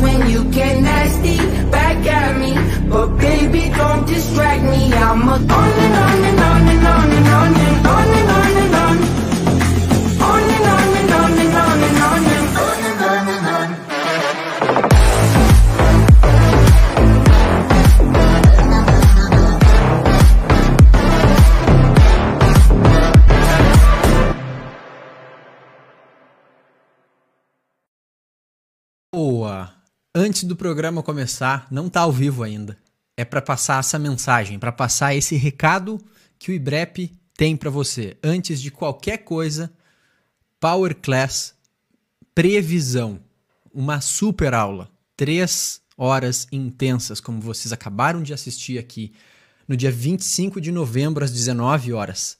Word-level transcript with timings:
when 0.00 0.28
you 0.30 0.44
get 0.50 0.80
nasty 0.80 1.36
back 1.70 2.04
at 2.06 2.38
me. 2.38 2.52
But 2.88 3.08
baby, 3.18 3.70
don't 3.76 4.06
distract 4.06 4.62
me. 4.62 4.92
I'm 4.92 5.28
a 5.28 5.32
on 5.32 5.70
and 5.84 5.94
on 6.04 6.24
and 6.24 6.27
Antes 30.28 30.44
do 30.44 30.54
programa 30.54 31.02
começar, 31.02 31.66
não 31.70 31.88
tá 31.88 32.02
ao 32.02 32.12
vivo 32.12 32.42
ainda. 32.42 32.76
É 33.16 33.24
para 33.24 33.40
passar 33.40 33.80
essa 33.80 33.98
mensagem, 33.98 34.58
para 34.58 34.70
passar 34.70 35.14
esse 35.14 35.36
recado 35.36 35.98
que 36.38 36.50
o 36.50 36.54
IBREP 36.54 37.18
tem 37.34 37.56
para 37.56 37.70
você. 37.70 38.14
Antes 38.22 38.60
de 38.60 38.70
qualquer 38.70 39.24
coisa, 39.24 39.72
Power 40.60 40.94
Class 40.96 41.54
Previsão. 42.34 43.20
Uma 43.72 44.02
super 44.02 44.52
aula. 44.52 44.90
Três 45.16 45.80
horas 45.96 46.46
intensas, 46.52 47.20
como 47.20 47.40
vocês 47.40 47.72
acabaram 47.72 48.22
de 48.22 48.34
assistir 48.34 48.78
aqui, 48.78 49.14
no 49.66 49.78
dia 49.78 49.90
25 49.90 50.60
de 50.60 50.70
novembro, 50.70 51.24
às 51.24 51.32
19 51.32 51.94
horas. 51.94 52.36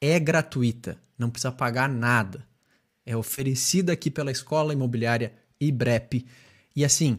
É 0.00 0.20
gratuita, 0.20 0.96
não 1.18 1.28
precisa 1.28 1.50
pagar 1.50 1.88
nada. 1.88 2.46
É 3.04 3.16
oferecida 3.16 3.92
aqui 3.92 4.12
pela 4.12 4.30
Escola 4.30 4.72
Imobiliária 4.72 5.32
IBREP. 5.60 6.24
E 6.74 6.84
assim, 6.84 7.18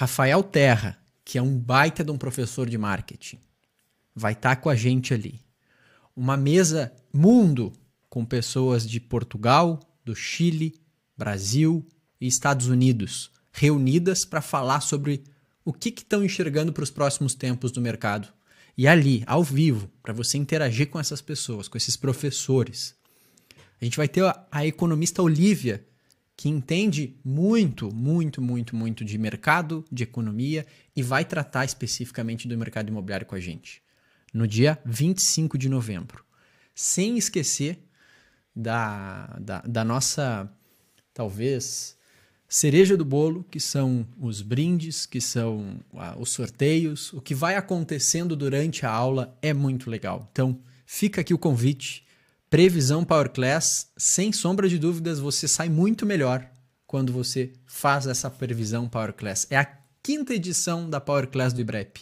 Rafael 0.00 0.42
Terra, 0.42 0.98
que 1.22 1.36
é 1.36 1.42
um 1.42 1.58
baita 1.58 2.02
de 2.02 2.10
um 2.10 2.16
professor 2.16 2.66
de 2.70 2.78
marketing, 2.78 3.38
vai 4.16 4.32
estar 4.32 4.56
com 4.56 4.70
a 4.70 4.74
gente 4.74 5.12
ali. 5.12 5.42
Uma 6.16 6.38
mesa 6.38 6.90
mundo 7.12 7.70
com 8.08 8.24
pessoas 8.24 8.88
de 8.88 8.98
Portugal, 8.98 9.78
do 10.02 10.16
Chile, 10.16 10.80
Brasil 11.18 11.86
e 12.18 12.26
Estados 12.26 12.68
Unidos, 12.68 13.30
reunidas 13.52 14.24
para 14.24 14.40
falar 14.40 14.80
sobre 14.80 15.22
o 15.66 15.70
que 15.70 15.90
estão 15.90 16.24
enxergando 16.24 16.72
para 16.72 16.82
os 16.82 16.90
próximos 16.90 17.34
tempos 17.34 17.70
do 17.70 17.82
mercado. 17.82 18.26
E 18.78 18.88
ali, 18.88 19.22
ao 19.26 19.44
vivo, 19.44 19.90
para 20.02 20.14
você 20.14 20.38
interagir 20.38 20.88
com 20.88 20.98
essas 20.98 21.20
pessoas, 21.20 21.68
com 21.68 21.76
esses 21.76 21.98
professores. 21.98 22.94
A 23.78 23.84
gente 23.84 23.98
vai 23.98 24.08
ter 24.08 24.24
a, 24.24 24.46
a 24.50 24.64
economista 24.64 25.22
Olivia, 25.22 25.86
que 26.40 26.48
entende 26.48 27.14
muito, 27.22 27.94
muito, 27.94 28.40
muito, 28.40 28.74
muito 28.74 29.04
de 29.04 29.18
mercado, 29.18 29.84
de 29.92 30.04
economia 30.04 30.66
e 30.96 31.02
vai 31.02 31.22
tratar 31.22 31.66
especificamente 31.66 32.48
do 32.48 32.56
mercado 32.56 32.88
imobiliário 32.88 33.26
com 33.26 33.34
a 33.34 33.40
gente 33.40 33.82
no 34.32 34.48
dia 34.48 34.80
25 34.86 35.58
de 35.58 35.68
novembro. 35.68 36.24
Sem 36.74 37.18
esquecer 37.18 37.78
da, 38.56 39.26
da, 39.38 39.60
da 39.60 39.84
nossa, 39.84 40.50
talvez, 41.12 41.94
cereja 42.48 42.96
do 42.96 43.04
bolo, 43.04 43.44
que 43.50 43.60
são 43.60 44.08
os 44.18 44.40
brindes, 44.40 45.04
que 45.04 45.20
são 45.20 45.78
ah, 45.92 46.16
os 46.18 46.30
sorteios. 46.30 47.12
O 47.12 47.20
que 47.20 47.34
vai 47.34 47.56
acontecendo 47.56 48.34
durante 48.34 48.86
a 48.86 48.90
aula 48.90 49.36
é 49.42 49.52
muito 49.52 49.90
legal. 49.90 50.26
Então, 50.32 50.58
fica 50.86 51.20
aqui 51.20 51.34
o 51.34 51.38
convite. 51.38 52.02
Previsão 52.50 53.04
Power 53.04 53.30
Class, 53.30 53.92
sem 53.96 54.32
sombra 54.32 54.68
de 54.68 54.76
dúvidas, 54.76 55.20
você 55.20 55.46
sai 55.46 55.68
muito 55.68 56.04
melhor 56.04 56.44
quando 56.84 57.12
você 57.12 57.52
faz 57.64 58.08
essa 58.08 58.28
previsão 58.28 58.88
Power 58.88 59.12
Class. 59.12 59.46
É 59.50 59.56
a 59.56 59.78
quinta 60.02 60.34
edição 60.34 60.90
da 60.90 61.00
Power 61.00 61.28
Class 61.28 61.52
do 61.52 61.60
IBREP. 61.60 62.00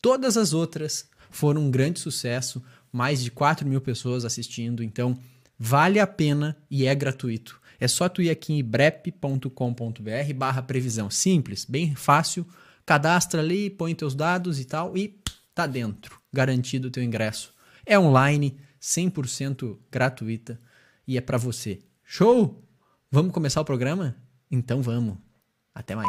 Todas 0.00 0.36
as 0.36 0.52
outras 0.52 1.10
foram 1.32 1.62
um 1.62 1.70
grande 1.70 1.98
sucesso, 1.98 2.62
mais 2.92 3.24
de 3.24 3.32
4 3.32 3.66
mil 3.66 3.80
pessoas 3.80 4.24
assistindo, 4.24 4.84
então 4.84 5.18
vale 5.58 5.98
a 5.98 6.06
pena 6.06 6.56
e 6.70 6.86
é 6.86 6.94
gratuito. 6.94 7.60
É 7.80 7.88
só 7.88 8.08
tu 8.08 8.22
ir 8.22 8.30
aqui 8.30 8.52
em 8.52 8.58
ibrep.com.br 8.60 9.50
barra 10.36 10.62
previsão. 10.62 11.10
Simples, 11.10 11.64
bem 11.64 11.96
fácil. 11.96 12.46
Cadastra 12.86 13.40
ali, 13.40 13.68
põe 13.68 13.96
teus 13.96 14.14
dados 14.14 14.60
e 14.60 14.64
tal 14.64 14.96
e 14.96 15.18
tá 15.52 15.66
dentro. 15.66 16.20
Garantido 16.32 16.86
o 16.86 16.90
teu 16.92 17.02
ingresso. 17.02 17.52
É 17.84 17.98
online, 17.98 18.56
100% 18.82 19.78
gratuita 19.90 20.60
e 21.06 21.16
é 21.16 21.20
para 21.20 21.38
você. 21.38 21.80
Show? 22.04 22.60
Vamos 23.10 23.32
começar 23.32 23.60
o 23.60 23.64
programa? 23.64 24.16
Então 24.50 24.82
vamos. 24.82 25.16
Até 25.74 25.94
mais. 25.94 26.08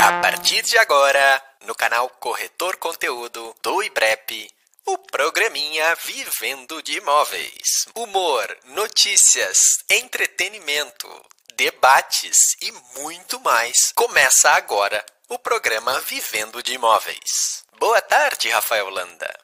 A 0.00 0.20
partir 0.20 0.62
de 0.62 0.76
agora, 0.78 1.42
no 1.66 1.74
canal 1.74 2.08
Corretor 2.08 2.76
Conteúdo 2.78 3.54
do 3.62 3.82
IBREP, 3.82 4.48
o 4.86 4.98
programinha 4.98 5.94
Vivendo 6.04 6.82
de 6.82 6.96
Imóveis. 6.98 7.86
Humor, 7.94 8.58
notícias, 8.74 9.58
entretenimento, 9.90 11.08
debates 11.56 12.56
e 12.60 12.72
muito 13.00 13.40
mais. 13.40 13.92
Começa 13.94 14.50
agora 14.50 15.04
o 15.28 15.38
programa 15.38 16.00
Vivendo 16.00 16.62
de 16.62 16.74
Imóveis. 16.74 17.64
Boa 17.78 18.00
tarde, 18.00 18.48
Rafael 18.50 18.88
Landa. 18.90 19.42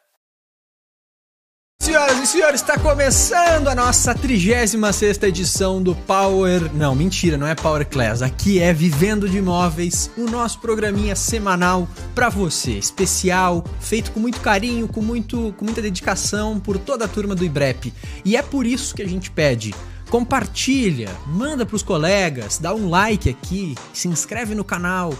Senhoras 1.80 2.18
e 2.18 2.26
senhores, 2.26 2.60
está 2.60 2.78
começando 2.78 3.68
a 3.68 3.74
nossa 3.74 4.14
36 4.14 5.22
edição 5.22 5.82
do 5.82 5.94
Power. 5.94 6.70
Não, 6.74 6.94
mentira, 6.94 7.38
não 7.38 7.46
é 7.46 7.54
Power 7.54 7.86
Class. 7.86 8.20
Aqui 8.20 8.60
é 8.60 8.74
Vivendo 8.74 9.28
de 9.28 9.38
Imóveis, 9.38 10.10
o 10.16 10.24
nosso 10.24 10.60
programinha 10.60 11.16
semanal 11.16 11.88
para 12.14 12.28
você, 12.28 12.72
especial, 12.72 13.64
feito 13.80 14.12
com 14.12 14.20
muito 14.20 14.40
carinho, 14.40 14.86
com, 14.86 15.00
muito, 15.00 15.54
com 15.56 15.64
muita 15.64 15.80
dedicação 15.80 16.60
por 16.60 16.78
toda 16.78 17.06
a 17.06 17.08
turma 17.08 17.34
do 17.34 17.44
IBREP. 17.44 17.94
E 18.24 18.36
é 18.36 18.42
por 18.42 18.66
isso 18.66 18.94
que 18.94 19.02
a 19.02 19.08
gente 19.08 19.30
pede. 19.30 19.74
Compartilha, 20.10 21.10
manda 21.26 21.66
para 21.66 21.76
os 21.76 21.82
colegas, 21.82 22.58
dá 22.58 22.74
um 22.74 22.88
like 22.88 23.28
aqui, 23.28 23.74
se 23.92 24.08
inscreve 24.08 24.54
no 24.54 24.64
canal, 24.64 25.12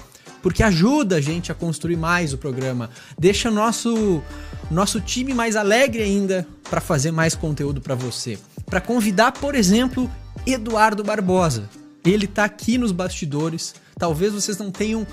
porque 0.43 0.63
ajuda 0.63 1.17
a 1.17 1.21
gente 1.21 1.53
a 1.53 1.55
construir 1.55 1.97
mais 1.97 2.33
o 2.33 2.39
programa, 2.39 2.89
deixa 3.19 3.51
nosso 3.51 4.23
nosso 4.71 5.01
time 5.01 5.33
mais 5.33 5.57
alegre 5.57 6.03
ainda 6.03 6.47
para 6.69 6.81
fazer 6.81 7.11
mais 7.11 7.35
conteúdo 7.35 7.81
para 7.81 7.95
você. 7.95 8.39
Para 8.67 8.81
convidar, 8.81 9.33
por 9.33 9.55
exemplo, 9.55 10.11
Eduardo 10.47 11.03
Barbosa. 11.03 11.69
Ele 12.05 12.27
tá 12.27 12.45
aqui 12.45 12.79
nos 12.79 12.93
bastidores. 12.93 13.75
Talvez 13.99 14.33
vocês 14.33 14.59
não 14.59 14.71
tenham 14.71 15.07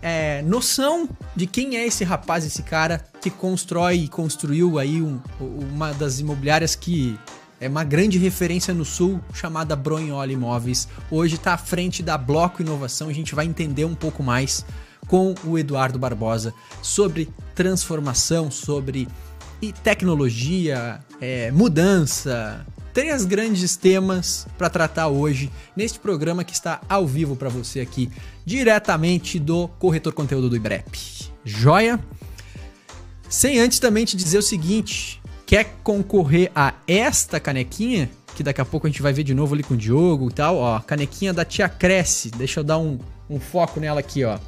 é, 0.00 0.42
noção 0.42 1.08
de 1.36 1.46
quem 1.46 1.76
é 1.76 1.86
esse 1.86 2.04
rapaz, 2.04 2.44
esse 2.44 2.62
cara 2.62 3.04
que 3.20 3.30
constrói 3.30 3.96
e 3.96 4.08
construiu 4.08 4.78
aí 4.78 5.00
um, 5.00 5.20
uma 5.40 5.92
das 5.92 6.18
imobiliárias 6.20 6.74
que 6.74 7.18
é 7.62 7.68
uma 7.68 7.84
grande 7.84 8.18
referência 8.18 8.74
no 8.74 8.84
sul, 8.84 9.20
chamada 9.32 9.76
Bronhola 9.76 10.32
Imóveis. 10.32 10.88
Hoje 11.08 11.36
está 11.36 11.54
à 11.54 11.56
frente 11.56 12.02
da 12.02 12.18
Bloco 12.18 12.60
Inovação. 12.60 13.08
A 13.08 13.12
gente 13.12 13.36
vai 13.36 13.46
entender 13.46 13.84
um 13.84 13.94
pouco 13.94 14.20
mais 14.20 14.66
com 15.06 15.32
o 15.44 15.56
Eduardo 15.56 15.96
Barbosa 15.96 16.52
sobre 16.82 17.28
transformação, 17.54 18.50
sobre 18.50 19.06
tecnologia, 19.84 20.98
é, 21.20 21.52
mudança. 21.52 22.66
Três 22.92 23.24
grandes 23.24 23.76
temas 23.76 24.44
para 24.58 24.68
tratar 24.68 25.06
hoje 25.06 25.48
neste 25.76 26.00
programa 26.00 26.42
que 26.42 26.52
está 26.52 26.80
ao 26.88 27.06
vivo 27.06 27.36
para 27.36 27.48
você 27.48 27.78
aqui, 27.78 28.10
diretamente 28.44 29.38
do 29.38 29.68
corretor 29.78 30.12
conteúdo 30.12 30.50
do 30.50 30.56
IBREP. 30.56 31.30
Joia? 31.44 32.00
Sem 33.28 33.60
antes 33.60 33.78
também 33.78 34.04
te 34.04 34.16
dizer 34.16 34.38
o 34.38 34.42
seguinte: 34.42 35.21
quer 35.52 35.76
concorrer 35.84 36.50
a 36.54 36.72
esta 36.88 37.38
canequinha? 37.38 38.08
Que 38.34 38.42
daqui 38.42 38.62
a 38.62 38.64
pouco 38.64 38.86
a 38.86 38.90
gente 38.90 39.02
vai 39.02 39.12
ver 39.12 39.22
de 39.22 39.34
novo 39.34 39.52
ali 39.52 39.62
com 39.62 39.74
o 39.74 39.76
Diogo 39.76 40.30
e 40.30 40.32
tal, 40.32 40.56
ó. 40.56 40.80
Canequinha 40.80 41.34
da 41.34 41.44
Tia 41.44 41.68
Cresce. 41.68 42.30
Deixa 42.30 42.60
eu 42.60 42.64
dar 42.64 42.78
um, 42.78 42.98
um 43.28 43.38
foco 43.38 43.78
nela 43.78 44.00
aqui, 44.00 44.24
ó. 44.24 44.38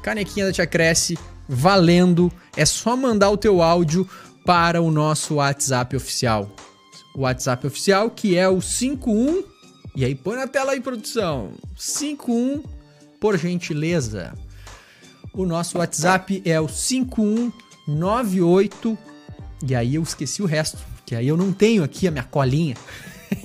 Canequinha 0.00 0.46
da 0.46 0.52
Tia 0.52 0.68
Cresce, 0.68 1.18
valendo. 1.48 2.30
É 2.56 2.64
só 2.64 2.96
mandar 2.96 3.30
o 3.30 3.36
teu 3.36 3.60
áudio 3.60 4.08
para 4.46 4.80
o 4.80 4.88
nosso 4.88 5.34
WhatsApp 5.34 5.96
oficial. 5.96 6.48
O 7.12 7.22
WhatsApp 7.22 7.66
oficial 7.66 8.08
que 8.08 8.38
é 8.38 8.48
o 8.48 8.60
51. 8.60 9.42
E 9.96 10.04
aí 10.04 10.14
põe 10.14 10.36
na 10.36 10.46
tela 10.46 10.70
aí, 10.70 10.80
produção. 10.80 11.54
51, 11.76 12.62
por 13.18 13.36
gentileza. 13.36 14.32
O 15.32 15.44
nosso 15.44 15.78
WhatsApp 15.78 16.40
é 16.44 16.60
o 16.60 16.68
5198. 16.68 19.09
E 19.66 19.74
aí 19.74 19.94
eu 19.96 20.02
esqueci 20.02 20.42
o 20.42 20.46
resto, 20.46 20.78
que 21.04 21.14
aí 21.14 21.28
eu 21.28 21.36
não 21.36 21.52
tenho 21.52 21.84
aqui 21.84 22.08
a 22.08 22.10
minha 22.10 22.24
colinha. 22.24 22.76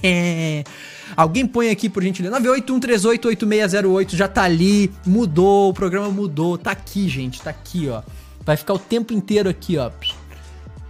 Alguém 1.15 1.45
põe 1.45 1.69
aqui, 1.69 1.89
por 1.89 2.01
gentileza. 2.03 2.39
981388608 2.41 4.15
já 4.15 4.27
tá 4.27 4.43
ali, 4.43 4.91
mudou, 5.05 5.69
o 5.69 5.73
programa 5.73 6.09
mudou, 6.09 6.57
tá 6.57 6.71
aqui, 6.71 7.07
gente, 7.07 7.41
tá 7.41 7.49
aqui, 7.49 7.89
ó. 7.89 8.01
Vai 8.41 8.57
ficar 8.57 8.73
o 8.73 8.79
tempo 8.79 9.13
inteiro 9.13 9.49
aqui, 9.49 9.77
ó. 9.77 9.91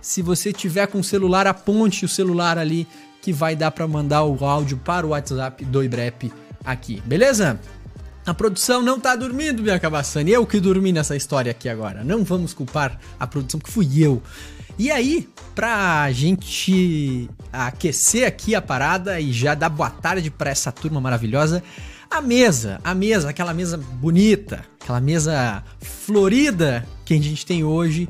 Se 0.02 0.22
você 0.22 0.54
tiver 0.54 0.88
com 0.88 1.00
o 1.00 1.04
celular, 1.04 1.48
aponte 1.48 2.06
o 2.06 2.10
celular 2.10 2.58
ali 2.58 2.88
que 3.22 3.34
vai 3.34 3.56
dar 3.56 3.72
para 3.72 3.88
mandar 3.88 4.24
o 4.24 4.46
áudio 4.46 4.78
para 4.78 5.06
o 5.06 5.10
WhatsApp 5.10 5.66
do 5.66 5.84
Ibrep 5.84 6.32
aqui, 6.64 7.02
beleza? 7.06 7.60
A 8.26 8.34
produção 8.34 8.82
não 8.82 9.00
tá 9.00 9.16
dormindo, 9.16 9.62
Bianca 9.62 9.90
Bassani. 9.90 10.32
Eu 10.32 10.46
que 10.48 10.60
dormi 10.60 10.92
nessa 10.92 11.16
história 11.16 11.52
aqui 11.52 11.70
agora. 11.70 12.04
Não 12.04 12.24
vamos 12.24 12.54
culpar 12.54 13.00
a 13.20 13.28
produção, 13.28 13.60
que 13.60 13.70
fui 13.70 14.04
eu. 14.04 14.22
E 14.78 14.92
aí, 14.92 15.30
pra 15.56 16.12
gente 16.12 17.30
aquecer 17.52 18.28
aqui 18.28 18.54
a 18.54 18.62
parada 18.62 19.22
e 19.22 19.32
já 19.32 19.56
dar 19.56 19.70
boa 19.70 19.90
tarde 19.90 20.30
pra 20.30 20.50
essa 20.50 20.70
turma 20.70 21.00
maravilhosa, 21.00 21.64
a 22.12 22.20
mesa, 22.20 22.82
a 22.84 22.94
mesa, 22.94 23.30
aquela 23.30 23.54
mesa 23.54 23.78
bonita, 23.78 24.66
aquela 24.82 25.00
mesa 25.00 25.64
florida 25.80 26.86
que 27.06 27.14
a 27.14 27.18
gente 27.18 27.46
tem 27.46 27.64
hoje 27.64 28.10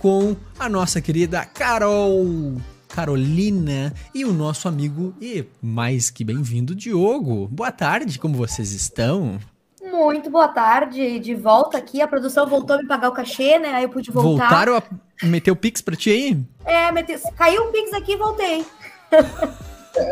com 0.00 0.34
a 0.58 0.68
nossa 0.68 1.00
querida 1.00 1.44
Carol 1.44 2.56
Carolina 2.88 3.94
e 4.12 4.24
o 4.24 4.32
nosso 4.32 4.66
amigo 4.66 5.14
e 5.20 5.44
mais 5.62 6.10
que 6.10 6.24
bem-vindo 6.24 6.74
Diogo. 6.74 7.46
Boa 7.46 7.70
tarde, 7.70 8.18
como 8.18 8.34
vocês 8.34 8.72
estão? 8.72 9.38
Muito 9.80 10.28
boa 10.28 10.48
tarde, 10.48 11.20
de 11.20 11.34
volta 11.36 11.78
aqui. 11.78 12.02
A 12.02 12.08
produção 12.08 12.46
voltou 12.46 12.76
a 12.76 12.78
me 12.80 12.88
pagar 12.88 13.10
o 13.10 13.12
cachê, 13.12 13.58
né? 13.58 13.74
Aí 13.74 13.84
eu 13.84 13.88
pude 13.88 14.10
voltar. 14.10 14.48
Voltaram 14.48 14.76
a 14.76 14.82
meter 15.22 15.50
o 15.50 15.56
Pix 15.56 15.80
pra 15.80 15.96
ti 15.96 16.10
aí? 16.10 16.38
É, 16.64 16.90
meteu... 16.92 17.18
caiu 17.36 17.64
o 17.64 17.72
Pix 17.72 17.92
aqui 17.92 18.12
e 18.12 18.16
voltei. 18.16 18.64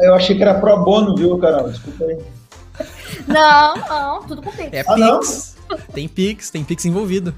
Eu 0.03 0.15
achei 0.15 0.37
que 0.37 0.43
era 0.43 0.55
pro 0.55 0.77
bono, 0.83 1.15
viu, 1.15 1.39
Carol? 1.39 1.69
Desculpa 1.69 2.05
aí. 2.05 2.19
Não, 3.27 3.77
não, 3.77 4.23
tudo 4.27 4.43
com 4.43 4.51
Pix. 4.51 4.71
É 4.73 4.85
Ah, 4.87 4.97
não? 4.97 5.21
Pix. 5.21 5.57
Tem 5.93 6.09
Pix, 6.09 6.51
tem 6.51 6.65
Pix 6.65 6.85
envolvido. 6.85 7.35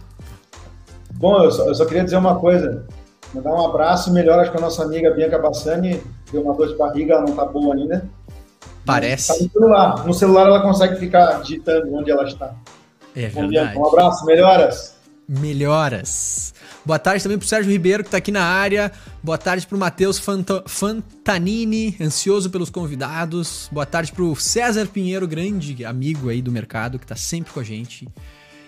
Bom, 1.13 1.43
eu 1.45 1.51
só, 1.51 1.67
eu 1.67 1.75
só 1.75 1.85
queria 1.85 2.05
dizer 2.05 2.17
uma 2.17 2.39
coisa. 2.39 2.87
Mandar 3.35 3.51
um 3.53 3.67
abraço 3.67 4.09
e 4.11 4.13
melhoras 4.13 4.49
para 4.49 4.61
nossa 4.61 4.83
amiga 4.83 5.11
Bianca 5.13 5.39
Bassani. 5.39 6.03
Deu 6.33 6.43
uma 6.43 6.55
dor 6.55 6.69
de 6.69 6.77
barriga, 6.77 7.15
ela 7.15 7.23
não 7.27 7.37
tá 7.37 7.45
boa 7.45 7.75
ainda. 7.75 8.09
Tá 8.61 8.67
Parece. 8.87 9.45
no 9.45 9.51
celular. 9.51 10.07
No 10.07 10.15
celular 10.15 10.47
ela 10.47 10.63
consegue 10.63 10.97
ficar 10.97 11.43
digitando 11.43 11.95
onde 11.95 12.11
ela 12.11 12.25
está. 12.25 12.55
É 13.15 13.29
Bom, 13.29 13.49
Bianca, 13.49 13.67
verdade. 13.73 13.79
um 13.79 13.87
abraço, 13.87 14.25
melhoras. 14.25 14.97
Melhoras. 15.29 16.55
Boa 16.85 16.99
tarde 16.99 17.23
também 17.23 17.39
pro 17.39 17.47
Sérgio 17.47 17.71
Ribeiro, 17.71 18.03
que 18.03 18.11
tá 18.11 18.17
aqui 18.17 18.33
na 18.33 18.43
área. 18.43 18.91
Boa 19.23 19.37
tarde 19.37 19.67
pro 19.67 19.77
Matheus 19.79 20.19
Fanta- 20.19 20.65
Fantanini, 20.67 21.95
ansioso 22.01 22.49
pelos 22.49 22.71
convidados. 22.71 23.69
Boa 23.71 23.85
tarde 23.85 24.13
pro 24.13 24.35
César 24.35 24.87
Pinheiro, 24.87 25.29
grande 25.29 25.85
amigo 25.85 26.31
aí 26.31 26.41
do 26.41 26.51
mercado, 26.51 26.99
que 26.99 27.07
tá 27.07 27.15
sempre 27.17 27.53
com 27.53 27.61
a 27.61 27.63
gente. 27.65 28.09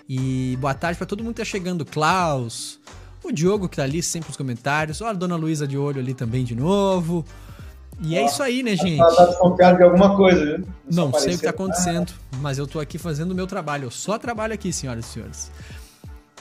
E 0.07 0.55
boa 0.61 0.73
tarde 0.75 0.97
pra 0.97 1.07
todo 1.07 1.23
mundo 1.23 1.33
que 1.33 1.41
tá 1.41 1.45
chegando. 1.45 1.83
Klaus, 1.83 2.79
o 3.23 3.31
Diogo, 3.31 3.67
que 3.67 3.77
tá 3.77 3.83
ali 3.83 4.03
sempre 4.03 4.29
nos 4.29 4.37
comentários. 4.37 5.01
Olha 5.01 5.11
a 5.11 5.13
Dona 5.13 5.35
Luísa 5.35 5.67
de 5.67 5.77
olho 5.77 5.99
ali 5.99 6.13
também 6.13 6.43
de 6.43 6.55
novo. 6.55 7.25
E 7.99 8.15
é 8.15 8.25
isso 8.25 8.43
aí, 8.43 8.61
né, 8.61 8.75
gente? 8.75 8.99
Ela 8.99 9.55
tá 9.57 9.71
de 9.73 9.83
alguma 9.83 10.15
coisa, 10.15 10.45
viu? 10.57 10.67
Não 10.91 11.11
Só 11.11 11.19
sei 11.19 11.33
o 11.35 11.37
que 11.37 11.43
tá 11.43 11.49
apareceu. 11.49 11.49
acontecendo, 11.49 12.13
mas 12.41 12.57
eu 12.59 12.67
tô 12.67 12.79
aqui 12.79 12.97
fazendo 12.99 13.31
o 13.31 13.35
meu 13.35 13.47
trabalho. 13.47 13.85
Eu 13.85 13.91
só 13.91 14.19
trabalho 14.19 14.53
aqui, 14.53 14.71
senhoras 14.71 15.05
e 15.05 15.09
senhores. 15.09 15.51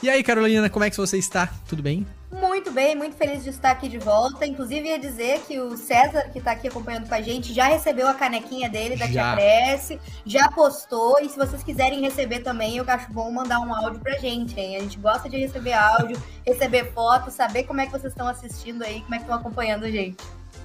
E 0.02 0.10
aí, 0.10 0.20
Carolina, 0.25 0.69
como 0.69 0.84
é 0.84 0.90
que 0.90 0.96
você 0.96 1.16
está? 1.16 1.49
Tudo 1.69 1.81
bem? 1.81 2.04
Muito 2.32 2.72
bem, 2.72 2.96
muito 2.96 3.14
feliz 3.14 3.44
de 3.44 3.50
estar 3.50 3.70
aqui 3.70 3.88
de 3.88 3.99
volta. 3.99 4.44
Inclusive, 4.44 4.88
ia 4.88 4.99
dizer 4.99 5.43
que 5.46 5.60
o 5.60 5.76
César, 5.76 6.28
que 6.32 6.38
está 6.38 6.50
aqui 6.50 6.66
acompanhando 6.66 7.08
com 7.08 7.14
a 7.14 7.20
gente, 7.20 7.54
já 7.54 7.66
recebeu 7.66 8.08
a 8.08 8.14
canequinha 8.14 8.69
dele 8.69 8.96
da 8.96 9.06
Já. 9.06 9.12
Tia 9.12 9.34
Prece, 9.34 10.00
já 10.26 10.49
postou. 10.49 11.20
E 11.20 11.28
se 11.28 11.37
vocês 11.37 11.62
quiserem 11.62 12.00
receber 12.00 12.40
também, 12.40 12.78
eu 12.78 12.84
acho 12.84 13.12
bom 13.12 13.31
mandar 13.31 13.60
um 13.60 13.72
áudio 13.72 14.00
pra 14.00 14.19
gente, 14.19 14.58
hein? 14.58 14.76
A 14.76 14.81
gente 14.81 14.99
gosta 14.99 15.28
de 15.28 15.37
receber 15.37 15.75
áudio, 15.75 16.20
receber 16.44 16.93
foto, 16.93 17.31
saber 17.31 17.62
como 17.62 17.81
é 17.81 17.87
que 17.87 17.93
vocês 17.93 18.12
estão 18.12 18.26
assistindo 18.26 18.82
aí, 18.82 19.02
como 19.02 19.14
é 19.14 19.19
que 19.19 19.25
estão 19.25 19.37
acompanhando 19.37 19.84
a 19.84 19.90
gente. 19.90 20.16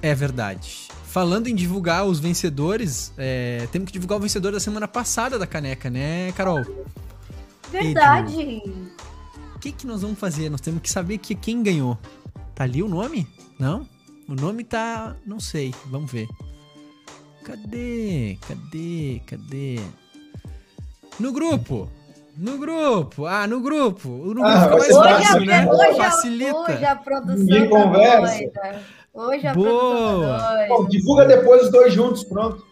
É 0.02 0.16
verdade. 0.16 0.88
Falando 1.04 1.46
em 1.46 1.54
divulgar 1.54 2.04
os 2.04 2.18
vencedores, 2.18 3.12
é, 3.16 3.68
temos 3.70 3.86
que 3.86 3.92
divulgar 3.92 4.18
o 4.18 4.20
vencedor 4.20 4.50
da 4.50 4.58
semana 4.58 4.88
passada 4.88 5.38
da 5.38 5.46
caneca, 5.46 5.88
né, 5.88 6.32
Carol? 6.32 6.64
Verdade. 7.70 8.62
O 8.64 8.97
que, 9.58 9.72
que 9.72 9.86
nós 9.86 10.02
vamos 10.02 10.18
fazer? 10.18 10.48
Nós 10.50 10.60
temos 10.60 10.80
que 10.82 10.90
saber 10.90 11.18
que 11.18 11.34
quem 11.34 11.62
ganhou. 11.62 11.98
Tá 12.54 12.64
ali 12.64 12.82
o 12.82 12.88
nome? 12.88 13.26
Não? 13.58 13.86
O 14.28 14.34
nome 14.34 14.64
tá. 14.64 15.14
Não 15.26 15.40
sei. 15.40 15.74
Vamos 15.86 16.10
ver. 16.10 16.28
Cadê? 17.44 18.38
Cadê? 18.46 19.20
Cadê? 19.26 19.80
No 21.18 21.32
grupo! 21.32 21.88
No 22.36 22.58
grupo! 22.58 23.26
Ah, 23.26 23.46
no 23.46 23.60
grupo! 23.60 24.08
No 24.08 24.34
grupo 24.34 24.46
Ah, 24.46 24.68
mais 24.70 24.94
Hoje, 24.94 25.24
fácil, 25.24 25.40
né? 25.46 25.62
a, 25.64 25.72
hoje, 25.72 26.00
a, 26.00 26.04
Facilita. 26.10 26.56
hoje 26.56 26.84
a 26.84 26.96
produção 26.96 27.36
Ninguém 27.36 27.62
tá 27.64 27.68
conversa. 27.68 28.36
doida. 28.38 28.82
Hoje 29.14 29.46
a 29.48 29.54
Boa. 29.54 29.66
produção 29.68 30.38
tá 30.38 30.54
doida. 30.54 30.68
Bom, 30.68 30.88
divulga 30.88 31.24
depois 31.26 31.62
os 31.64 31.72
dois 31.72 31.92
juntos, 31.92 32.22
pronto. 32.22 32.64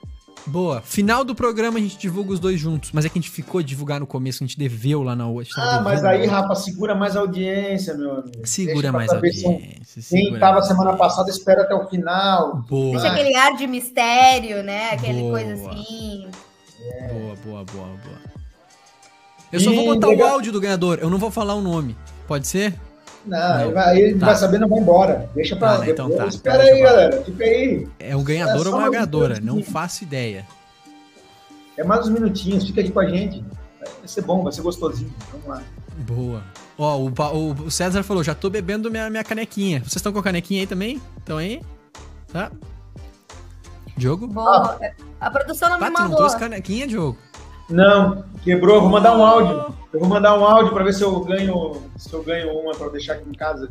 Boa. 0.47 0.81
Final 0.81 1.25
do 1.25 1.35
programa 1.35 1.79
a 1.79 1.81
gente 1.83 1.99
divulga 1.99 2.33
os 2.33 2.39
dois 2.41 2.59
juntos. 2.61 2.91
Mas 2.93 3.05
é 3.05 3.09
que 3.09 3.19
a 3.19 3.21
gente 3.23 3.31
ficou 3.31 3.61
de 3.61 3.69
divulgar 3.69 3.99
no 3.99 4.07
começo, 4.07 4.45
a 4.45 4.47
gente 4.47 4.57
deveu 4.59 5.03
lá 5.03 5.17
na 5.17 5.27
outra. 5.27 5.51
Ah, 5.57 5.81
mas 5.83 6.05
aí, 6.05 6.25
Rafa, 6.27 6.55
segura 6.55 6.95
mais 6.95 7.17
a 7.17 7.21
audiência, 7.21 7.95
meu 7.95 8.13
amigo. 8.13 8.47
Segura 8.47 8.93
mais 8.93 9.11
se 9.11 9.17
audiência. 9.17 9.59
Quem 9.59 10.03
segura 10.03 10.35
estava 10.35 10.53
mais. 10.55 10.67
semana 10.69 10.97
passada, 10.97 11.31
espera 11.31 11.63
até 11.63 11.75
o 11.75 11.87
final. 11.89 12.65
Boa. 12.69 12.93
Deixa 13.01 13.13
aquele 13.13 13.35
ar 13.35 13.57
de 13.57 13.67
mistério, 13.67 14.63
né? 14.63 14.91
Aquele 14.91 15.21
Boa. 15.21 15.33
coisa 15.41 15.53
assim. 15.55 16.29
Boa, 17.11 17.35
boa, 17.45 17.65
boa, 17.65 17.87
boa. 18.05 18.37
Eu 19.53 19.61
só 19.61 19.71
E 19.73 19.75
vou 19.77 19.85
botar 19.95 20.09
legal- 20.09 20.29
o 20.29 20.33
áudio 20.35 20.53
do 20.53 20.61
ganhador, 20.61 20.99
eu 21.01 21.09
não 21.11 21.19
vou 21.19 21.31
falar 21.31 21.55
o 21.55 21.61
nome. 21.63 21.97
Pode 22.27 22.47
ser? 22.47 22.75
Não, 23.27 23.39
Não. 23.39 23.61
ele 23.65 23.73
vai, 23.73 23.99
ele 23.99 24.19
Tá. 24.19 24.27
vai 24.27 24.37
saber, 24.37 24.59
não 24.59 24.69
vai 24.69 24.79
embora. 24.79 25.29
Deixa 25.35 25.57
pra 25.57 25.73
Ah, 25.73 25.79
né, 25.79 25.91
então 25.91 26.09
depois. 26.09 26.29
tá. 26.35 26.37
Espera 26.37 26.63
Então 26.65 26.75
aí, 26.77 26.83
galera. 26.83 27.23
Fica 27.23 27.45
aí. 27.45 27.89
É 27.99 28.17
um 28.17 28.23
ganhador 28.23 28.67
É 28.67 28.69
ou 28.71 28.77
uma 28.77 28.89
um 28.89 28.91
ganhadora? 28.91 29.41
Não 29.41 29.63
faço 29.63 30.05
ideia. 30.05 30.47
É 31.77 31.85
mais 31.85 32.07
uns 32.07 32.11
minutinhos. 32.11 32.65
Fica 32.65 32.81
aqui 32.81 32.91
com 32.91 33.01
a 33.01 33.07
gente. 33.09 33.45
Vai 33.81 34.07
ser 34.09 34.23
bom, 34.23 34.43
vai 34.43 34.53
ser 34.53 34.63
gostosinho. 34.63 35.13
Vamos 35.33 35.47
lá. 35.49 35.63
Boa. 35.99 36.43
Ó, 36.79 36.99
o, 36.99 37.09
o- 37.09 37.53
o 37.67 37.71
César 37.71 38.03
falou, 38.03 38.23
já 38.23 38.35
tô 38.35 38.49
bebendo 38.51 38.91
minha, 38.91 39.09
minha 39.11 39.25
canequinha. 39.25 39.81
Vocês 39.81 39.97
estão 39.97 40.13
com 40.13 40.19
a 40.19 40.23
canequinha 40.23 40.61
aí 40.61 40.67
também? 40.67 41.01
Estão 41.19 41.39
aí? 41.39 41.61
Tá? 42.33 42.51
Diogo? 43.97 44.27
Boa. 44.27 44.79
A 45.21 45.31
produção 45.31 45.71
não 45.71 45.79
Tá, 45.79 45.87
me 45.87 45.91
tu 45.91 45.95
não 45.95 46.03
mandou. 46.03 46.17
trouxe 46.19 46.39
canequinha, 46.39 46.87
Diogo? 46.87 47.17
Não, 47.69 48.25
quebrou. 48.43 48.81
Vou 48.81 48.91
mandar 48.91 49.17
um 49.17 49.25
áudio. 49.25 49.75
Eu 49.93 50.01
vou 50.01 50.09
mandar 50.09 50.39
um 50.39 50.45
áudio 50.45 50.73
para 50.73 50.85
ver 50.85 50.93
se 50.93 51.03
eu 51.03 51.21
ganho, 51.21 51.83
se 51.97 52.13
eu 52.13 52.23
ganho 52.23 52.53
uma 52.53 52.75
para 52.75 52.89
deixar 52.91 53.15
aqui 53.15 53.29
em 53.29 53.33
casa. 53.33 53.71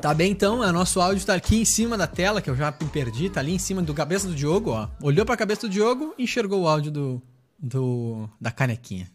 Tá 0.00 0.12
bem 0.12 0.32
então, 0.32 0.60
o 0.60 0.72
nosso 0.72 1.00
áudio 1.00 1.24
tá 1.24 1.34
aqui 1.34 1.60
em 1.60 1.64
cima 1.64 1.96
da 1.96 2.08
tela, 2.08 2.42
que 2.42 2.50
eu 2.50 2.56
já 2.56 2.74
me 2.80 2.88
perdi, 2.88 3.30
tá 3.30 3.38
ali 3.38 3.54
em 3.54 3.58
cima 3.58 3.80
do 3.80 3.94
cabeça 3.94 4.26
do 4.26 4.34
Diogo, 4.34 4.70
ó. 4.70 4.88
Olhou 5.00 5.24
pra 5.24 5.36
cabeça 5.36 5.62
do 5.62 5.68
Diogo 5.68 6.12
e 6.18 6.24
enxergou 6.24 6.62
o 6.62 6.68
áudio 6.68 6.90
do, 6.90 7.22
do 7.56 8.28
da 8.40 8.50
canequinha. 8.50 9.08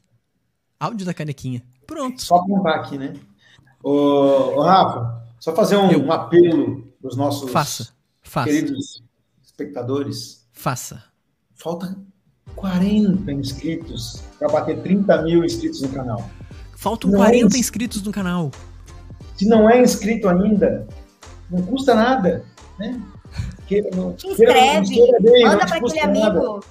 Áudio 0.79 1.05
da 1.05 1.13
canequinha. 1.13 1.61
Pronto. 1.85 2.21
Só 2.21 2.37
apontar 2.37 2.75
aqui, 2.75 2.97
né? 2.97 3.15
Ô, 3.83 3.91
ô, 4.55 4.61
Rafa, 4.61 5.23
só 5.39 5.53
fazer 5.53 5.75
um, 5.75 5.91
Eu. 5.91 6.03
um 6.03 6.11
apelo 6.11 6.83
para 7.01 7.09
os 7.09 7.17
nossos 7.17 7.51
Faça. 7.51 7.89
Faça. 8.21 8.49
queridos 8.49 9.03
espectadores. 9.43 10.47
Faça. 10.53 11.03
Falta 11.55 11.97
40 12.57 13.31
inscritos 13.31 14.23
para 14.37 14.49
bater 14.49 14.81
30 14.81 15.21
mil 15.21 15.45
inscritos 15.45 15.81
no 15.81 15.89
canal. 15.89 16.27
Faltam 16.75 17.09
Não 17.11 17.19
40 17.19 17.55
é- 17.55 17.59
inscritos 17.59 18.01
no 18.03 18.11
canal. 18.11 18.51
Se 19.37 19.47
não 19.47 19.69
é 19.69 19.81
inscrito 19.81 20.27
ainda, 20.27 20.85
não 21.49 21.61
custa 21.61 21.93
nada, 21.95 22.43
né? 22.79 22.99
Queira- 23.67 23.89
não- 23.95 24.15
não 24.23 24.31
inscreve, 24.31 24.87
queira 24.95 25.19
bem, 25.21 25.45
manda 25.45 25.65
pra 25.65 25.77
aquele 25.77 25.95
nada. 26.13 26.39
amigo. 26.39 26.63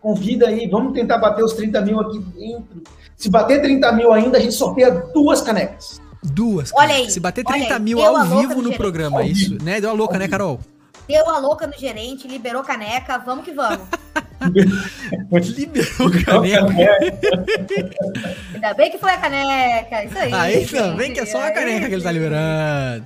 Convida 0.00 0.48
aí, 0.48 0.68
vamos 0.68 0.92
tentar 0.92 1.18
bater 1.18 1.42
os 1.42 1.54
30 1.54 1.80
mil 1.80 1.98
aqui 1.98 2.18
dentro. 2.18 2.82
Se 3.16 3.28
bater 3.30 3.60
30 3.62 3.90
mil 3.92 4.12
ainda, 4.12 4.36
a 4.38 4.40
gente 4.40 4.54
sorteia 4.54 4.90
duas 5.12 5.40
canecas. 5.40 6.00
Duas. 6.22 6.70
Olha 6.74 6.94
aí, 6.94 7.10
Se 7.10 7.18
bater 7.18 7.44
olha 7.46 7.56
30 7.58 7.74
aí. 7.76 7.80
mil 7.82 8.04
ao 8.04 8.24
vivo 8.38 8.56
no 8.62 8.70
no 8.70 8.76
programa, 8.76 9.20
Ao 9.20 9.24
isso, 9.26 9.56
né? 9.62 9.80
Deu 9.80 9.90
a 9.90 9.92
louca, 9.92 10.14
Ao 10.14 10.18
né. 10.20 10.28
Carol? 10.28 10.60
Deu 11.08 11.28
a 11.30 11.38
louca 11.38 11.66
no 11.66 11.72
gerente, 11.78 12.26
liberou 12.28 12.62
caneca, 12.62 13.18
vamos 13.18 13.44
que 13.44 13.52
vamos. 13.52 13.86
Liberou 15.56 16.10
caneca. 16.24 16.98
Ainda 18.54 18.74
bem 18.74 18.90
que 18.90 18.98
foi 18.98 19.10
a 19.10 19.18
caneca, 19.18 20.04
isso 20.04 20.18
aí. 20.18 20.32
Aí 20.32 20.60
gente. 20.60 20.74
também 20.74 21.12
que 21.12 21.20
é 21.20 21.26
só 21.26 21.42
a 21.42 21.50
caneca 21.50 21.88
que 21.88 21.94
ele 21.94 22.02
tá 22.02 22.12
liberando. 22.12 23.04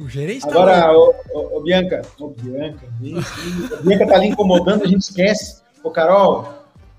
O 0.00 0.08
gerente 0.08 0.42
tá 0.42 0.48
Agora, 0.48 0.92
ô, 0.92 1.14
ô, 1.32 1.58
ô, 1.58 1.60
Bianca, 1.62 2.02
ô, 2.18 2.28
Bianca, 2.28 2.86
a 3.78 3.82
Bianca 3.82 4.06
tá 4.06 4.14
ali 4.16 4.28
incomodando, 4.28 4.84
a 4.84 4.88
gente 4.88 5.02
esquece. 5.02 5.62
Ô, 5.82 5.90
Carol, 5.90 6.52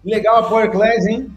legal 0.05 0.37
a 0.37 0.43
Power 0.43 0.71
Class, 0.71 1.05
hein? 1.07 1.29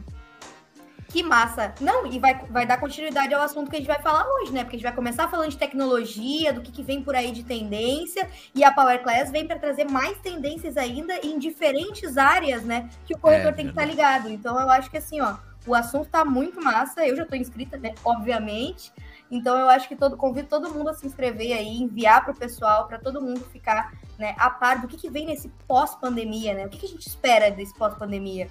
Que 1.17 1.23
massa. 1.23 1.73
Não, 1.81 2.07
e 2.07 2.19
vai, 2.19 2.39
vai 2.51 2.67
dar 2.67 2.79
continuidade 2.79 3.33
ao 3.33 3.41
assunto 3.41 3.71
que 3.71 3.77
a 3.77 3.79
gente 3.79 3.89
vai 3.89 4.03
falar 4.03 4.27
hoje, 4.35 4.53
né? 4.53 4.65
Porque 4.65 4.77
a 4.77 4.79
gente 4.79 4.87
vai 4.87 4.95
começar 4.95 5.27
falando 5.29 5.49
de 5.49 5.57
tecnologia, 5.57 6.53
do 6.53 6.61
que, 6.61 6.71
que 6.71 6.83
vem 6.83 7.03
por 7.03 7.17
aí 7.17 7.33
de 7.33 7.43
tendência, 7.43 8.29
e 8.55 8.63
a 8.63 8.71
Power 8.71 9.03
Class 9.03 9.31
vem 9.31 9.47
para 9.47 9.59
trazer 9.59 9.87
mais 9.91 10.19
tendências 10.19 10.77
ainda 10.77 11.15
em 11.25 11.39
diferentes 11.39 12.19
áreas, 12.19 12.65
né? 12.65 12.91
Que 13.07 13.15
o 13.15 13.19
corretor 13.19 13.53
É, 13.53 13.55
tem 13.55 13.65
que 13.65 13.71
estar 13.71 13.87
ligado. 13.87 14.29
Então 14.29 14.61
eu 14.61 14.69
acho 14.69 14.91
que 14.91 14.99
assim, 14.99 15.23
ó, 15.23 15.37
O 15.67 15.75
assunto 15.75 16.09
tá 16.09 16.25
muito 16.25 16.63
massa. 16.63 17.05
Eu 17.07 17.17
já 17.17 17.27
tô 17.27 17.35
inscrita, 17.35 17.77
né? 17.77 17.95
Obviamente. 18.05 18.93
Então 19.31 19.59
eu 19.59 19.69
acho 19.69 19.89
que 19.89 19.97
todo 19.97 20.17
convido 20.17 20.49
todo 20.49 20.73
mundo 20.73 20.91
a 20.91 20.95
se 20.95 21.07
inscrever 21.07 21.57
aí, 21.57 21.83
enviar 21.83 22.23
para 22.23 22.33
o 22.33 22.37
pessoal, 22.37 22.87
para 22.87 22.99
todo 22.99 23.21
mundo 23.21 23.41
ficar 23.51 23.93
né, 24.19 24.35
a 24.39 24.49
par 24.49 24.81
do 24.81 24.87
que, 24.87 24.97
que 24.97 25.11
vem 25.11 25.27
nesse 25.27 25.49
pós-pandemia, 25.67 26.55
né? 26.55 26.67
O 26.67 26.69
que, 26.69 26.79
que 26.79 26.87
a 26.87 26.89
gente 26.89 27.09
espera 27.09 27.51
desse 27.51 27.75
pós-pandemia? 27.75 28.49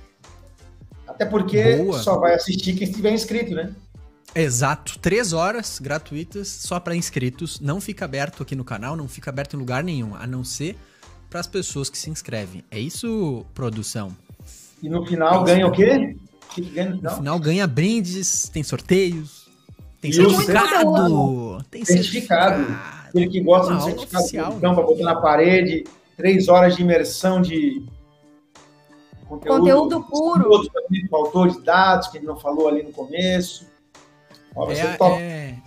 Até 1.07 1.25
porque 1.25 1.77
Boa. 1.77 1.99
só 1.99 2.17
vai 2.19 2.33
assistir 2.35 2.73
quem 2.73 2.87
estiver 2.87 3.11
inscrito, 3.11 3.53
né? 3.53 3.73
Exato, 4.33 4.99
três 4.99 5.31
horas 5.31 5.79
gratuitas 5.79 6.47
só 6.47 6.79
para 6.79 6.95
inscritos. 6.95 7.59
Não 7.61 7.79
fica 7.79 8.03
aberto 8.05 8.43
aqui 8.43 8.55
no 8.55 8.65
canal, 8.65 8.95
não 8.97 9.07
fica 9.07 9.29
aberto 9.29 9.55
em 9.55 9.59
lugar 9.59 9.83
nenhum, 9.83 10.13
a 10.15 10.27
não 10.27 10.43
ser 10.43 10.75
para 11.29 11.39
as 11.39 11.47
pessoas 11.47 11.89
que 11.89 11.97
se 11.97 12.09
inscrevem. 12.09 12.63
É 12.69 12.77
isso, 12.79 13.45
produção. 13.53 14.15
E 14.83 14.89
no 14.89 15.05
final 15.05 15.43
ganha 15.43 15.65
o 15.67 15.71
quê? 15.71 16.17
O 16.43 16.47
que 16.53 16.61
que 16.61 16.69
ganha 16.69 16.89
no 16.89 17.01
No 17.01 17.09
final? 17.11 17.39
ganha 17.39 17.65
brindes, 17.67 18.49
tem 18.49 18.61
sorteios, 18.63 19.47
tem 20.01 20.11
E 20.11 20.13
certificado, 20.13 21.63
tem 21.71 21.85
Certificado. 21.85 22.65
Aquele 23.07 23.29
que 23.29 23.39
gosta 23.41 23.67
Uma 23.71 23.75
do 23.77 23.81
aula 23.81 23.91
certificado 23.91 24.23
oficial, 24.23 24.51
de 24.51 24.57
então, 24.57 24.75
para 24.75 24.83
botar 24.83 25.03
na 25.03 25.15
parede, 25.15 25.85
três 26.17 26.49
horas 26.49 26.75
de 26.75 26.81
imersão 26.81 27.41
de 27.41 27.85
conteúdo. 29.27 29.59
Conteúdo 29.59 30.03
puro. 30.03 30.49
Outro 30.49 30.71
também 30.71 31.07
faltou 31.07 31.47
de 31.47 31.59
dados, 31.61 32.07
que 32.07 32.17
ele 32.17 32.25
não 32.25 32.37
falou 32.37 32.67
ali 32.67 32.83
no 32.83 32.91
começo. 32.91 33.67
Ó, 34.55 34.69
É, 34.71 34.95
top. 34.97 35.21
é, 35.21 35.57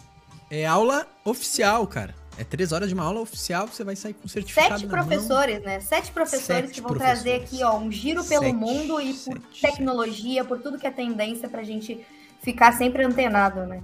é 0.50 0.66
aula 0.66 1.06
oficial, 1.24 1.86
cara. 1.86 2.14
É 2.38 2.44
três 2.44 2.70
horas 2.70 2.88
de 2.88 2.94
uma 2.94 3.02
aula 3.04 3.20
oficial, 3.20 3.66
você 3.66 3.82
vai 3.82 3.96
sair 3.96 4.14
com 4.14 4.28
certificado 4.28 4.78
Sete 4.78 4.86
na 4.86 4.96
mão. 4.96 5.06
professores, 5.06 5.60
né? 5.62 5.80
Sete 5.80 6.12
professores 6.12 6.66
Sete 6.66 6.74
que 6.74 6.80
vão 6.80 6.90
professores. 6.90 7.22
trazer 7.22 7.42
aqui, 7.42 7.64
ó, 7.64 7.76
um 7.76 7.90
giro 7.90 8.24
pelo 8.24 8.44
Sete, 8.44 8.54
mundo 8.54 9.00
e 9.00 9.12
por 9.12 9.40
sete. 9.40 9.60
tecnologia, 9.60 10.44
por 10.44 10.60
tudo 10.60 10.78
que 10.78 10.86
é 10.86 10.90
tendência 10.92 11.48
pra 11.48 11.64
gente 11.64 12.00
ficar 12.40 12.72
sempre 12.78 13.04
antenado, 13.04 13.66
né? 13.66 13.82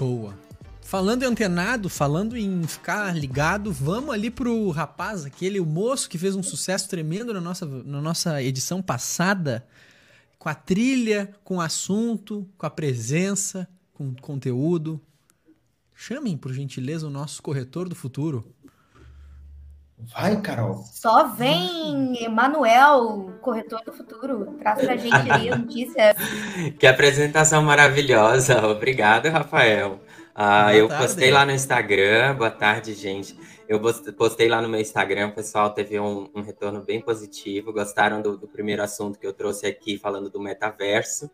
Boa. 0.00 0.34
Falando 0.86 1.24
em 1.24 1.26
antenado, 1.26 1.88
falando 1.88 2.36
em 2.36 2.62
ficar 2.62 3.12
ligado, 3.12 3.72
vamos 3.72 4.14
ali 4.14 4.30
pro 4.30 4.70
rapaz, 4.70 5.24
aquele, 5.24 5.58
o 5.58 5.66
moço 5.66 6.08
que 6.08 6.16
fez 6.16 6.36
um 6.36 6.44
sucesso 6.44 6.88
tremendo 6.88 7.34
na 7.34 7.40
nossa, 7.40 7.66
na 7.66 8.00
nossa 8.00 8.40
edição 8.40 8.80
passada, 8.80 9.66
com 10.38 10.48
a 10.48 10.54
trilha, 10.54 11.34
com 11.42 11.56
o 11.56 11.60
assunto, 11.60 12.48
com 12.56 12.66
a 12.66 12.70
presença, 12.70 13.68
com 13.92 14.10
o 14.10 14.20
conteúdo. 14.22 15.00
Chamem, 15.92 16.36
por 16.36 16.52
gentileza, 16.52 17.08
o 17.08 17.10
nosso 17.10 17.42
corretor 17.42 17.88
do 17.88 17.96
futuro. 17.96 18.54
Vai, 19.98 20.40
Carol. 20.40 20.84
Só 20.84 21.26
vem 21.34 22.22
Emanuel, 22.22 23.32
corretor 23.40 23.82
do 23.84 23.92
futuro, 23.92 24.56
traz 24.60 24.80
pra 24.80 24.96
gente 24.96 25.32
aí 25.32 25.50
a 25.50 25.56
notícia. 25.58 26.14
Que 26.78 26.86
apresentação 26.86 27.60
maravilhosa. 27.60 28.64
Obrigado, 28.68 29.28
Rafael. 29.30 30.05
Ah, 30.38 30.74
eu 30.74 30.86
tarde. 30.86 31.02
postei 31.06 31.30
lá 31.30 31.46
no 31.46 31.52
Instagram. 31.52 32.34
Boa 32.34 32.50
tarde, 32.50 32.92
gente. 32.92 33.36
Eu 33.66 33.80
post- 33.80 34.12
postei 34.12 34.48
lá 34.48 34.60
no 34.60 34.68
meu 34.68 34.78
Instagram, 34.80 35.28
o 35.28 35.32
pessoal 35.32 35.70
teve 35.70 35.98
um, 35.98 36.28
um 36.34 36.42
retorno 36.42 36.82
bem 36.82 37.00
positivo. 37.00 37.72
Gostaram 37.72 38.20
do, 38.20 38.36
do 38.36 38.46
primeiro 38.46 38.82
assunto 38.82 39.18
que 39.18 39.26
eu 39.26 39.32
trouxe 39.32 39.66
aqui, 39.66 39.98
falando 39.98 40.28
do 40.28 40.38
metaverso. 40.38 41.30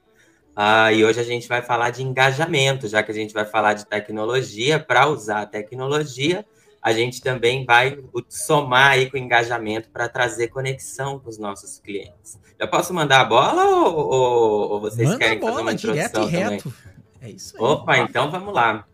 Ah, 0.55 0.93
e 0.93 1.05
hoje 1.05 1.19
a 1.19 1.25
gente 1.25 1.49
vai 1.49 1.63
falar 1.63 1.91
de 1.91 2.03
engajamento, 2.03 2.87
já 2.87 3.03
que 3.03 3.11
a 3.11 3.15
gente 3.15 3.35
vai 3.35 3.45
falar 3.45 3.75
de 3.75 3.87
tecnologia. 3.87 4.79
Para 4.79 5.09
usar 5.09 5.43
a 5.43 5.47
tecnologia, 5.47 6.47
a 6.81 6.93
gente 6.93 7.21
também 7.21 7.65
vai 7.65 7.99
somar 8.29 8.93
aí 8.93 9.11
com 9.11 9.17
engajamento 9.17 9.91
para 9.91 10.09
trazer 10.09 10.49
conexão 10.49 11.19
com 11.19 11.29
os 11.29 11.39
nossos 11.39 11.81
clientes. 11.81 12.39
Eu 12.59 12.69
posso 12.69 12.95
mandar 12.95 13.23
a 13.23 13.25
bola 13.25 13.65
ou, 13.65 13.97
ou- 13.97 14.71
ou 14.75 14.81
vocês 14.81 15.09
Manda 15.09 15.17
a 15.17 15.19
querem 15.19 15.41
fazer 15.41 15.51
bola, 15.51 15.63
uma 15.63 15.75
direto 15.75 15.97
e 15.99 16.07
introdução 16.07 16.31
também? 16.31 16.51
reto. 16.59 16.75
É 17.21 17.31
isso 17.31 17.57
aí. 17.57 17.63
Opa, 17.65 17.99
então 17.99 18.31
vamos 18.31 18.55
lá. 18.55 18.87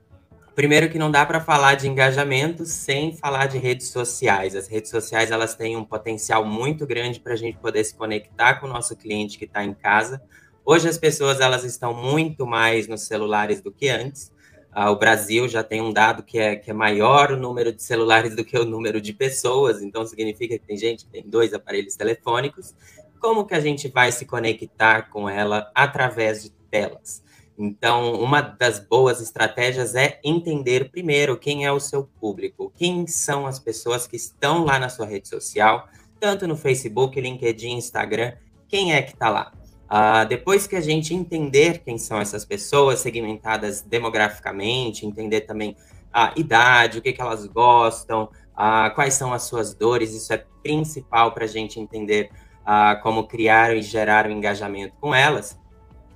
Primeiro 0.58 0.90
que 0.90 0.98
não 0.98 1.08
dá 1.08 1.24
para 1.24 1.40
falar 1.40 1.76
de 1.76 1.86
engajamento 1.86 2.66
sem 2.66 3.14
falar 3.14 3.46
de 3.46 3.58
redes 3.58 3.90
sociais. 3.90 4.56
As 4.56 4.66
redes 4.66 4.90
sociais 4.90 5.30
elas 5.30 5.54
têm 5.54 5.76
um 5.76 5.84
potencial 5.84 6.44
muito 6.44 6.84
grande 6.84 7.20
para 7.20 7.34
a 7.34 7.36
gente 7.36 7.56
poder 7.58 7.84
se 7.84 7.94
conectar 7.94 8.54
com 8.54 8.66
o 8.66 8.68
nosso 8.68 8.96
cliente 8.96 9.38
que 9.38 9.44
está 9.44 9.62
em 9.62 9.72
casa. 9.72 10.20
Hoje 10.64 10.88
as 10.88 10.98
pessoas 10.98 11.38
elas 11.38 11.62
estão 11.62 11.94
muito 11.94 12.44
mais 12.44 12.88
nos 12.88 13.02
celulares 13.02 13.60
do 13.60 13.70
que 13.70 13.88
antes. 13.88 14.32
Ah, 14.72 14.90
o 14.90 14.96
Brasil 14.96 15.46
já 15.46 15.62
tem 15.62 15.80
um 15.80 15.92
dado 15.92 16.24
que 16.24 16.40
é, 16.40 16.56
que 16.56 16.72
é 16.72 16.74
maior 16.74 17.30
o 17.30 17.36
número 17.36 17.72
de 17.72 17.80
celulares 17.80 18.34
do 18.34 18.44
que 18.44 18.58
o 18.58 18.64
número 18.64 19.00
de 19.00 19.12
pessoas, 19.12 19.80
então 19.80 20.04
significa 20.04 20.58
que 20.58 20.66
tem 20.66 20.76
gente 20.76 21.04
que 21.04 21.10
tem 21.12 21.22
dois 21.24 21.54
aparelhos 21.54 21.94
telefônicos. 21.94 22.74
Como 23.20 23.46
que 23.46 23.54
a 23.54 23.60
gente 23.60 23.86
vai 23.86 24.10
se 24.10 24.26
conectar 24.26 25.02
com 25.02 25.30
ela 25.30 25.70
através 25.72 26.42
de 26.42 26.50
telas? 26.68 27.27
Então, 27.58 28.14
uma 28.14 28.40
das 28.40 28.78
boas 28.78 29.20
estratégias 29.20 29.96
é 29.96 30.20
entender 30.22 30.92
primeiro 30.92 31.36
quem 31.36 31.66
é 31.66 31.72
o 31.72 31.80
seu 31.80 32.04
público, 32.04 32.72
quem 32.76 33.04
são 33.08 33.48
as 33.48 33.58
pessoas 33.58 34.06
que 34.06 34.14
estão 34.14 34.64
lá 34.64 34.78
na 34.78 34.88
sua 34.88 35.06
rede 35.06 35.26
social, 35.26 35.88
tanto 36.20 36.46
no 36.46 36.56
Facebook, 36.56 37.20
LinkedIn, 37.20 37.72
Instagram, 37.72 38.34
quem 38.68 38.94
é 38.94 39.02
que 39.02 39.12
está 39.12 39.28
lá. 39.28 39.52
Ah, 39.88 40.22
depois 40.22 40.68
que 40.68 40.76
a 40.76 40.80
gente 40.80 41.12
entender 41.12 41.78
quem 41.78 41.98
são 41.98 42.20
essas 42.20 42.44
pessoas, 42.44 43.00
segmentadas 43.00 43.82
demograficamente, 43.82 45.04
entender 45.04 45.40
também 45.40 45.76
a 46.12 46.32
idade, 46.36 46.98
o 46.98 47.02
que, 47.02 47.12
que 47.12 47.20
elas 47.20 47.44
gostam, 47.46 48.28
ah, 48.54 48.90
quais 48.94 49.14
são 49.14 49.32
as 49.32 49.42
suas 49.42 49.74
dores, 49.74 50.14
isso 50.14 50.32
é 50.32 50.44
principal 50.62 51.32
para 51.32 51.44
a 51.44 51.48
gente 51.48 51.80
entender 51.80 52.30
ah, 52.64 53.00
como 53.02 53.26
criar 53.26 53.76
e 53.76 53.82
gerar 53.82 54.26
o 54.26 54.30
engajamento 54.30 54.94
com 55.00 55.12
elas 55.12 55.58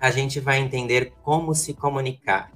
a 0.02 0.10
gente 0.10 0.40
vai 0.40 0.58
entender 0.58 1.12
como 1.22 1.54
se 1.54 1.72
comunicar. 1.72 2.50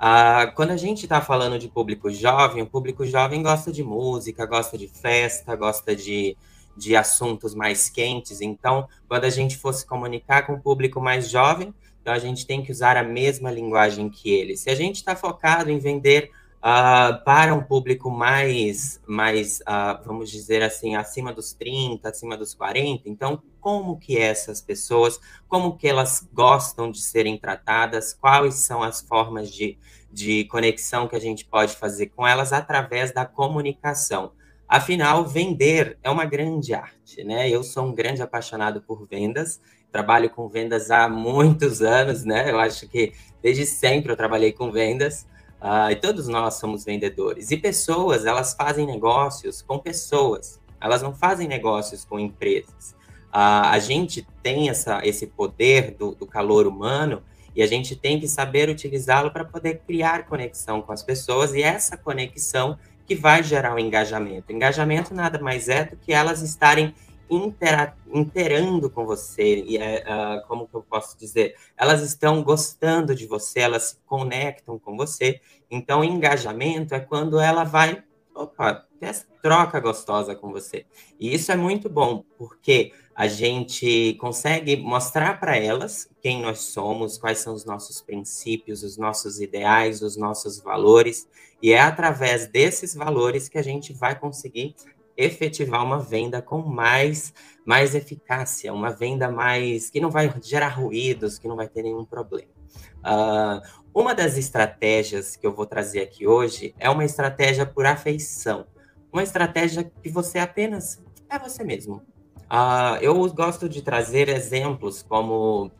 Ah, 0.00 0.50
quando 0.56 0.70
a 0.70 0.78
gente 0.78 1.02
está 1.04 1.20
falando 1.20 1.58
de 1.58 1.68
público 1.68 2.10
jovem, 2.10 2.62
o 2.62 2.66
público 2.66 3.04
jovem 3.04 3.42
gosta 3.42 3.70
de 3.70 3.84
música, 3.84 4.46
gosta 4.46 4.78
de 4.78 4.88
festa, 4.88 5.54
gosta 5.54 5.94
de, 5.94 6.34
de 6.74 6.96
assuntos 6.96 7.54
mais 7.54 7.90
quentes. 7.90 8.40
Então, 8.40 8.88
quando 9.06 9.24
a 9.24 9.30
gente 9.30 9.58
for 9.58 9.74
se 9.74 9.86
comunicar 9.86 10.46
com 10.46 10.54
o 10.54 10.60
público 10.60 10.98
mais 10.98 11.28
jovem, 11.28 11.74
então 12.00 12.14
a 12.14 12.18
gente 12.18 12.46
tem 12.46 12.62
que 12.62 12.72
usar 12.72 12.96
a 12.96 13.02
mesma 13.02 13.50
linguagem 13.50 14.08
que 14.08 14.30
ele. 14.30 14.56
Se 14.56 14.70
a 14.70 14.74
gente 14.74 14.96
está 14.96 15.14
focado 15.14 15.70
em 15.70 15.78
vender 15.78 16.30
ah, 16.62 17.20
para 17.26 17.54
um 17.54 17.62
público 17.62 18.10
mais, 18.10 19.02
mais 19.06 19.60
ah, 19.66 20.00
vamos 20.02 20.30
dizer 20.30 20.62
assim, 20.62 20.96
acima 20.96 21.30
dos 21.30 21.52
30, 21.52 22.08
acima 22.08 22.38
dos 22.38 22.54
40, 22.54 23.06
então 23.06 23.42
como 23.66 23.98
que 23.98 24.16
essas 24.16 24.60
pessoas 24.60 25.18
como 25.48 25.76
que 25.76 25.88
elas 25.88 26.24
gostam 26.32 26.88
de 26.88 27.00
serem 27.00 27.36
tratadas, 27.36 28.14
quais 28.14 28.54
são 28.54 28.80
as 28.80 29.00
formas 29.00 29.50
de, 29.50 29.76
de 30.08 30.44
conexão 30.44 31.08
que 31.08 31.16
a 31.16 31.20
gente 31.20 31.44
pode 31.44 31.74
fazer 31.74 32.06
com 32.10 32.24
elas 32.24 32.52
através 32.52 33.10
da 33.10 33.26
comunicação. 33.26 34.30
Afinal, 34.68 35.24
vender 35.24 35.98
é 36.00 36.08
uma 36.08 36.24
grande 36.24 36.74
arte, 36.74 37.24
né? 37.24 37.50
Eu 37.50 37.64
sou 37.64 37.86
um 37.86 37.92
grande 37.92 38.22
apaixonado 38.22 38.80
por 38.82 39.04
vendas, 39.04 39.60
trabalho 39.90 40.30
com 40.30 40.46
vendas 40.46 40.92
há 40.92 41.08
muitos 41.08 41.82
anos, 41.82 42.24
né? 42.24 42.48
Eu 42.48 42.60
acho 42.60 42.88
que 42.88 43.14
desde 43.42 43.66
sempre 43.66 44.12
eu 44.12 44.16
trabalhei 44.16 44.52
com 44.52 44.70
vendas. 44.70 45.26
ah, 45.60 45.90
e 45.90 45.96
todos 45.96 46.28
nós 46.28 46.54
somos 46.54 46.84
vendedores. 46.84 47.50
E 47.50 47.56
pessoas, 47.56 48.26
elas 48.26 48.54
fazem 48.54 48.86
negócios 48.86 49.60
com 49.60 49.76
pessoas. 49.76 50.60
Elas 50.80 51.02
não 51.02 51.12
fazem 51.12 51.48
negócios 51.48 52.04
com 52.04 52.16
empresas. 52.16 52.95
Ah, 53.38 53.72
a 53.72 53.78
gente 53.78 54.26
tem 54.42 54.70
essa, 54.70 55.06
esse 55.06 55.26
poder 55.26 55.90
do, 55.90 56.14
do 56.14 56.26
calor 56.26 56.66
humano 56.66 57.22
e 57.54 57.62
a 57.62 57.66
gente 57.66 57.94
tem 57.94 58.18
que 58.18 58.26
saber 58.26 58.70
utilizá-lo 58.70 59.30
para 59.30 59.44
poder 59.44 59.82
criar 59.86 60.24
conexão 60.24 60.80
com 60.80 60.90
as 60.90 61.02
pessoas 61.02 61.52
e 61.52 61.60
essa 61.60 61.98
conexão 61.98 62.78
que 63.06 63.14
vai 63.14 63.42
gerar 63.42 63.74
o 63.74 63.78
engajamento. 63.78 64.50
Engajamento 64.50 65.12
nada 65.12 65.38
mais 65.38 65.68
é 65.68 65.84
do 65.84 65.98
que 65.98 66.14
elas 66.14 66.40
estarem 66.40 66.94
intera 67.28 67.94
interando 68.10 68.88
com 68.88 69.04
você, 69.04 69.62
e 69.66 69.76
é, 69.76 70.02
ah, 70.06 70.42
como 70.48 70.66
que 70.66 70.74
eu 70.74 70.82
posso 70.82 71.18
dizer? 71.18 71.56
Elas 71.76 72.00
estão 72.00 72.42
gostando 72.42 73.14
de 73.14 73.26
você, 73.26 73.60
elas 73.60 73.82
se 73.82 73.98
conectam 74.06 74.78
com 74.78 74.96
você. 74.96 75.42
Então, 75.70 76.02
engajamento 76.02 76.94
é 76.94 77.00
quando 77.00 77.38
ela 77.38 77.64
vai, 77.64 78.02
opa, 78.34 78.86
essa 78.98 79.26
troca 79.42 79.78
gostosa 79.78 80.34
com 80.34 80.50
você. 80.50 80.86
E 81.20 81.34
isso 81.34 81.52
é 81.52 81.56
muito 81.56 81.90
bom, 81.90 82.24
porque 82.38 82.92
a 83.16 83.26
gente 83.26 84.12
consegue 84.20 84.76
mostrar 84.76 85.40
para 85.40 85.56
elas 85.56 86.06
quem 86.20 86.42
nós 86.42 86.58
somos, 86.58 87.16
quais 87.16 87.38
são 87.38 87.54
os 87.54 87.64
nossos 87.64 88.02
princípios, 88.02 88.82
os 88.82 88.98
nossos 88.98 89.40
ideais, 89.40 90.02
os 90.02 90.18
nossos 90.18 90.60
valores, 90.60 91.26
e 91.62 91.72
é 91.72 91.80
através 91.80 92.46
desses 92.46 92.94
valores 92.94 93.48
que 93.48 93.56
a 93.56 93.62
gente 93.62 93.94
vai 93.94 94.18
conseguir 94.18 94.76
efetivar 95.16 95.82
uma 95.82 95.98
venda 95.98 96.42
com 96.42 96.58
mais 96.58 97.32
mais 97.64 97.94
eficácia, 97.94 98.70
uma 98.72 98.90
venda 98.90 99.30
mais 99.30 99.88
que 99.88 99.98
não 99.98 100.10
vai 100.10 100.32
gerar 100.42 100.68
ruídos, 100.68 101.38
que 101.38 101.48
não 101.48 101.56
vai 101.56 101.66
ter 101.66 101.82
nenhum 101.82 102.04
problema. 102.04 102.50
Uh, 102.98 103.66
uma 103.94 104.14
das 104.14 104.36
estratégias 104.36 105.36
que 105.36 105.46
eu 105.46 105.54
vou 105.54 105.64
trazer 105.64 106.02
aqui 106.02 106.26
hoje 106.26 106.74
é 106.78 106.90
uma 106.90 107.04
estratégia 107.04 107.64
por 107.64 107.86
afeição, 107.86 108.66
uma 109.10 109.22
estratégia 109.22 109.90
que 110.02 110.10
você 110.10 110.38
apenas 110.38 111.02
é 111.30 111.38
você 111.38 111.64
mesmo. 111.64 112.02
Uh, 112.50 112.96
eu 113.00 113.28
gosto 113.32 113.68
de 113.68 113.82
trazer 113.82 114.28
exemplos 114.28 115.02
como 115.02 115.70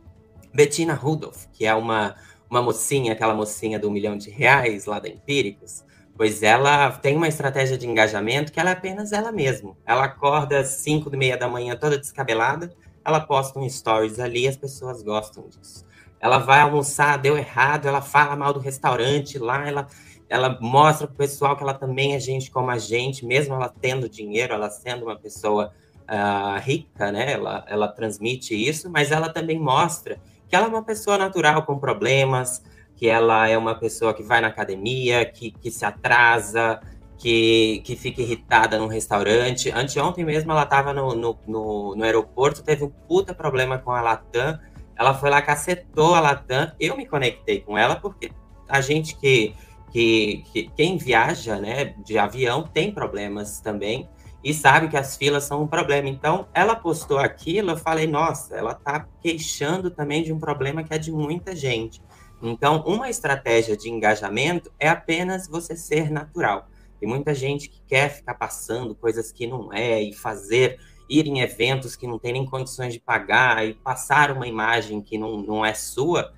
Bettina 0.53 0.95
Rudolph, 0.95 1.45
que 1.53 1.65
é 1.65 1.73
uma, 1.75 2.17
uma 2.51 2.61
mocinha, 2.61 3.13
aquela 3.13 3.35
mocinha 3.35 3.79
do 3.79 3.91
milhão 3.91 4.17
de 4.17 4.31
reais 4.31 4.85
lá 4.87 4.99
da 4.99 5.09
Empíricos, 5.09 5.85
pois 6.17 6.43
ela 6.43 6.91
tem 6.91 7.17
uma 7.17 7.29
estratégia 7.29 7.79
de 7.79 7.87
engajamento 7.87 8.51
que 8.51 8.59
ela 8.59 8.71
é 8.71 8.73
apenas 8.73 9.13
ela 9.13 9.31
mesma. 9.31 9.77
Ela 9.87 10.05
acorda 10.05 10.59
às 10.59 10.69
5 10.69 11.09
e 11.13 11.17
meia 11.17 11.37
da 11.37 11.49
manhã 11.49 11.77
toda 11.77 11.99
descabelada, 11.99 12.75
ela 13.05 13.21
posta 13.21 13.61
um 13.61 13.69
stories 13.69 14.19
ali 14.19 14.43
e 14.43 14.49
as 14.49 14.57
pessoas 14.57 15.03
gostam 15.03 15.49
disso. 15.49 15.85
Ela 16.19 16.39
vai 16.39 16.61
almoçar, 16.61 17.19
deu 17.19 17.39
errado, 17.39 17.87
ela 17.87 18.01
fala 18.01 18.35
mal 18.35 18.53
do 18.53 18.59
restaurante 18.59 19.39
lá, 19.39 19.69
ela, 19.69 19.87
ela 20.29 20.59
mostra 20.61 21.07
para 21.07 21.15
o 21.15 21.17
pessoal 21.17 21.57
que 21.57 21.63
ela 21.63 21.75
também 21.75 22.17
é 22.17 22.19
gente 22.19 22.51
como 22.51 22.71
a 22.71 22.79
gente, 22.79 23.25
mesmo 23.25 23.55
ela 23.55 23.69
tendo 23.69 24.09
dinheiro, 24.09 24.53
ela 24.53 24.69
sendo 24.69 25.05
uma 25.05 25.17
pessoa 25.17 25.73
rica, 26.63 27.11
né? 27.11 27.33
Ela, 27.33 27.65
ela 27.69 27.89
transmite 27.89 28.55
isso, 28.55 28.91
mas 28.91 29.11
ela 29.11 29.29
também 29.29 29.59
mostra 29.59 30.19
que 30.49 30.55
ela 30.55 30.67
é 30.67 30.69
uma 30.69 30.83
pessoa 30.83 31.19
natural 31.19 31.65
com 31.65 31.79
problemas, 31.79 32.63
que 32.97 33.09
ela 33.09 33.49
é 33.49 33.59
uma 33.59 33.75
pessoa 33.75 34.15
que 34.15 34.23
vai 34.23 34.41
na 34.41 34.49
academia, 34.49 35.25
que, 35.25 35.51
que 35.51 35.71
se 35.71 35.85
atrasa, 35.85 36.81
que, 37.19 37.83
que 37.85 37.97
fica 37.97 38.23
irritada 38.23 38.79
num 38.79 38.87
restaurante. 38.87 39.71
Anteontem 39.71 40.25
mesmo 40.25 40.53
ela 40.53 40.63
estava 40.63 40.93
no, 40.93 41.15
no, 41.15 41.39
no, 41.47 41.97
no, 41.97 42.05
aeroporto, 42.05 42.63
teve 42.63 42.85
um 42.85 42.91
puta 42.91 43.35
problema 43.35 43.79
com 43.79 43.91
a 43.91 44.01
Latam. 44.01 44.59
Ela 44.97 45.13
foi 45.15 45.29
lá, 45.29 45.43
cacetou 45.43 46.15
a 46.15 46.21
Latam. 46.21 46.73
Eu 46.81 46.97
me 46.97 47.07
conectei 47.07 47.61
com 47.61 47.77
ela 47.77 47.97
porque 47.97 48.31
a 48.69 48.81
gente 48.81 49.17
que, 49.17 49.55
que, 49.91 50.45
que 50.53 50.71
quem 50.77 50.97
viaja 50.97 51.57
né, 51.57 51.95
de 52.05 52.19
avião 52.19 52.63
tem 52.63 52.91
problemas 52.91 53.61
também 53.61 54.09
e 54.47 54.55
sabe 54.55 54.87
que 54.87 54.97
as 54.97 55.17
filas 55.17 55.43
são 55.43 55.65
um 55.65 55.67
problema. 55.67 56.09
Então, 56.09 56.47
ela 56.55 56.76
postou 56.76 57.19
aquilo, 57.19 57.73
eu 57.73 57.76
falei, 57.76 58.07
nossa, 58.07 58.55
ela 58.55 58.71
está 58.71 59.05
queixando 59.21 59.91
também 59.91 60.23
de 60.23 60.33
um 60.33 60.38
problema 60.38 60.85
que 60.85 60.95
é 60.95 60.99
de 60.99 61.11
muita 61.11 61.56
gente. 61.56 62.00
Então, 62.41 62.85
uma 62.87 63.11
estratégia 63.11 63.76
de 63.76 63.91
engajamento 63.91 64.71
é 64.78 64.89
apenas 64.89 65.49
você 65.49 65.75
ser 65.75 66.13
natural. 66.13 66.69
Tem 67.00 67.09
muita 67.09 67.35
gente 67.35 67.69
que 67.69 67.82
quer 67.89 68.09
ficar 68.09 68.35
passando 68.35 68.95
coisas 68.95 69.32
que 69.32 69.49
não 69.49 69.73
é 69.73 70.00
e 70.00 70.13
fazer, 70.13 70.78
ir 71.11 71.26
em 71.26 71.41
eventos 71.41 71.97
que 71.97 72.06
não 72.06 72.17
tem 72.17 72.35
nem 72.35 72.47
condições 72.47 72.93
de 72.93 73.00
pagar 73.00 73.67
e 73.67 73.75
passar 73.75 74.30
uma 74.30 74.47
imagem 74.47 75.02
que 75.02 75.19
não, 75.19 75.39
não 75.39 75.67
é 75.67 75.75
sua. 75.75 76.32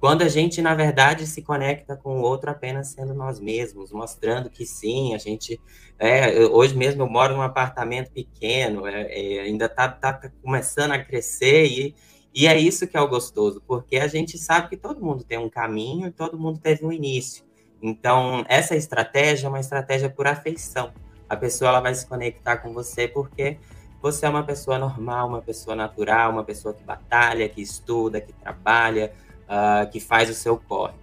Quando 0.00 0.22
a 0.22 0.28
gente, 0.28 0.62
na 0.62 0.74
verdade, 0.74 1.26
se 1.26 1.42
conecta 1.42 1.96
com 1.96 2.20
o 2.20 2.22
outro 2.22 2.50
apenas 2.50 2.88
sendo 2.88 3.12
nós 3.14 3.40
mesmos, 3.40 3.90
mostrando 3.90 4.48
que 4.48 4.64
sim, 4.64 5.12
a 5.12 5.18
gente. 5.18 5.60
É, 5.98 6.44
hoje 6.46 6.76
mesmo 6.76 7.02
eu 7.02 7.10
moro 7.10 7.34
num 7.34 7.42
apartamento 7.42 8.12
pequeno, 8.12 8.86
é, 8.86 9.02
é, 9.10 9.40
ainda 9.40 9.66
está 9.66 9.88
tá 9.88 10.30
começando 10.40 10.92
a 10.92 10.98
crescer, 11.02 11.66
e, 11.66 11.96
e 12.32 12.46
é 12.46 12.56
isso 12.56 12.86
que 12.86 12.96
é 12.96 13.00
o 13.00 13.08
gostoso, 13.08 13.60
porque 13.66 13.96
a 13.96 14.06
gente 14.06 14.38
sabe 14.38 14.68
que 14.68 14.76
todo 14.76 15.04
mundo 15.04 15.24
tem 15.24 15.38
um 15.38 15.48
caminho 15.48 16.06
e 16.06 16.12
todo 16.12 16.38
mundo 16.38 16.60
teve 16.60 16.86
um 16.86 16.92
início. 16.92 17.44
Então, 17.82 18.44
essa 18.48 18.76
estratégia 18.76 19.46
é 19.46 19.48
uma 19.48 19.60
estratégia 19.60 20.08
por 20.08 20.28
afeição. 20.28 20.92
A 21.28 21.36
pessoa 21.36 21.70
ela 21.70 21.80
vai 21.80 21.94
se 21.94 22.06
conectar 22.06 22.58
com 22.58 22.72
você 22.72 23.08
porque 23.08 23.58
você 24.00 24.26
é 24.26 24.28
uma 24.28 24.44
pessoa 24.44 24.78
normal, 24.78 25.26
uma 25.26 25.42
pessoa 25.42 25.74
natural, 25.74 26.30
uma 26.30 26.44
pessoa 26.44 26.72
que 26.72 26.84
batalha, 26.84 27.48
que 27.48 27.60
estuda, 27.60 28.20
que 28.20 28.32
trabalha 28.32 29.12
uh, 29.48 29.90
que 29.90 30.00
faz 30.00 30.30
o 30.30 30.34
seu 30.34 30.56
corre. 30.56 30.94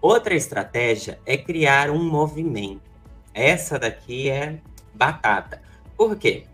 Outra 0.00 0.34
estratégia 0.34 1.18
é 1.24 1.36
criar 1.36 1.90
um 1.90 2.02
movimento. 2.04 2.82
Essa 3.32 3.78
daqui 3.78 4.28
é 4.28 4.60
batata. 4.94 5.62
Por 5.96 6.16
quê? 6.16 6.44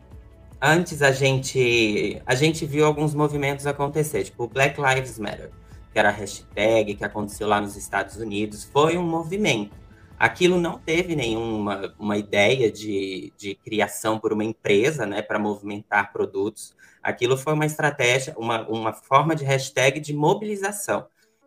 Antes 0.63 1.03
a 1.03 1.11
gente 1.11 2.21
a 2.27 2.35
gente 2.35 2.65
viu 2.67 2.87
alguns 2.87 3.15
movimentos 3.15 3.67
acontecer, 3.67 4.25
tipo 4.25 4.47
Black 4.47 4.79
Lives 4.81 5.19
Matter, 5.19 5.51
que 5.93 5.99
era 5.99 6.11
a 6.11 6.13
hashtag 6.13 6.95
que 6.95 7.05
aconteceu 7.05 7.49
lá 7.49 7.61
nos 7.61 7.77
Estados 7.77 8.17
Unidos, 8.17 8.65
foi 8.65 8.97
um 8.97 9.03
movimento. 9.03 9.75
Aquilo 10.19 10.61
não 10.61 10.79
teve 10.79 11.17
nenhuma 11.17 11.95
uma 11.99 12.19
ideia 12.19 12.71
de, 12.71 13.33
de 13.39 13.55
criação 13.55 14.19
por 14.19 14.35
uma 14.35 14.45
empresa, 14.45 15.07
né, 15.07 15.23
para 15.23 15.39
movimentar 15.39 16.13
produtos. 16.13 16.77
Aquilo 17.03 17.39
foi 17.39 17.55
uma 17.55 17.65
estratégia, 17.65 18.35
uma, 18.37 18.69
uma 18.69 18.93
forma 18.93 19.35
de 19.35 19.45
hashtag 19.45 19.99
de 19.99 20.13
mobilização. 20.13 21.07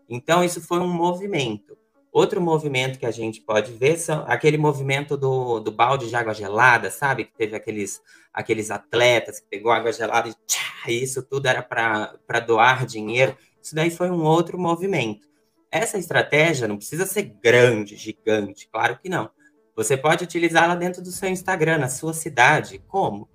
Então, 0.09 0.43
isso 0.43 0.61
foi 0.61 0.79
um 0.79 0.87
movimento. 0.87 1.77
Outro 2.13 2.39
movimento 2.39 2.99
que 2.99 3.07
a 3.07 3.11
gente 3.11 3.41
pode 3.41 3.71
ver 3.71 3.97
são 3.97 4.23
aquele 4.27 4.55
movimento 4.55 5.17
do, 5.17 5.59
do 5.59 5.71
balde 5.71 6.07
de 6.07 6.15
água 6.15 6.31
gelada, 6.31 6.91
sabe? 6.91 7.25
Que 7.25 7.33
teve 7.33 7.55
aqueles, 7.55 7.99
aqueles 8.31 8.69
atletas 8.69 9.39
que 9.39 9.47
pegou 9.47 9.71
água 9.71 9.91
gelada 9.91 10.29
e 10.29 10.33
tchá, 10.45 10.91
isso 10.91 11.23
tudo 11.23 11.47
era 11.47 11.63
para 11.63 12.39
doar 12.45 12.85
dinheiro. 12.85 13.35
Isso 13.59 13.73
daí 13.73 13.89
foi 13.89 14.11
um 14.11 14.23
outro 14.23 14.59
movimento. 14.59 15.27
Essa 15.71 15.97
estratégia 15.97 16.67
não 16.67 16.77
precisa 16.77 17.07
ser 17.07 17.23
grande, 17.41 17.95
gigante, 17.95 18.69
claro 18.71 18.99
que 18.99 19.09
não. 19.09 19.31
Você 19.75 19.97
pode 19.97 20.23
utilizá-la 20.23 20.75
dentro 20.75 21.01
do 21.01 21.11
seu 21.11 21.29
Instagram, 21.29 21.79
na 21.79 21.89
sua 21.89 22.13
cidade. 22.13 22.77
Como? 22.87 23.27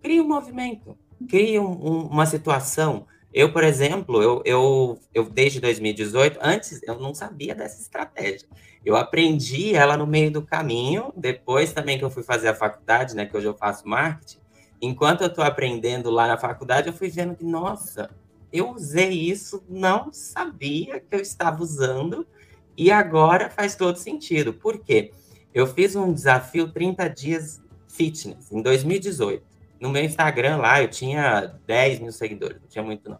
Crie 0.00 0.20
um 0.20 0.28
movimento, 0.28 0.96
crie 1.28 1.58
um, 1.58 1.72
um, 1.72 2.06
uma 2.06 2.26
situação 2.26 3.08
eu, 3.32 3.52
por 3.52 3.62
exemplo, 3.62 4.22
eu, 4.22 4.42
eu, 4.44 4.98
eu 5.14 5.24
desde 5.24 5.60
2018, 5.60 6.38
antes 6.42 6.82
eu 6.82 6.98
não 6.98 7.14
sabia 7.14 7.54
dessa 7.54 7.80
estratégia. 7.80 8.48
Eu 8.84 8.96
aprendi 8.96 9.74
ela 9.74 9.96
no 9.96 10.06
meio 10.06 10.32
do 10.32 10.42
caminho, 10.42 11.12
depois 11.16 11.72
também 11.72 11.96
que 11.96 12.04
eu 12.04 12.10
fui 12.10 12.24
fazer 12.24 12.48
a 12.48 12.54
faculdade, 12.54 13.14
né, 13.14 13.26
que 13.26 13.36
hoje 13.36 13.46
eu 13.46 13.54
faço 13.54 13.86
marketing. 13.86 14.38
Enquanto 14.82 15.20
eu 15.20 15.28
estou 15.28 15.44
aprendendo 15.44 16.10
lá 16.10 16.26
na 16.26 16.38
faculdade, 16.38 16.88
eu 16.88 16.92
fui 16.92 17.08
vendo 17.08 17.36
que, 17.36 17.44
nossa, 17.44 18.10
eu 18.52 18.70
usei 18.70 19.10
isso, 19.10 19.62
não 19.68 20.12
sabia 20.12 20.98
que 20.98 21.14
eu 21.14 21.20
estava 21.20 21.62
usando, 21.62 22.26
e 22.76 22.90
agora 22.90 23.50
faz 23.50 23.76
todo 23.76 23.96
sentido. 23.96 24.54
Por 24.54 24.78
quê? 24.78 25.12
Eu 25.52 25.66
fiz 25.66 25.94
um 25.94 26.12
desafio 26.12 26.72
30 26.72 27.08
dias 27.08 27.62
fitness 27.86 28.50
em 28.50 28.62
2018 28.62 29.49
no 29.80 29.88
meu 29.88 30.04
Instagram 30.04 30.58
lá, 30.58 30.82
eu 30.82 30.88
tinha 30.88 31.54
10 31.66 32.00
mil 32.00 32.12
seguidores, 32.12 32.60
não 32.60 32.68
tinha 32.68 32.84
muito 32.84 33.08
não. 33.08 33.18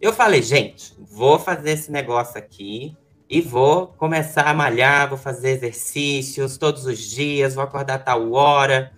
Eu 0.00 0.12
falei, 0.12 0.42
gente, 0.42 0.94
vou 0.98 1.38
fazer 1.38 1.70
esse 1.70 1.90
negócio 1.90 2.38
aqui 2.38 2.96
e 3.28 3.40
vou 3.40 3.88
começar 3.88 4.46
a 4.46 4.54
malhar, 4.54 5.08
vou 5.08 5.18
fazer 5.18 5.50
exercícios 5.50 6.58
todos 6.58 6.84
os 6.84 6.98
dias, 6.98 7.54
vou 7.54 7.64
acordar 7.64 7.98
tal 8.00 8.32
hora. 8.32 8.92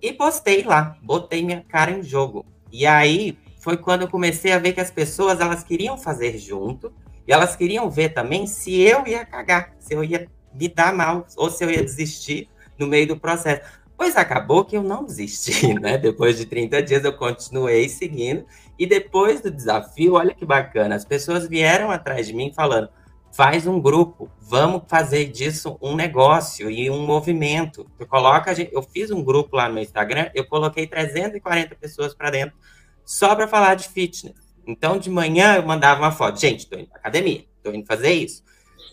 E 0.00 0.12
postei 0.12 0.62
lá, 0.62 0.96
botei 1.02 1.42
minha 1.42 1.62
cara 1.62 1.90
em 1.90 2.02
jogo. 2.02 2.44
E 2.72 2.86
aí 2.86 3.38
foi 3.58 3.76
quando 3.76 4.02
eu 4.02 4.08
comecei 4.08 4.52
a 4.52 4.58
ver 4.58 4.72
que 4.72 4.80
as 4.80 4.90
pessoas 4.90 5.40
elas 5.40 5.62
queriam 5.62 5.96
fazer 5.96 6.38
junto 6.38 6.92
e 7.26 7.32
elas 7.32 7.56
queriam 7.56 7.90
ver 7.90 8.10
também 8.10 8.46
se 8.46 8.80
eu 8.80 9.06
ia 9.06 9.24
cagar, 9.24 9.74
se 9.78 9.94
eu 9.94 10.04
ia 10.04 10.28
me 10.54 10.68
dar 10.68 10.94
mal 10.94 11.26
ou 11.36 11.50
se 11.50 11.64
eu 11.64 11.70
ia 11.70 11.82
desistir 11.82 12.48
no 12.78 12.86
meio 12.86 13.08
do 13.08 13.16
processo. 13.16 13.62
Pois 13.96 14.16
acabou 14.16 14.64
que 14.64 14.76
eu 14.76 14.82
não 14.82 15.04
desisti, 15.04 15.72
né? 15.80 15.96
Depois 15.96 16.36
de 16.36 16.44
30 16.46 16.82
dias 16.82 17.04
eu 17.04 17.12
continuei 17.12 17.88
seguindo. 17.88 18.44
E 18.78 18.86
depois 18.86 19.40
do 19.40 19.50
desafio, 19.50 20.14
olha 20.14 20.34
que 20.34 20.44
bacana, 20.44 20.94
as 20.94 21.04
pessoas 21.04 21.48
vieram 21.48 21.90
atrás 21.90 22.26
de 22.26 22.34
mim 22.34 22.52
falando: 22.54 22.90
faz 23.32 23.66
um 23.66 23.80
grupo, 23.80 24.30
vamos 24.40 24.82
fazer 24.88 25.26
disso 25.26 25.78
um 25.80 25.94
negócio 25.94 26.70
e 26.70 26.90
um 26.90 27.06
movimento. 27.06 27.86
Eu, 27.98 28.06
coloca, 28.06 28.52
eu 28.72 28.82
fiz 28.82 29.10
um 29.10 29.22
grupo 29.22 29.56
lá 29.56 29.68
no 29.68 29.78
Instagram, 29.78 30.30
eu 30.34 30.46
coloquei 30.46 30.86
340 30.86 31.74
pessoas 31.76 32.14
para 32.14 32.30
dentro 32.30 32.56
só 33.04 33.34
para 33.34 33.46
falar 33.48 33.74
de 33.74 33.88
fitness. 33.88 34.34
Então, 34.66 34.98
de 34.98 35.08
manhã 35.08 35.54
eu 35.56 35.62
mandava 35.62 36.00
uma 36.00 36.12
foto: 36.12 36.40
gente, 36.40 36.60
estou 36.60 36.78
indo 36.78 36.88
para 36.88 36.98
academia, 36.98 37.44
estou 37.56 37.74
indo 37.74 37.86
fazer 37.86 38.12
isso. 38.12 38.42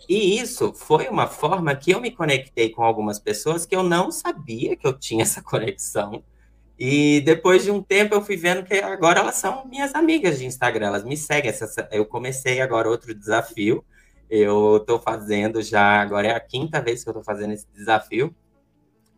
E 0.07 0.39
isso 0.39 0.73
foi 0.73 1.07
uma 1.07 1.27
forma 1.27 1.75
que 1.75 1.91
eu 1.91 2.01
me 2.01 2.11
conectei 2.11 2.69
com 2.69 2.83
algumas 2.83 3.19
pessoas 3.19 3.65
que 3.65 3.75
eu 3.75 3.83
não 3.83 4.11
sabia 4.11 4.75
que 4.75 4.85
eu 4.85 4.93
tinha 4.93 5.23
essa 5.23 5.41
conexão. 5.41 6.23
E 6.77 7.21
depois 7.21 7.63
de 7.63 7.71
um 7.71 7.81
tempo 7.81 8.15
eu 8.15 8.21
fui 8.21 8.35
vendo 8.35 8.63
que 8.63 8.73
agora 8.75 9.19
elas 9.19 9.35
são 9.35 9.65
minhas 9.65 9.93
amigas 9.93 10.39
de 10.39 10.45
Instagram, 10.45 10.87
elas 10.87 11.03
me 11.03 11.15
seguem. 11.15 11.51
Eu 11.91 12.05
comecei 12.05 12.59
agora 12.61 12.89
outro 12.89 13.13
desafio. 13.13 13.83
Eu 14.29 14.77
estou 14.77 14.99
fazendo 14.99 15.61
já, 15.61 16.01
agora 16.01 16.27
é 16.27 16.35
a 16.35 16.39
quinta 16.39 16.81
vez 16.81 17.03
que 17.03 17.09
eu 17.09 17.11
estou 17.11 17.23
fazendo 17.23 17.53
esse 17.53 17.67
desafio. 17.73 18.35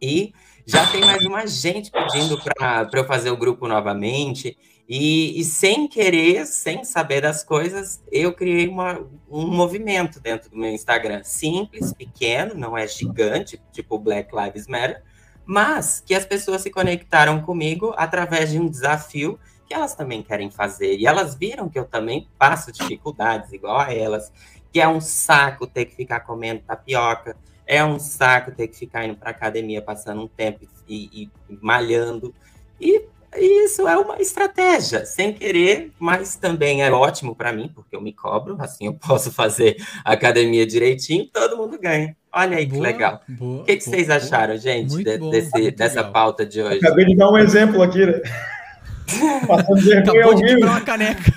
E 0.01 0.33
já 0.65 0.85
tem 0.91 1.01
mais 1.01 1.25
uma 1.25 1.47
gente 1.47 1.89
pedindo 1.89 2.37
para 2.37 2.89
eu 2.93 3.05
fazer 3.05 3.29
o 3.29 3.37
grupo 3.37 3.67
novamente. 3.67 4.57
E, 4.87 5.39
e, 5.39 5.43
sem 5.43 5.87
querer, 5.87 6.45
sem 6.45 6.83
saber 6.83 7.21
das 7.21 7.43
coisas, 7.43 8.03
eu 8.11 8.33
criei 8.33 8.67
uma, 8.67 8.99
um 9.29 9.47
movimento 9.47 10.19
dentro 10.19 10.49
do 10.49 10.57
meu 10.57 10.69
Instagram. 10.69 11.23
Simples, 11.23 11.91
pequeno, 11.91 12.53
não 12.53 12.77
é 12.77 12.87
gigante, 12.87 13.59
tipo 13.71 13.97
Black 13.97 14.29
Lives 14.35 14.67
Matter, 14.67 15.01
mas 15.43 16.03
que 16.05 16.13
as 16.13 16.25
pessoas 16.25 16.61
se 16.61 16.69
conectaram 16.69 17.41
comigo 17.41 17.93
através 17.97 18.51
de 18.51 18.59
um 18.59 18.69
desafio 18.69 19.39
que 19.67 19.73
elas 19.73 19.95
também 19.95 20.21
querem 20.21 20.51
fazer. 20.51 20.97
E 20.99 21.07
elas 21.07 21.33
viram 21.33 21.67
que 21.67 21.79
eu 21.79 21.85
também 21.85 22.29
passo 22.37 22.71
dificuldades 22.71 23.51
igual 23.51 23.79
a 23.79 23.91
elas, 23.91 24.31
que 24.71 24.79
é 24.79 24.87
um 24.87 25.01
saco 25.01 25.65
ter 25.65 25.85
que 25.85 25.95
ficar 25.95 26.19
comendo 26.19 26.61
tapioca, 26.61 27.35
é 27.65 27.83
um 27.83 27.97
saco 27.97 28.51
ter 28.51 28.67
que 28.67 28.77
ficar 28.77 29.03
indo 29.05 29.17
para 29.17 29.31
academia 29.31 29.81
passando 29.81 30.21
um 30.21 30.27
tempo 30.27 30.67
e, 30.87 31.23
e 31.23 31.31
malhando. 31.59 32.35
E 32.79 33.05
isso 33.37 33.87
é 33.87 33.97
uma 33.97 34.21
estratégia, 34.21 35.05
sem 35.05 35.33
querer, 35.33 35.91
mas 35.99 36.35
também 36.35 36.83
é 36.83 36.91
ótimo 36.91 37.35
para 37.35 37.51
mim, 37.51 37.71
porque 37.73 37.95
eu 37.95 38.01
me 38.01 38.13
cobro, 38.13 38.57
assim 38.59 38.85
eu 38.87 38.93
posso 38.99 39.31
fazer 39.31 39.77
academia 40.03 40.65
direitinho, 40.65 41.27
todo 41.31 41.57
mundo 41.57 41.79
ganha. 41.79 42.15
Olha 42.31 42.57
aí 42.57 42.65
que 42.65 42.73
boa, 42.73 42.83
legal. 42.83 43.21
Boa, 43.29 43.61
o 43.61 43.65
que, 43.65 43.77
que 43.77 43.85
boa, 43.85 43.95
vocês 43.95 44.09
acharam, 44.09 44.57
gente, 44.57 45.03
de, 45.03 45.17
bom, 45.17 45.29
desse, 45.29 45.71
dessa 45.71 45.97
legal. 45.97 46.11
pauta 46.11 46.45
de 46.45 46.61
hoje? 46.61 46.77
Acabei 46.77 47.05
de 47.05 47.15
dar 47.15 47.31
um 47.31 47.37
exemplo 47.37 47.81
aqui, 47.81 48.05
né? 48.05 48.21
Passando 49.47 49.81
vergonha 49.81 50.57
uma 50.57 50.81
caneca. 50.81 51.33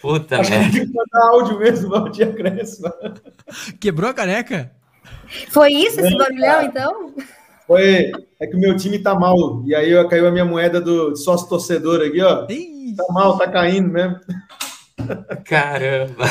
Puta 0.00 0.40
Acho 0.40 0.50
merda. 0.50 0.70
que 0.70 0.86
mandar 0.86 1.28
áudio 1.32 1.58
mesmo, 1.58 1.90
Valdir 1.90 2.34
Crespo. 2.34 2.92
Quebrou 3.80 4.10
a 4.10 4.14
caneca? 4.14 4.70
Foi 5.50 5.72
isso, 5.72 6.00
esse 6.00 6.16
barulhão, 6.16 6.62
então? 6.62 7.14
Foi. 7.68 8.10
É 8.40 8.46
que 8.46 8.56
o 8.56 8.58
meu 8.58 8.74
time 8.74 8.98
tá 8.98 9.14
mal. 9.14 9.62
E 9.66 9.74
aí 9.74 9.92
caiu 10.08 10.26
a 10.26 10.30
minha 10.30 10.44
moeda 10.44 10.80
do 10.80 11.14
sócio 11.14 11.46
torcedor 11.48 12.00
aqui, 12.00 12.22
ó. 12.22 12.46
Ih. 12.48 12.94
Tá 12.96 13.04
mal, 13.10 13.36
tá 13.36 13.46
caindo 13.46 13.90
mesmo. 13.90 14.18
Caramba! 15.44 16.24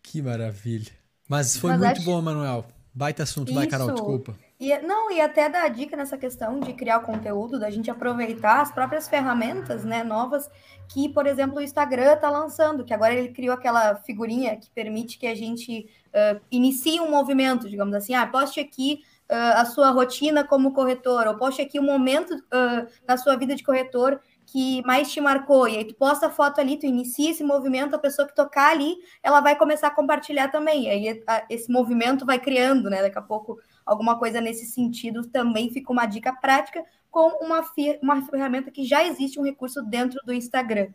Que 0.00 0.22
maravilha. 0.22 0.92
Mas 1.28 1.56
foi 1.56 1.70
Mas 1.70 1.80
muito 1.80 1.96
acho... 1.96 2.04
bom, 2.04 2.22
Manuel. 2.22 2.64
Baita 2.94 3.22
assunto, 3.22 3.48
Isso. 3.48 3.58
vai, 3.58 3.66
Carol, 3.66 3.90
desculpa. 3.90 4.34
E, 4.60 4.78
não, 4.82 5.10
e 5.10 5.20
até 5.20 5.48
dar 5.48 5.66
dica 5.68 5.96
nessa 5.96 6.16
questão 6.16 6.60
de 6.60 6.74
criar 6.74 7.00
conteúdo, 7.00 7.58
da 7.58 7.70
gente 7.70 7.90
aproveitar 7.90 8.60
as 8.60 8.70
próprias 8.70 9.08
ferramentas 9.08 9.84
né, 9.84 10.04
novas 10.04 10.48
que, 10.88 11.08
por 11.08 11.26
exemplo, 11.26 11.56
o 11.56 11.62
Instagram 11.62 12.12
está 12.12 12.30
lançando, 12.30 12.84
que 12.84 12.92
agora 12.92 13.14
ele 13.14 13.30
criou 13.30 13.54
aquela 13.54 13.96
figurinha 13.96 14.56
que 14.56 14.70
permite 14.70 15.18
que 15.18 15.26
a 15.26 15.34
gente 15.34 15.88
uh, 16.08 16.40
inicie 16.50 17.00
um 17.00 17.10
movimento, 17.10 17.68
digamos 17.68 17.94
assim, 17.94 18.14
ah, 18.14 18.26
poste 18.26 18.60
aqui 18.60 19.00
uh, 19.32 19.60
a 19.60 19.64
sua 19.64 19.90
rotina 19.90 20.44
como 20.44 20.72
corretor, 20.72 21.26
ou 21.26 21.36
poste 21.36 21.62
aqui 21.62 21.80
um 21.80 21.84
momento 21.84 22.34
uh, 22.34 22.86
na 23.08 23.16
sua 23.16 23.34
vida 23.36 23.54
de 23.54 23.64
corretor 23.64 24.20
que 24.44 24.84
mais 24.84 25.10
te 25.10 25.20
marcou, 25.20 25.66
e 25.66 25.78
aí 25.78 25.84
tu 25.84 25.94
posta 25.94 26.26
a 26.26 26.30
foto 26.30 26.60
ali, 26.60 26.76
tu 26.76 26.84
inicia 26.84 27.30
esse 27.30 27.42
movimento, 27.42 27.94
a 27.94 27.98
pessoa 27.98 28.28
que 28.28 28.34
tocar 28.34 28.72
ali, 28.72 28.96
ela 29.22 29.40
vai 29.40 29.56
começar 29.56 29.86
a 29.86 29.90
compartilhar 29.90 30.48
também, 30.48 30.90
aí 30.90 31.22
esse 31.48 31.72
movimento 31.72 32.26
vai 32.26 32.38
criando, 32.38 32.90
né, 32.90 33.00
daqui 33.00 33.18
a 33.18 33.22
pouco 33.22 33.58
alguma 33.86 34.18
coisa 34.18 34.40
nesse 34.40 34.66
sentido 34.66 35.26
também 35.28 35.70
fica 35.70 35.92
uma 35.92 36.06
dica 36.06 36.32
prática 36.34 36.84
com 37.10 37.28
uma, 37.44 37.64
uma 38.02 38.22
ferramenta 38.26 38.70
que 38.70 38.84
já 38.84 39.04
existe 39.04 39.38
um 39.38 39.44
recurso 39.44 39.82
dentro 39.82 40.20
do 40.24 40.32
Instagram. 40.32 40.88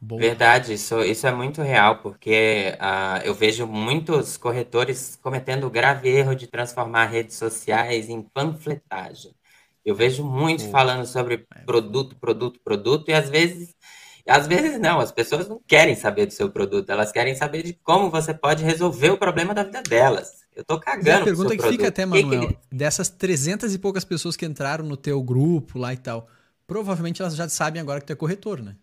Boa. 0.00 0.20
Verdade, 0.20 0.74
isso, 0.74 1.00
isso 1.02 1.26
é 1.26 1.32
muito 1.32 1.62
real, 1.62 1.98
porque 1.98 2.74
uh, 2.74 3.24
eu 3.24 3.34
vejo 3.34 3.66
muitos 3.66 4.36
corretores 4.36 5.18
cometendo 5.22 5.66
o 5.66 5.70
grave 5.70 6.08
erro 6.08 6.34
de 6.34 6.46
transformar 6.46 7.06
redes 7.06 7.36
sociais 7.36 8.08
em 8.08 8.20
panfletagem. 8.22 9.34
Eu 9.84 9.94
vejo 9.94 10.24
muito 10.24 10.62
Boa. 10.62 10.72
falando 10.72 11.06
sobre 11.06 11.46
é. 11.54 11.60
produto, 11.60 12.16
produto, 12.16 12.60
produto, 12.62 13.08
e 13.08 13.14
às 13.14 13.30
vezes, 13.30 13.74
às 14.28 14.46
vezes 14.46 14.78
não, 14.78 15.00
as 15.00 15.10
pessoas 15.10 15.48
não 15.48 15.60
querem 15.66 15.94
saber 15.94 16.26
do 16.26 16.32
seu 16.32 16.50
produto, 16.50 16.90
elas 16.90 17.10
querem 17.10 17.34
saber 17.34 17.62
de 17.62 17.72
como 17.72 18.10
você 18.10 18.34
pode 18.34 18.62
resolver 18.62 19.10
o 19.10 19.18
problema 19.18 19.54
da 19.54 19.64
vida 19.64 19.82
delas. 19.82 20.44
Eu 20.54 20.64
tô 20.64 20.78
cagando. 20.78 21.08
E 21.08 21.12
a 21.12 21.24
pergunta 21.24 21.50
que 21.50 21.56
produto. 21.56 21.72
fica 21.72 21.88
até, 21.88 22.04
Manuel, 22.04 22.48
que 22.48 22.58
dessas 22.70 23.08
300 23.08 23.74
e 23.74 23.78
poucas 23.78 24.04
pessoas 24.04 24.36
que 24.36 24.44
entraram 24.44 24.84
no 24.84 24.96
teu 24.96 25.22
grupo 25.22 25.78
lá 25.78 25.92
e 25.92 25.96
tal, 25.96 26.28
provavelmente 26.66 27.22
elas 27.22 27.34
já 27.34 27.48
sabem 27.48 27.80
agora 27.80 28.00
que 28.00 28.06
tu 28.06 28.12
é 28.12 28.16
corretor, 28.16 28.60
né? 28.60 28.76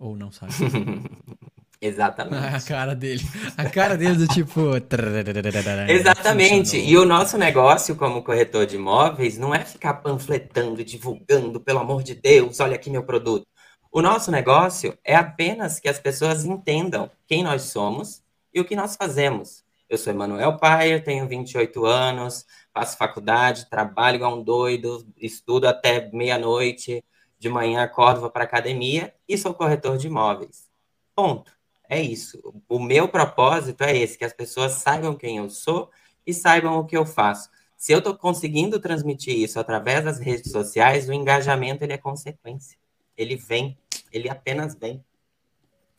Ou 0.00 0.16
não 0.16 0.32
sabe? 0.32 0.52
Exatamente. 1.80 2.56
A 2.56 2.60
cara 2.60 2.94
dele. 2.94 3.22
A 3.56 3.70
cara 3.70 3.96
dele 3.96 4.14
do 4.14 4.28
tipo. 4.28 4.60
Exatamente. 5.88 6.76
E 6.76 6.96
o 6.96 7.06
nosso 7.06 7.38
negócio 7.38 7.94
como 7.96 8.22
corretor 8.22 8.66
de 8.66 8.76
imóveis 8.76 9.38
não 9.38 9.54
é 9.54 9.64
ficar 9.64 9.94
panfletando, 9.94 10.82
divulgando, 10.84 11.60
pelo 11.60 11.78
amor 11.78 12.02
de 12.02 12.14
Deus, 12.14 12.60
olha 12.60 12.74
aqui 12.74 12.90
meu 12.90 13.02
produto. 13.02 13.46
O 13.92 14.02
nosso 14.02 14.30
negócio 14.30 14.96
é 15.04 15.14
apenas 15.14 15.80
que 15.80 15.88
as 15.88 15.98
pessoas 15.98 16.44
entendam 16.44 17.10
quem 17.26 17.42
nós 17.42 17.62
somos 17.62 18.22
e 18.52 18.60
o 18.60 18.64
que 18.64 18.76
nós 18.76 18.94
fazemos. 18.94 19.64
Eu 19.88 19.98
sou 19.98 20.12
Emanuel 20.12 20.56
Paier, 20.58 21.02
tenho 21.02 21.26
28 21.26 21.84
anos, 21.84 22.46
faço 22.72 22.96
faculdade, 22.96 23.68
trabalho 23.68 24.16
igual 24.16 24.38
um 24.38 24.42
doido, 24.42 25.04
estudo 25.16 25.66
até 25.66 26.10
meia-noite, 26.12 27.02
de 27.40 27.48
manhã 27.48 27.82
acordo, 27.82 28.20
vou 28.20 28.30
para 28.30 28.44
academia 28.44 29.14
e 29.26 29.36
sou 29.38 29.54
corretor 29.54 29.96
de 29.96 30.06
imóveis. 30.06 30.68
Ponto. 31.16 31.50
É 31.88 32.00
isso. 32.00 32.38
O 32.68 32.78
meu 32.78 33.08
propósito 33.08 33.82
é 33.82 33.96
esse, 33.96 34.16
que 34.16 34.24
as 34.24 34.32
pessoas 34.32 34.74
saibam 34.74 35.16
quem 35.16 35.38
eu 35.38 35.50
sou 35.50 35.90
e 36.24 36.32
saibam 36.32 36.78
o 36.78 36.84
que 36.84 36.96
eu 36.96 37.04
faço. 37.04 37.48
Se 37.76 37.92
eu 37.92 37.98
estou 37.98 38.14
conseguindo 38.14 38.78
transmitir 38.78 39.36
isso 39.36 39.58
através 39.58 40.04
das 40.04 40.20
redes 40.20 40.52
sociais, 40.52 41.08
o 41.08 41.12
engajamento 41.12 41.82
ele 41.82 41.94
é 41.94 41.98
consequência. 41.98 42.78
Ele 43.16 43.34
vem, 43.34 43.76
ele 44.12 44.28
apenas 44.28 44.74
vem. 44.74 45.02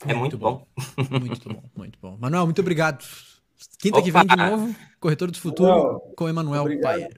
É 0.06 0.14
muito, 0.14 0.38
muito 0.38 0.38
bom. 0.38 0.66
bom. 0.96 1.20
Muito 1.20 1.50
bom, 1.50 1.64
muito 1.76 2.00
bom. 2.00 2.18
Manuel, 2.20 2.46
muito 2.46 2.62
obrigado. 2.62 3.04
Quinta 3.80 3.98
Opa. 3.98 4.06
que 4.06 4.12
vem 4.12 4.26
de 4.26 4.36
novo, 4.36 4.76
Corretor 5.00 5.32
do 5.32 5.40
Futuro 5.40 5.70
Manuel, 5.70 6.14
com 6.16 6.30
Emanuel 6.30 6.82
Paier. 6.82 7.18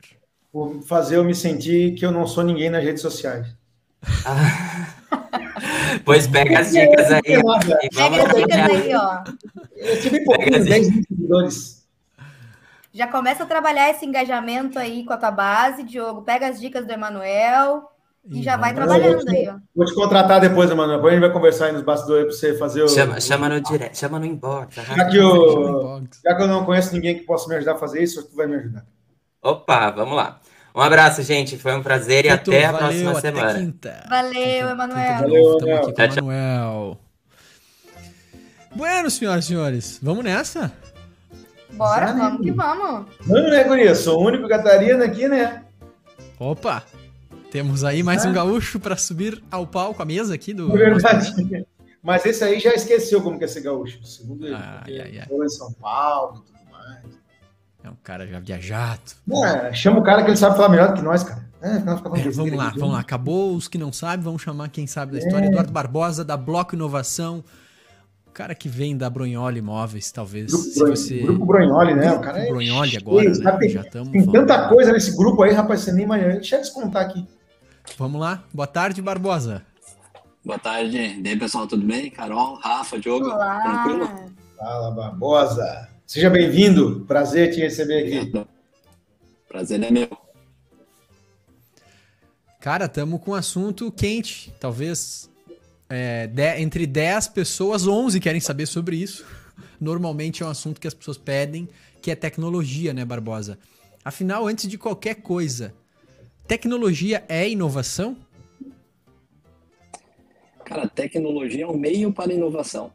Por 0.52 0.82
fazer 0.84 1.18
eu 1.18 1.24
me 1.24 1.36
sentir 1.36 1.94
que 1.96 2.06
eu 2.06 2.12
não 2.12 2.26
sou 2.26 2.44
ninguém 2.44 2.70
nas 2.70 2.84
redes 2.84 3.02
sociais. 3.02 3.56
pois 6.06 6.28
pega 6.28 6.60
as 6.60 6.72
dicas 6.72 7.12
aí. 7.12 7.22
Pega 7.22 8.24
as 8.24 8.36
dicas 8.36 8.58
aí, 8.58 8.96
ó. 8.96 9.24
Eu 9.76 10.02
tive 10.02 10.24
pouquinho, 10.24 10.64
10 10.64 10.88
seguidores. 10.88 11.84
Já 12.94 13.08
começa 13.08 13.44
a 13.44 13.48
trabalhar 13.48 13.90
esse 13.90 14.06
engajamento 14.06 14.78
aí 14.78 15.04
com 15.04 15.14
a 15.14 15.18
tua 15.18 15.32
base, 15.32 15.84
Diogo. 15.84 16.22
Pega 16.22 16.48
as 16.48 16.60
dicas 16.60 16.86
do 16.86 16.92
Emanuel 16.92 17.90
e, 18.26 18.40
e 18.40 18.44
já 18.44 18.56
vai 18.56 18.74
trabalhando 18.74 19.28
aí, 19.30 19.50
ó. 19.50 19.56
Vou 19.76 19.86
te 19.86 19.96
contratar 19.96 20.40
depois, 20.40 20.70
Emanuel. 20.70 20.98
Depois 20.98 21.12
a 21.12 21.16
gente 21.16 21.26
vai 21.26 21.34
conversar 21.34 21.66
aí 21.66 21.72
nos 21.72 21.82
bastidores 21.82 22.26
para 22.26 22.36
você 22.36 22.58
fazer 22.58 22.84
o. 22.84 22.88
Chama, 22.88 23.20
chama 23.20 23.50
no 23.50 23.62
direct, 23.62 23.98
chama 23.98 24.20
no 24.20 24.26
inbox. 24.26 24.76
Já 24.76 25.10
que, 25.10 25.18
eu, 25.18 26.04
já 26.24 26.36
que 26.36 26.44
eu 26.44 26.48
não 26.48 26.66
conheço 26.66 26.94
ninguém 26.94 27.18
que 27.18 27.24
possa 27.24 27.50
me 27.50 27.56
ajudar 27.56 27.74
a 27.74 27.78
fazer 27.78 28.04
isso, 28.04 28.24
tu 28.30 28.36
vai 28.36 28.46
me 28.46 28.56
ajudar. 28.56 28.86
Opa, 29.42 29.90
vamos 29.90 30.16
lá. 30.16 30.40
Um 30.76 30.82
abraço, 30.82 31.22
gente. 31.22 31.58
Foi 31.58 31.76
um 31.76 31.84
prazer 31.84 32.26
e 32.26 32.30
até 32.30 32.66
a 32.66 32.72
valeu, 32.72 32.88
próxima 32.88 33.12
até 33.12 33.22
semana. 33.22 33.60
Quinta. 33.60 34.06
Valeu, 34.10 34.70
Emanuel. 34.70 35.20
Valeu, 35.20 35.58
Estamos 35.58 35.76
aqui 35.76 35.94
com 35.94 36.02
o 36.02 36.32
Emanuel. 36.32 37.00
Bueno, 38.76 39.12
senhoras 39.12 39.46
e 39.46 39.48
senhores, 39.50 40.00
vamos 40.02 40.24
nessa? 40.24 40.72
Bora, 41.74 42.08
Já, 42.08 42.14
vamos 42.14 42.40
né? 42.40 42.46
que 42.46 42.52
vamos. 42.52 43.06
Vamos, 43.22 43.52
né, 43.52 43.64
Guria? 43.64 43.94
Sou 43.94 44.20
o 44.20 44.26
único 44.26 44.48
Catarina 44.48 45.06
aqui, 45.06 45.28
né? 45.28 45.64
Opa! 46.40 46.84
Temos 47.52 47.84
aí 47.84 48.02
mais 48.02 48.26
ah. 48.26 48.30
um 48.30 48.34
gaúcho 48.34 48.80
para 48.80 48.98
subir 48.98 49.44
ao 49.52 49.68
palco, 49.68 50.02
a 50.02 50.06
mesa 50.06 50.34
aqui 50.34 50.56
do. 50.56 50.72
Verdade. 50.72 51.68
Mas 52.02 52.26
esse 52.26 52.44
aí 52.44 52.60
já 52.60 52.74
esqueceu 52.74 53.22
como 53.22 53.38
que 53.38 53.46
é 53.46 53.48
ser 53.48 53.62
gaúcho, 53.62 54.04
segundo 54.04 54.46
ele. 54.46 54.56
Ah, 54.56 54.84
ai, 54.86 55.00
ai, 55.00 55.20
ai. 55.20 55.46
em 55.46 55.50
São 55.50 55.72
Paulo, 55.74 56.44
é 57.84 57.90
um 57.90 57.96
cara 58.02 58.26
já 58.26 58.40
viajado. 58.40 59.02
É, 59.46 59.74
chama 59.74 60.00
o 60.00 60.04
cara 60.04 60.24
que 60.24 60.30
ele 60.30 60.38
sabe 60.38 60.56
falar 60.56 60.70
melhor 60.70 60.90
do 60.90 60.94
que 60.94 61.02
nós, 61.02 61.24
cara. 61.24 61.44
É, 61.62 61.80
nós 61.80 62.00
é, 62.00 62.30
vamos 62.30 62.54
lá, 62.54 62.70
vamos 62.70 62.94
lá. 62.94 63.00
Acabou 63.00 63.56
os 63.56 63.68
que 63.68 63.78
não 63.78 63.92
sabem, 63.92 64.24
vamos 64.24 64.42
chamar 64.42 64.70
quem 64.70 64.88
sabe 64.88 65.14
da 65.14 65.20
história. 65.20 65.46
É. 65.46 65.50
Eduardo 65.50 65.72
Barbosa, 65.72 66.24
da 66.24 66.38
Bloco 66.38 66.76
Inovação. 66.76 67.44
O 68.28 68.32
cara 68.32 68.56
que 68.56 68.68
vem 68.68 68.98
da 68.98 69.10
Bronholi 69.10 69.60
Imóveis, 69.60 70.12
talvez. 70.12 70.52
Grupo, 70.52 70.64
se 70.64 70.80
você... 70.80 71.20
grupo 71.20 71.46
Bronholi, 71.46 71.94
né? 71.94 72.08
Grupo 72.08 72.20
o 72.20 72.22
cara 72.22 72.40
é 72.40 72.48
Bronholi 72.48 72.98
agora, 72.98 73.30
né? 73.30 73.58
Tem, 73.60 73.70
já 73.70 73.84
tem 73.84 74.26
falando. 74.26 74.32
tanta 74.32 74.70
coisa 74.70 74.92
nesse 74.92 75.16
grupo 75.16 75.44
aí, 75.44 75.54
rapaz, 75.54 75.82
você 75.82 75.92
nem 75.92 76.06
imagina. 76.06 76.34
Deixa 76.34 76.56
eu 76.56 76.62
descontar 76.62 77.04
aqui. 77.04 77.28
Vamos 77.98 78.20
lá. 78.20 78.44
Boa 78.54 78.68
tarde, 78.68 79.02
Barbosa. 79.02 79.62
Boa 80.44 80.58
tarde. 80.58 80.98
E 80.98 81.28
aí, 81.28 81.38
pessoal, 81.38 81.68
tudo 81.68 81.86
bem? 81.86 82.10
Carol, 82.10 82.56
Rafa, 82.56 82.98
Diogo, 82.98 83.26
Olá. 83.26 83.62
tranquilo? 83.62 84.10
Fala, 84.58 84.92
Barbosa. 84.92 85.93
Seja 86.14 86.30
bem-vindo. 86.30 87.04
Prazer 87.08 87.52
te 87.52 87.60
receber 87.60 88.06
aqui. 88.06 88.46
Prazer 89.48 89.82
é 89.82 89.90
meu. 89.90 90.08
Cara, 92.60 92.86
estamos 92.86 93.20
com 93.20 93.32
um 93.32 93.34
assunto 93.34 93.92
quente. 93.92 94.54
Talvez 94.60 95.28
é, 95.90 96.28
de, 96.28 96.60
entre 96.60 96.86
10 96.86 97.30
pessoas, 97.30 97.88
11 97.88 98.20
querem 98.20 98.40
saber 98.40 98.68
sobre 98.68 98.96
isso. 98.96 99.26
Normalmente 99.82 100.44
é 100.44 100.46
um 100.46 100.50
assunto 100.50 100.80
que 100.80 100.88
as 100.88 100.94
pessoas 100.94 101.18
pedem, 101.18 101.68
que 102.00 102.12
é 102.12 102.16
tecnologia, 102.16 102.94
né, 102.94 103.04
Barbosa? 103.04 103.58
Afinal, 104.06 104.46
antes 104.46 104.68
de 104.68 104.78
qualquer 104.78 105.16
coisa, 105.16 105.74
tecnologia 106.48 107.26
é 107.28 107.50
inovação? 107.50 108.16
Cara, 110.64 110.88
tecnologia 110.88 111.64
é 111.64 111.68
um 111.68 111.76
meio 111.76 112.14
para 112.14 112.32
inovação. 112.32 112.94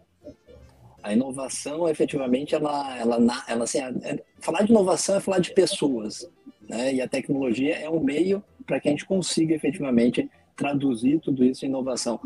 A 1.02 1.12
inovação, 1.12 1.88
efetivamente, 1.88 2.54
ela, 2.54 2.98
ela, 2.98 3.44
ela 3.46 3.64
assim, 3.64 3.78
é, 3.78 4.22
falar 4.40 4.62
de 4.62 4.70
inovação 4.70 5.16
é 5.16 5.20
falar 5.20 5.38
de 5.38 5.52
pessoas, 5.52 6.28
né? 6.68 6.94
E 6.94 7.00
a 7.00 7.08
tecnologia 7.08 7.76
é 7.76 7.88
um 7.88 8.00
meio 8.00 8.42
para 8.66 8.80
que 8.80 8.88
a 8.88 8.90
gente 8.90 9.06
consiga 9.06 9.54
efetivamente 9.54 10.28
traduzir 10.56 11.20
tudo 11.20 11.44
isso 11.44 11.64
em 11.64 11.68
inovação. 11.68 12.20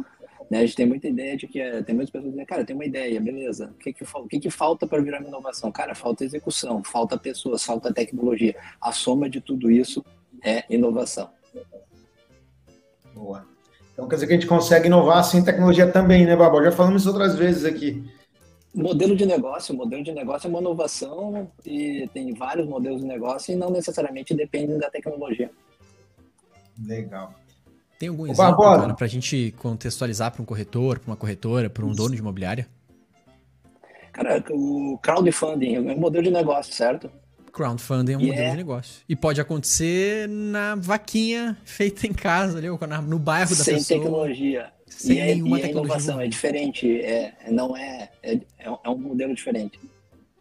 Né? 0.51 0.59
A 0.59 0.67
gente 0.67 0.77
tem 0.77 0.87
muita 0.87 1.09
ideia 1.09 1.37
de 1.37 1.47
que 1.47 1.61
é, 1.61 1.83
tem 1.83 1.95
muitas 1.95 2.11
pessoas 2.11 2.33
dizem, 2.33 2.45
cara, 2.45 2.65
tem 2.65 2.75
uma 2.75 2.85
ideia, 2.85 3.21
beleza? 3.21 3.73
O 3.75 3.79
que 3.79 3.93
que, 3.93 4.05
o 4.05 4.29
que, 4.29 4.41
que 4.41 4.51
falta 4.51 4.87
para 4.87 5.01
virar 5.01 5.21
uma 5.21 5.29
inovação? 5.29 5.71
Cara, 5.71 5.95
falta 5.95 6.25
execução, 6.25 6.83
falta 6.83 7.17
pessoas, 7.17 7.65
falta 7.65 7.93
tecnologia. 7.93 8.57
A 8.81 8.91
soma 8.93 9.31
de 9.31 9.41
tudo 9.41 9.71
isso 9.71 10.05
é 10.43 10.65
inovação. 10.69 11.31
Boa. 13.15 13.47
Então 13.93 14.09
quer 14.09 14.17
dizer 14.17 14.27
que 14.27 14.33
a 14.33 14.37
gente 14.37 14.49
consegue 14.49 14.87
inovar 14.87 15.23
sem 15.25 15.45
tecnologia 15.45 15.87
também, 15.87 16.27
né, 16.27 16.35
Babó? 16.35 16.63
Já 16.63 16.73
falamos 16.73 17.03
isso 17.03 17.11
outras 17.11 17.37
vezes 17.37 17.65
aqui. 17.65 18.05
Modelo 18.75 19.15
de 19.15 19.27
negócio, 19.27 19.75
modelo 19.75 20.03
de 20.03 20.13
negócio 20.13 20.47
é 20.47 20.51
uma 20.51 20.61
inovação 20.61 21.51
e 21.65 22.09
tem 22.15 22.33
vários 22.33 22.67
modelos 22.67 23.03
de 23.03 23.07
negócio 23.07 23.53
e 23.53 23.57
não 23.57 23.71
necessariamente 23.71 24.33
dependem 24.35 24.79
da 24.79 24.89
tecnologia. 24.91 25.51
Legal. 26.87 27.35
Tem 27.99 28.09
algum 28.09 28.23
Ô, 28.25 28.33
exemplo 28.33 28.57
para 28.97 29.05
a 29.05 29.09
gente 29.09 29.55
contextualizar 29.59 30.33
para 30.33 30.43
um 30.43 30.45
corretor, 30.45 30.99
para 30.99 31.11
uma 31.11 31.17
corretora, 31.17 31.69
para 31.69 31.85
um 31.85 31.93
dono 31.93 32.15
de 32.15 32.21
imobiliária? 32.21 32.67
Cara, 34.13 34.43
o 34.51 34.99
crowdfunding 35.03 35.75
é 35.77 35.81
um 35.81 35.99
modelo 35.99 36.25
de 36.25 36.31
negócio, 36.31 36.73
certo? 36.73 37.11
Crowdfunding 37.53 38.13
é 38.15 38.17
um 38.17 38.21
E 38.21 38.27
modelo 38.29 38.47
é- 38.47 38.51
de 38.51 38.57
negócio. 38.57 39.03
E 39.09 39.15
pode 39.15 39.41
acontecer 39.41 40.27
na 40.29 40.75
vaquinha 40.75 41.57
feita 41.65 42.07
em 42.07 42.13
casa, 42.13 42.57
ali, 42.59 42.69
no 42.69 43.19
bairro 43.19 43.51
da 43.51 43.63
Sem 43.63 43.75
pessoa. 43.75 44.01
tecnologia. 44.01 44.73
Sem 44.99 45.17
e 45.17 45.21
é, 45.21 45.27
nenhuma 45.35 45.59
e 45.59 45.61
é 45.61 45.67
tecnologia 45.67 45.95
inovação, 45.95 46.21
é 46.21 46.27
diferente, 46.29 47.01
é, 47.01 47.33
é- 47.45 47.51
não 47.51 47.77
é, 47.77 48.11
é, 48.23 48.39
é 48.59 48.91
um 48.91 48.99
modelo 48.99 49.35
diferente. 49.35 49.79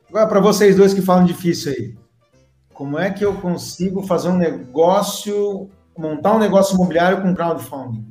Agora, 0.09 0.27
para 0.27 0.39
vocês 0.39 0.75
dois 0.75 0.93
que 0.93 1.01
falam 1.01 1.25
difícil 1.25 1.71
aí, 1.71 1.95
como 2.73 2.97
é 2.97 3.09
que 3.11 3.23
eu 3.23 3.35
consigo 3.39 4.01
fazer 4.03 4.29
um 4.29 4.37
negócio, 4.37 5.69
montar 5.97 6.35
um 6.35 6.39
negócio 6.39 6.75
imobiliário 6.75 7.21
com 7.21 7.33
crowdfunding? 7.33 8.05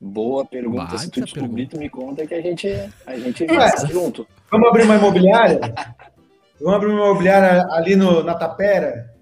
Boa 0.00 0.44
pergunta. 0.44 0.84
Baita 0.84 0.98
Se 0.98 1.10
tu 1.10 1.22
descobrir, 1.22 1.66
pergunta. 1.68 1.76
tu 1.76 1.78
me 1.78 1.88
conta 1.88 2.26
que 2.26 2.34
a 2.34 2.42
gente, 2.42 2.68
a 3.06 3.16
gente 3.16 3.44
Ué. 3.44 3.56
vai 3.56 3.86
junto. 3.90 4.26
Vamos 4.50 4.68
abrir 4.68 4.84
uma 4.84 4.96
imobiliária? 4.96 5.60
Vamos 6.60 6.74
abrir 6.74 6.88
uma 6.90 7.06
imobiliária 7.06 7.66
ali 7.70 7.96
no, 7.96 8.22
na 8.22 8.34
Tapera? 8.34 9.13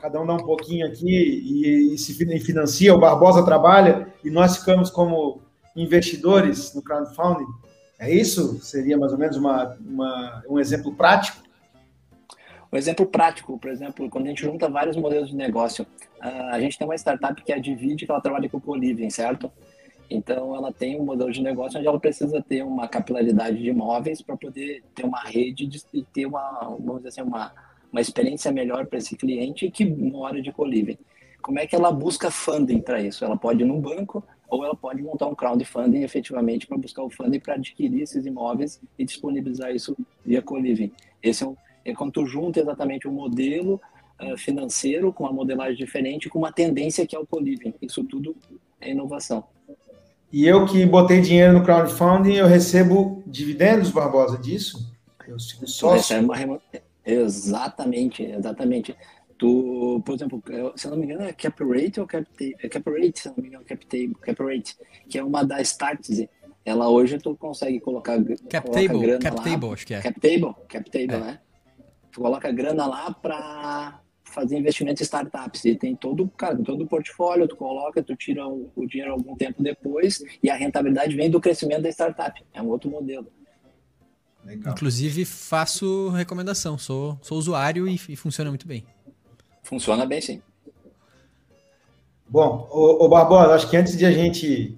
Cada 0.00 0.20
um 0.20 0.26
dá 0.26 0.34
um 0.34 0.44
pouquinho 0.44 0.86
aqui 0.86 1.08
e, 1.08 1.94
e 1.94 1.98
se 1.98 2.14
fin- 2.14 2.38
financia, 2.38 2.94
o 2.94 2.98
Barbosa 3.00 3.44
trabalha 3.44 4.12
e 4.24 4.30
nós 4.30 4.56
ficamos 4.58 4.90
como 4.90 5.40
investidores 5.74 6.74
no 6.74 6.82
crowdfunding? 6.82 7.46
É 7.98 8.08
isso? 8.12 8.60
Seria 8.62 8.96
mais 8.96 9.12
ou 9.12 9.18
menos 9.18 9.36
uma, 9.36 9.76
uma- 9.80 10.42
um 10.48 10.58
exemplo 10.58 10.94
prático? 10.94 11.38
Um 12.72 12.76
exemplo 12.76 13.06
prático, 13.06 13.58
por 13.58 13.70
exemplo, 13.70 14.08
quando 14.10 14.26
a 14.26 14.28
gente 14.28 14.42
junta 14.42 14.68
vários 14.68 14.96
modelos 14.96 15.30
de 15.30 15.36
negócio, 15.36 15.86
ah, 16.20 16.50
a 16.52 16.60
gente 16.60 16.78
tem 16.78 16.86
uma 16.86 16.94
startup 16.94 17.42
que 17.42 17.50
é 17.50 17.56
a 17.56 17.58
Divide, 17.58 18.04
que 18.04 18.12
ela 18.12 18.20
trabalha 18.20 18.48
com 18.48 18.58
o 18.58 18.60
Coliving, 18.60 19.10
certo? 19.10 19.50
Então, 20.10 20.54
ela 20.54 20.72
tem 20.72 20.98
um 21.00 21.04
modelo 21.04 21.32
de 21.32 21.42
negócio 21.42 21.78
onde 21.78 21.88
ela 21.88 21.98
precisa 21.98 22.42
ter 22.46 22.62
uma 22.62 22.86
capilaridade 22.86 23.58
de 23.58 23.68
imóveis 23.68 24.22
para 24.22 24.36
poder 24.36 24.82
ter 24.94 25.04
uma 25.04 25.20
rede 25.20 25.66
de, 25.66 25.82
e 25.92 26.02
ter 26.02 26.26
uma, 26.26 26.60
vamos 26.78 26.98
dizer 26.98 27.08
assim, 27.08 27.22
uma, 27.22 27.52
uma 27.92 28.00
experiência 28.00 28.52
melhor 28.52 28.86
para 28.86 28.98
esse 28.98 29.16
cliente 29.16 29.70
que 29.70 29.84
mora 29.84 30.40
de 30.40 30.52
Coliving. 30.52 30.98
Como 31.40 31.58
é 31.58 31.66
que 31.66 31.74
ela 31.74 31.90
busca 31.90 32.30
funding 32.30 32.80
para 32.80 33.00
isso? 33.00 33.24
Ela 33.24 33.36
pode 33.36 33.62
ir 33.62 33.66
num 33.66 33.80
banco 33.80 34.22
ou 34.48 34.64
ela 34.64 34.74
pode 34.74 35.02
montar 35.02 35.26
um 35.26 35.34
crowdfunding 35.34 36.02
efetivamente 36.02 36.66
para 36.66 36.76
buscar 36.76 37.02
o 37.02 37.10
funding 37.10 37.40
para 37.40 37.54
adquirir 37.54 38.02
esses 38.02 38.26
imóveis 38.26 38.80
e 38.98 39.04
disponibilizar 39.04 39.74
isso 39.74 39.96
via 40.24 40.42
Coliving. 40.42 40.92
Esse 41.22 41.44
é, 41.44 41.46
um, 41.46 41.56
é 41.84 41.94
quando 41.94 42.12
tu 42.12 42.26
junta 42.26 42.60
exatamente 42.60 43.06
o 43.06 43.12
modelo 43.12 43.80
ah, 44.18 44.36
financeiro 44.36 45.12
com 45.12 45.24
uma 45.24 45.32
modelagem 45.32 45.76
diferente, 45.76 46.28
com 46.28 46.38
uma 46.38 46.52
tendência 46.52 47.06
que 47.06 47.14
é 47.14 47.18
o 47.18 47.26
Coliving. 47.26 47.74
Isso 47.80 48.02
tudo 48.04 48.34
é 48.80 48.90
inovação. 48.90 49.44
E 50.32 50.46
eu 50.46 50.66
que 50.66 50.84
botei 50.84 51.20
dinheiro 51.20 51.54
no 51.54 51.64
crowdfunding, 51.64 52.34
eu 52.34 52.46
recebo 52.46 53.22
dividendos, 53.26 53.90
Barbosa, 53.90 54.36
disso? 54.36 54.92
Eu 55.26 55.38
sigo 55.38 55.64
Tu 55.64 55.70
sócio. 55.70 55.96
recebe 55.96 56.24
uma 56.24 56.36
Exatamente, 57.12 58.22
exatamente. 58.22 58.96
Tu, 59.38 60.02
por 60.04 60.14
exemplo, 60.14 60.42
se 60.76 60.86
eu 60.86 60.90
não 60.90 60.98
me 60.98 61.04
engano, 61.04 61.22
é 61.22 61.32
cap 61.32 61.62
rate 61.64 62.00
ou 62.00 62.06
cap, 62.06 62.26
é 62.60 62.68
cap 62.68 62.90
rate, 62.90 63.20
se 63.20 63.28
eu 63.28 63.34
não 63.36 63.42
me 63.42 63.48
engano, 63.48 63.64
cap, 63.64 63.86
table, 63.86 64.14
cap 64.20 64.42
rate, 64.42 64.76
que 65.08 65.18
é 65.18 65.22
uma 65.22 65.44
da 65.44 65.60
Startse. 65.60 66.28
Ela 66.64 66.88
hoje 66.90 67.18
tu 67.18 67.34
consegue 67.36 67.80
colocar, 67.80 68.18
Cap 68.50 68.66
coloca 68.66 68.88
table, 68.88 69.00
grana 69.00 69.18
cap 69.20 69.36
lá, 69.36 69.42
table, 69.44 69.70
acho 69.72 69.86
que 69.86 69.94
é. 69.94 70.00
Cap 70.02 70.20
table, 70.20 70.54
cap 70.68 70.90
table, 70.90 71.14
É. 71.14 71.18
né? 71.18 71.40
Tu 72.10 72.20
coloca 72.20 72.50
grana 72.50 72.86
lá 72.86 73.12
para 73.12 74.00
fazer 74.24 74.58
investimento 74.58 75.02
em 75.02 75.04
startups 75.04 75.64
e 75.64 75.74
tem 75.76 75.94
todo, 75.94 76.28
cara, 76.36 76.56
todo 76.62 76.82
o 76.84 76.86
portfólio, 76.86 77.48
tu 77.48 77.56
coloca, 77.56 78.02
tu 78.02 78.14
tira 78.16 78.46
o, 78.46 78.70
o 78.76 78.86
dinheiro 78.86 79.12
algum 79.12 79.34
tempo 79.36 79.62
depois 79.62 80.22
e 80.42 80.50
a 80.50 80.56
rentabilidade 80.56 81.14
vem 81.16 81.30
do 81.30 81.40
crescimento 81.40 81.82
da 81.82 81.88
startup. 81.90 82.44
É 82.52 82.60
um 82.60 82.68
outro 82.68 82.90
modelo. 82.90 83.28
Legal. 84.48 84.72
Inclusive, 84.72 85.26
faço 85.26 86.08
recomendação. 86.08 86.78
Sou, 86.78 87.18
sou 87.20 87.36
usuário 87.36 87.86
e, 87.86 88.00
e 88.08 88.16
funciona 88.16 88.50
muito 88.50 88.66
bem. 88.66 88.82
Funciona 89.62 90.06
bem 90.06 90.22
sim. 90.22 90.40
Bom, 92.26 92.66
ô 92.70 93.06
Barbosa, 93.08 93.54
acho 93.54 93.68
que 93.68 93.76
antes 93.76 93.96
de 93.96 94.06
a 94.06 94.10
gente 94.10 94.76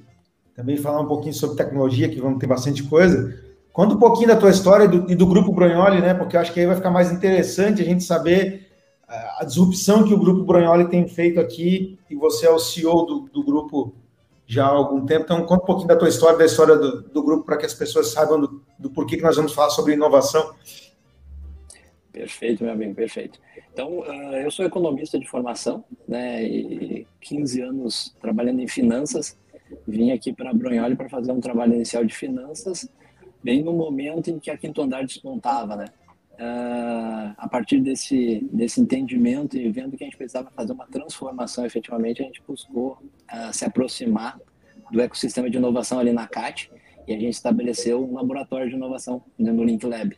também 0.56 0.76
falar 0.76 1.00
um 1.00 1.06
pouquinho 1.06 1.34
sobre 1.34 1.56
tecnologia, 1.56 2.08
que 2.08 2.20
vamos 2.20 2.40
ter 2.40 2.48
bastante 2.48 2.82
coisa, 2.82 3.40
conta 3.72 3.94
um 3.94 3.98
pouquinho 3.98 4.28
da 4.28 4.36
tua 4.36 4.50
história 4.50 4.84
e 4.84 4.88
do, 4.88 5.10
e 5.10 5.14
do 5.14 5.26
Grupo 5.26 5.52
Bronholi, 5.52 6.00
né? 6.00 6.14
Porque 6.14 6.36
eu 6.36 6.40
acho 6.40 6.52
que 6.52 6.58
aí 6.58 6.66
vai 6.66 6.76
ficar 6.76 6.90
mais 6.90 7.12
interessante 7.12 7.80
a 7.80 7.84
gente 7.84 8.02
saber 8.02 8.68
ah, 9.06 9.38
a 9.40 9.44
disrupção 9.44 10.04
que 10.04 10.14
o 10.14 10.18
Grupo 10.18 10.44
Bronholi 10.44 10.88
tem 10.88 11.06
feito 11.06 11.38
aqui, 11.38 11.96
e 12.08 12.16
você 12.16 12.46
é 12.46 12.50
o 12.50 12.58
CEO 12.58 13.06
do, 13.06 13.20
do 13.32 13.44
grupo 13.44 13.94
já 14.46 14.66
há 14.66 14.70
algum 14.70 15.06
tempo. 15.06 15.24
Então, 15.24 15.46
conta 15.46 15.62
um 15.62 15.66
pouquinho 15.66 15.88
da 15.88 15.96
tua 15.96 16.08
história, 16.08 16.36
da 16.36 16.44
história 16.44 16.76
do, 16.76 17.02
do 17.02 17.22
grupo, 17.22 17.44
para 17.44 17.56
que 17.56 17.66
as 17.66 17.74
pessoas 17.74 18.08
saibam 18.08 18.40
do, 18.40 18.62
do 18.80 18.90
porquê 18.90 19.16
que 19.16 19.22
nós 19.22 19.36
vamos 19.36 19.52
falar 19.52 19.70
sobre 19.70 19.92
inovação. 19.92 20.54
Perfeito, 22.10 22.64
meu 22.64 22.72
amigo, 22.72 22.94
perfeito. 22.94 23.38
Então, 23.72 24.02
ah, 24.04 24.40
eu 24.40 24.50
sou 24.50 24.64
economista 24.64 25.18
de 25.18 25.28
formação, 25.28 25.84
né, 26.08 26.42
e 26.42 27.06
15 27.20 27.60
anos 27.60 28.16
trabalhando 28.20 28.60
em 28.60 28.66
finanças. 28.66 29.38
Vim 29.86 30.10
aqui 30.10 30.32
para 30.32 30.52
Bronholi 30.52 30.96
para 30.96 31.08
fazer 31.08 31.30
um 31.30 31.40
trabalho 31.40 31.74
inicial 31.74 32.04
de 32.04 32.14
finanças, 32.14 32.88
bem 33.44 33.62
no 33.62 33.72
momento 33.72 34.30
em 34.30 34.38
que 34.38 34.50
a 34.50 34.56
Quinto 34.56 34.82
Andar 34.82 35.04
despontava, 35.04 35.76
né? 35.76 35.84
Ah, 36.38 37.34
a 37.36 37.48
partir 37.48 37.80
desse, 37.80 38.48
desse 38.50 38.80
entendimento 38.80 39.56
e 39.56 39.70
vendo 39.70 39.96
que 39.96 40.02
a 40.02 40.06
gente 40.06 40.16
precisava 40.16 40.50
fazer 40.50 40.72
uma 40.72 40.86
transformação 40.86 41.66
efetivamente, 41.66 42.22
a 42.22 42.24
gente 42.24 42.42
buscou 42.48 42.98
ah, 43.28 43.52
se 43.52 43.64
aproximar 43.64 44.40
do 44.90 45.00
ecossistema 45.00 45.48
de 45.48 45.58
inovação 45.58 46.00
ali 46.00 46.12
na 46.12 46.26
CAT 46.26 46.70
e 47.10 47.14
a 47.14 47.18
gente 47.18 47.34
estabeleceu 47.34 48.08
um 48.08 48.14
laboratório 48.14 48.68
de 48.68 48.76
inovação 48.76 49.20
né, 49.36 49.50
no 49.50 49.64
Link 49.64 49.84
Lab. 49.84 50.16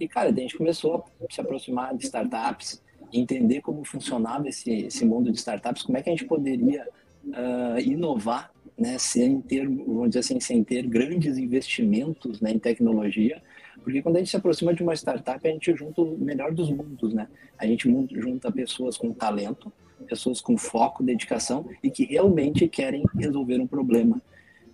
E, 0.00 0.08
cara, 0.08 0.30
a 0.30 0.32
gente 0.32 0.58
começou 0.58 0.96
a 0.96 1.32
se 1.32 1.40
aproximar 1.40 1.96
de 1.96 2.04
startups, 2.04 2.82
entender 3.12 3.60
como 3.60 3.84
funcionava 3.84 4.48
esse, 4.48 4.86
esse 4.86 5.04
mundo 5.04 5.30
de 5.30 5.38
startups, 5.38 5.82
como 5.82 5.96
é 5.98 6.02
que 6.02 6.10
a 6.10 6.12
gente 6.12 6.24
poderia 6.24 6.84
ah, 7.32 7.76
inovar, 7.80 8.50
né, 8.76 8.98
sem 8.98 9.40
ter, 9.40 9.68
vamos 9.68 10.08
dizer 10.08 10.18
assim, 10.18 10.40
sem 10.40 10.64
ter 10.64 10.84
grandes 10.84 11.38
investimentos 11.38 12.40
né, 12.40 12.50
em 12.50 12.58
tecnologia, 12.58 13.40
porque 13.84 14.02
quando 14.02 14.16
a 14.16 14.18
gente 14.18 14.30
se 14.30 14.36
aproxima 14.36 14.74
de 14.74 14.82
uma 14.82 14.94
startup, 14.94 15.46
a 15.46 15.50
gente 15.50 15.76
junta 15.76 16.02
o 16.02 16.18
melhor 16.18 16.52
dos 16.52 16.70
mundos, 16.70 17.12
né? 17.12 17.28
A 17.58 17.66
gente 17.66 17.88
junta 18.12 18.50
pessoas 18.50 18.96
com 18.96 19.12
talento, 19.12 19.72
pessoas 20.08 20.40
com 20.40 20.56
foco, 20.56 21.02
dedicação 21.02 21.68
e 21.82 21.90
que 21.90 22.04
realmente 22.04 22.68
querem 22.68 23.04
resolver 23.16 23.60
um 23.60 23.66
problema. 23.66 24.22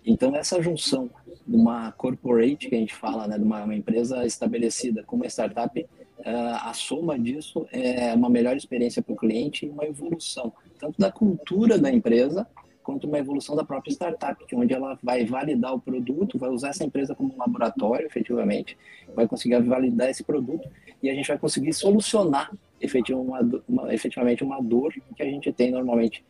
Então, 0.05 0.35
essa 0.35 0.61
junção 0.61 1.09
de 1.47 1.55
uma 1.55 1.91
corporate, 1.91 2.69
que 2.69 2.75
a 2.75 2.79
gente 2.79 2.95
fala, 2.95 3.27
né, 3.27 3.37
de 3.37 3.43
uma, 3.43 3.63
uma 3.63 3.75
empresa 3.75 4.25
estabelecida 4.25 5.03
com 5.03 5.15
uma 5.15 5.27
startup, 5.27 5.85
ah, 6.25 6.69
a 6.69 6.73
soma 6.73 7.17
disso 7.17 7.65
é 7.71 8.13
uma 8.13 8.29
melhor 8.29 8.55
experiência 8.55 9.01
para 9.01 9.13
o 9.13 9.17
cliente 9.17 9.65
e 9.65 9.69
uma 9.69 9.85
evolução, 9.85 10.51
tanto 10.79 10.99
da 10.99 11.11
cultura 11.11 11.77
da 11.77 11.91
empresa, 11.91 12.47
quanto 12.83 13.07
uma 13.07 13.19
evolução 13.19 13.55
da 13.55 13.63
própria 13.63 13.91
startup, 13.91 14.43
que 14.45 14.55
é 14.55 14.57
onde 14.57 14.73
ela 14.73 14.97
vai 15.03 15.23
validar 15.23 15.75
o 15.75 15.79
produto, 15.79 16.39
vai 16.39 16.49
usar 16.49 16.69
essa 16.69 16.83
empresa 16.83 17.13
como 17.13 17.33
um 17.33 17.37
laboratório, 17.37 18.05
efetivamente, 18.07 18.75
vai 19.15 19.27
conseguir 19.27 19.61
validar 19.61 20.09
esse 20.09 20.23
produto 20.23 20.67
e 21.03 21.09
a 21.09 21.13
gente 21.13 21.27
vai 21.27 21.37
conseguir 21.37 21.71
solucionar 21.73 22.51
efetiva- 22.81 23.19
uma 23.19 23.39
uma- 23.67 23.93
efetivamente 23.93 24.43
uma 24.43 24.59
dor 24.61 24.91
que 25.15 25.21
a 25.21 25.25
gente 25.25 25.51
tem 25.53 25.71
normalmente. 25.71 26.23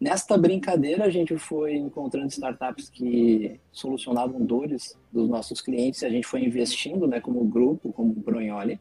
Nesta 0.00 0.38
brincadeira, 0.38 1.04
a 1.04 1.10
gente 1.10 1.36
foi 1.36 1.76
encontrando 1.76 2.28
startups 2.28 2.88
que 2.88 3.60
solucionavam 3.70 4.40
dores 4.40 4.98
dos 5.12 5.28
nossos 5.28 5.60
clientes, 5.60 6.02
a 6.02 6.08
gente 6.08 6.26
foi 6.26 6.42
investindo, 6.42 7.06
né, 7.06 7.20
como 7.20 7.44
grupo, 7.44 7.92
como 7.92 8.14
Bronholi, 8.14 8.80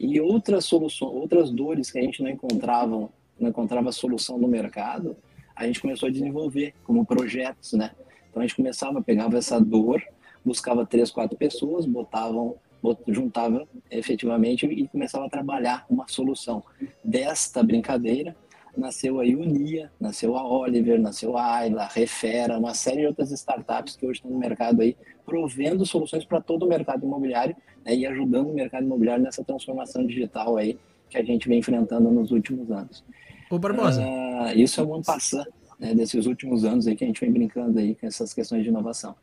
e 0.00 0.18
outras 0.18 0.64
soluções, 0.64 1.12
outras 1.12 1.50
dores 1.50 1.90
que 1.90 1.98
a 1.98 2.02
gente 2.02 2.22
não 2.22 2.30
encontrava, 2.30 3.10
não 3.38 3.50
encontrava 3.50 3.92
solução 3.92 4.38
no 4.38 4.48
mercado, 4.48 5.14
a 5.54 5.66
gente 5.66 5.80
começou 5.80 6.08
a 6.08 6.12
desenvolver 6.12 6.72
como 6.84 7.04
projetos, 7.04 7.74
né? 7.74 7.90
Então 8.30 8.42
a 8.42 8.46
gente 8.46 8.56
começava, 8.56 9.02
pegava 9.02 9.36
essa 9.38 9.58
dor, 9.58 10.02
buscava 10.44 10.86
três, 10.86 11.10
quatro 11.10 11.36
pessoas, 11.36 11.86
botavam, 11.86 12.56
bot- 12.82 13.02
juntava 13.08 13.66
efetivamente 13.90 14.66
e 14.66 14.86
começava 14.88 15.26
a 15.26 15.30
trabalhar 15.30 15.86
uma 15.88 16.06
solução. 16.08 16.62
Desta 17.02 17.62
brincadeira 17.62 18.36
nasceu 18.76 19.20
a 19.20 19.24
Unia, 19.24 19.90
nasceu 20.00 20.36
a 20.36 20.46
Oliver, 20.46 21.00
nasceu 21.00 21.36
a 21.36 21.56
Ayla, 21.56 21.82
a 21.82 21.88
Refera, 21.88 22.58
uma 22.58 22.74
série 22.74 23.00
de 23.00 23.06
outras 23.06 23.30
startups 23.30 23.96
que 23.96 24.06
hoje 24.06 24.18
estão 24.18 24.30
no 24.30 24.38
mercado 24.38 24.80
aí, 24.82 24.96
provendo 25.24 25.84
soluções 25.86 26.24
para 26.24 26.40
todo 26.40 26.64
o 26.64 26.68
mercado 26.68 27.04
imobiliário 27.04 27.56
né, 27.84 27.94
e 27.94 28.06
ajudando 28.06 28.50
o 28.50 28.54
mercado 28.54 28.84
imobiliário 28.84 29.22
nessa 29.24 29.42
transformação 29.44 30.06
digital 30.06 30.56
aí 30.56 30.78
que 31.08 31.18
a 31.18 31.22
gente 31.22 31.48
vem 31.48 31.58
enfrentando 31.60 32.10
nos 32.10 32.30
últimos 32.30 32.70
anos. 32.70 33.04
Ô, 33.50 33.58
Barbosa, 33.58 34.02
Ah, 34.04 34.52
isso 34.54 34.80
é 34.80 34.84
um 34.84 35.02
passando. 35.02 35.46
né, 35.78 35.94
desses 35.94 36.26
últimos 36.26 36.64
anos 36.64 36.86
aí 36.86 36.96
que 36.96 37.04
a 37.04 37.06
gente 37.06 37.20
vem 37.20 37.32
brincando 37.32 37.78
aí 37.78 37.94
com 37.94 38.06
essas 38.06 38.34
questões 38.34 38.62
de 38.62 38.68
inovação. 38.68 39.14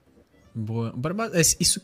Boa. 0.56 0.94
Isso 1.60 1.82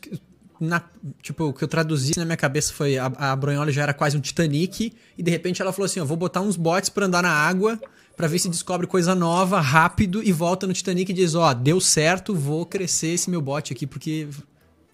na, 0.60 0.82
tipo, 1.22 1.44
o 1.44 1.52
que 1.54 1.64
eu 1.64 1.68
traduzi 1.68 2.12
na 2.18 2.24
minha 2.26 2.36
cabeça 2.36 2.72
foi 2.72 2.98
a, 2.98 3.06
a 3.06 3.34
Bronholi 3.34 3.72
já 3.72 3.82
era 3.82 3.94
quase 3.94 4.16
um 4.16 4.20
Titanic 4.20 4.92
e 5.16 5.22
de 5.22 5.30
repente 5.30 5.62
ela 5.62 5.72
falou 5.72 5.86
assim, 5.86 6.00
ó, 6.00 6.04
vou 6.04 6.16
botar 6.16 6.42
uns 6.42 6.56
bots 6.56 6.90
para 6.90 7.06
andar 7.06 7.22
na 7.22 7.30
água 7.30 7.80
para 8.14 8.28
ver 8.28 8.38
se 8.38 8.50
descobre 8.50 8.86
coisa 8.86 9.14
nova 9.14 9.60
rápido 9.60 10.22
e 10.22 10.30
volta 10.30 10.66
no 10.66 10.74
Titanic 10.74 11.10
e 11.10 11.14
diz, 11.14 11.34
ó, 11.34 11.54
deu 11.54 11.80
certo, 11.80 12.34
vou 12.34 12.66
crescer 12.66 13.14
esse 13.14 13.30
meu 13.30 13.40
bot 13.40 13.72
aqui 13.72 13.86
porque 13.86 14.28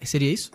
seria 0.01 0.31
isso? 0.31 0.51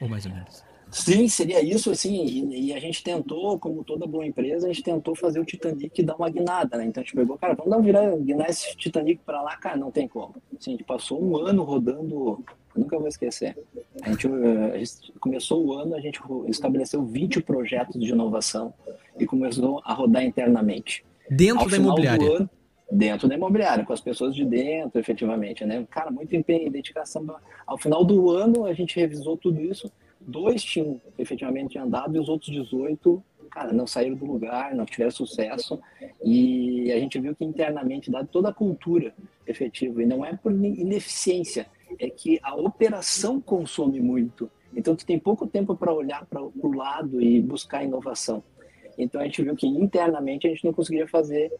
Ou 0.00 0.08
mais 0.08 0.24
ou 0.24 0.32
menos. 0.32 0.62
Sim, 0.92 1.26
seria 1.26 1.62
isso, 1.62 1.90
assim, 1.90 2.22
e, 2.22 2.66
e, 2.66 2.74
a 2.74 2.78
gente 2.78 3.02
tentou, 3.02 3.58
como 3.58 3.82
toda 3.82 4.06
boa 4.06 4.26
empresa, 4.26 4.66
a 4.66 4.68
gente 4.68 4.82
tentou 4.82 5.16
fazer 5.16 5.40
o 5.40 5.44
Titanic 5.44 6.02
dar 6.02 6.16
uma 6.16 6.28
guinada, 6.28 6.76
né? 6.76 6.84
Então 6.84 7.00
a 7.00 7.04
gente 7.04 7.16
pegou, 7.16 7.38
cara, 7.38 7.54
vamos 7.54 7.70
dar 7.70 7.78
um 7.78 7.82
virar, 7.82 8.14
guinar 8.18 8.50
esse 8.50 8.76
Titanic 8.76 9.22
para 9.24 9.40
lá, 9.40 9.56
cara, 9.56 9.78
não 9.78 9.90
tem 9.90 10.06
como. 10.06 10.34
Assim, 10.54 10.70
a 10.70 10.76
gente 10.76 10.84
passou 10.84 11.22
um 11.22 11.34
ano 11.38 11.62
rodando, 11.62 12.44
nunca 12.76 12.98
vou 12.98 13.08
esquecer. 13.08 13.56
A 14.02 14.10
gente, 14.10 14.26
a 14.26 14.78
gente, 14.78 15.12
começou 15.20 15.64
o 15.64 15.72
ano, 15.72 15.94
a 15.94 16.00
gente 16.00 16.20
estabeleceu 16.48 17.04
20 17.04 17.42
projetos 17.42 18.00
de 18.00 18.10
inovação 18.10 18.72
e 19.18 19.26
começou 19.26 19.80
a 19.84 19.92
rodar 19.92 20.24
internamente. 20.24 21.04
Dentro 21.30 21.64
Ao 21.64 21.68
da 21.68 21.76
imobiliária? 21.76 22.36
Ano, 22.36 22.50
dentro 22.90 23.28
da 23.28 23.34
imobiliária, 23.34 23.84
com 23.84 23.92
as 23.92 24.00
pessoas 24.00 24.34
de 24.34 24.44
dentro, 24.44 24.98
efetivamente, 25.00 25.64
né? 25.64 25.86
Cara, 25.90 26.10
muito 26.10 26.34
empenho 26.36 26.66
e 26.66 26.70
dedicação. 26.70 27.24
Ao 27.66 27.78
final 27.78 28.04
do 28.04 28.30
ano, 28.30 28.66
a 28.66 28.74
gente 28.74 28.98
revisou 28.98 29.36
tudo 29.36 29.60
isso 29.60 29.90
dois 30.26 30.62
tinham 30.62 31.00
efetivamente 31.18 31.78
andado 31.78 32.16
e 32.16 32.18
os 32.18 32.28
outros 32.28 32.50
18, 32.50 33.22
cara, 33.50 33.72
não 33.72 33.86
saíram 33.86 34.16
do 34.16 34.24
lugar, 34.24 34.74
não 34.74 34.84
tiveram 34.84 35.10
sucesso. 35.10 35.80
E 36.24 36.90
a 36.92 36.98
gente 36.98 37.18
viu 37.18 37.34
que 37.34 37.44
internamente, 37.44 38.10
dado 38.10 38.28
toda 38.28 38.48
a 38.48 38.54
cultura 38.54 39.14
efetiva, 39.46 40.02
e 40.02 40.06
não 40.06 40.24
é 40.24 40.34
por 40.34 40.52
ineficiência, 40.52 41.66
é 41.98 42.08
que 42.10 42.38
a 42.42 42.54
operação 42.54 43.40
consome 43.40 44.00
muito. 44.00 44.50
Então, 44.74 44.96
tu 44.96 45.04
tem 45.04 45.18
pouco 45.18 45.46
tempo 45.46 45.76
para 45.76 45.92
olhar 45.92 46.24
para 46.26 46.42
o 46.42 46.74
lado 46.74 47.20
e 47.20 47.40
buscar 47.40 47.84
inovação. 47.84 48.42
Então, 48.96 49.20
a 49.20 49.24
gente 49.24 49.42
viu 49.42 49.54
que 49.54 49.66
internamente 49.66 50.46
a 50.46 50.50
gente 50.50 50.64
não 50.64 50.72
conseguia 50.72 51.06
fazer 51.06 51.52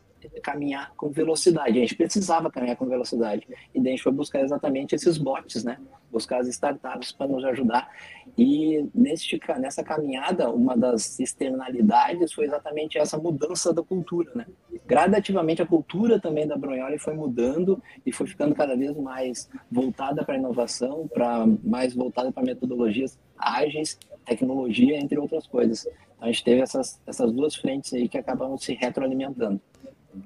caminhar 0.42 0.92
com 0.96 1.10
velocidade. 1.10 1.78
A 1.78 1.80
gente 1.80 1.96
precisava 1.96 2.50
caminhar 2.50 2.76
com 2.76 2.86
velocidade. 2.86 3.46
E 3.74 3.80
daí 3.80 3.88
a 3.88 3.96
gente 3.96 4.02
foi 4.02 4.12
buscar 4.12 4.40
exatamente 4.40 4.94
esses 4.94 5.18
bots, 5.18 5.64
né? 5.64 5.78
Buscar 6.10 6.40
as 6.40 6.48
startups 6.48 7.12
para 7.12 7.28
nos 7.28 7.44
ajudar. 7.44 7.90
E 8.36 8.88
nesse, 8.94 9.40
nessa 9.58 9.82
caminhada, 9.82 10.50
uma 10.50 10.76
das 10.76 11.18
externalidades 11.20 12.32
foi 12.32 12.46
exatamente 12.46 12.98
essa 12.98 13.18
mudança 13.18 13.72
da 13.72 13.82
cultura, 13.82 14.30
né? 14.34 14.46
Gradativamente 14.86 15.62
a 15.62 15.66
cultura 15.66 16.20
também 16.20 16.46
da 16.46 16.56
Bronholi 16.56 16.98
foi 16.98 17.14
mudando 17.14 17.82
e 18.04 18.12
foi 18.12 18.26
ficando 18.26 18.54
cada 18.54 18.76
vez 18.76 18.96
mais 18.96 19.48
voltada 19.70 20.24
para 20.24 20.36
inovação, 20.36 21.08
para 21.08 21.46
mais 21.62 21.94
voltada 21.94 22.32
para 22.32 22.42
metodologias 22.42 23.18
ágeis, 23.38 23.98
tecnologia, 24.24 24.96
entre 24.98 25.18
outras 25.18 25.46
coisas. 25.46 25.86
Então 26.16 26.28
a 26.28 26.32
gente 26.32 26.44
teve 26.44 26.60
essas, 26.60 27.00
essas 27.06 27.32
duas 27.32 27.54
frentes 27.54 27.92
aí 27.92 28.08
que 28.08 28.16
acabam 28.16 28.56
se 28.56 28.74
retroalimentando. 28.74 29.60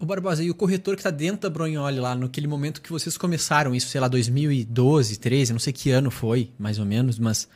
O 0.00 0.06
Barbosa, 0.06 0.42
e 0.42 0.50
o 0.50 0.54
corretor 0.54 0.96
que 0.96 1.00
está 1.00 1.10
dentro 1.10 1.42
da 1.42 1.50
Bronholi 1.50 2.00
lá, 2.00 2.14
naquele 2.14 2.46
momento 2.46 2.80
que 2.80 2.90
vocês 2.90 3.16
começaram 3.16 3.74
isso, 3.74 3.88
sei 3.88 4.00
lá, 4.00 4.08
2012, 4.08 5.18
13, 5.18 5.52
não 5.52 5.60
sei 5.60 5.72
que 5.72 5.90
ano 5.90 6.10
foi, 6.10 6.50
mais 6.58 6.78
ou 6.78 6.84
menos, 6.84 7.18
mas 7.18 7.48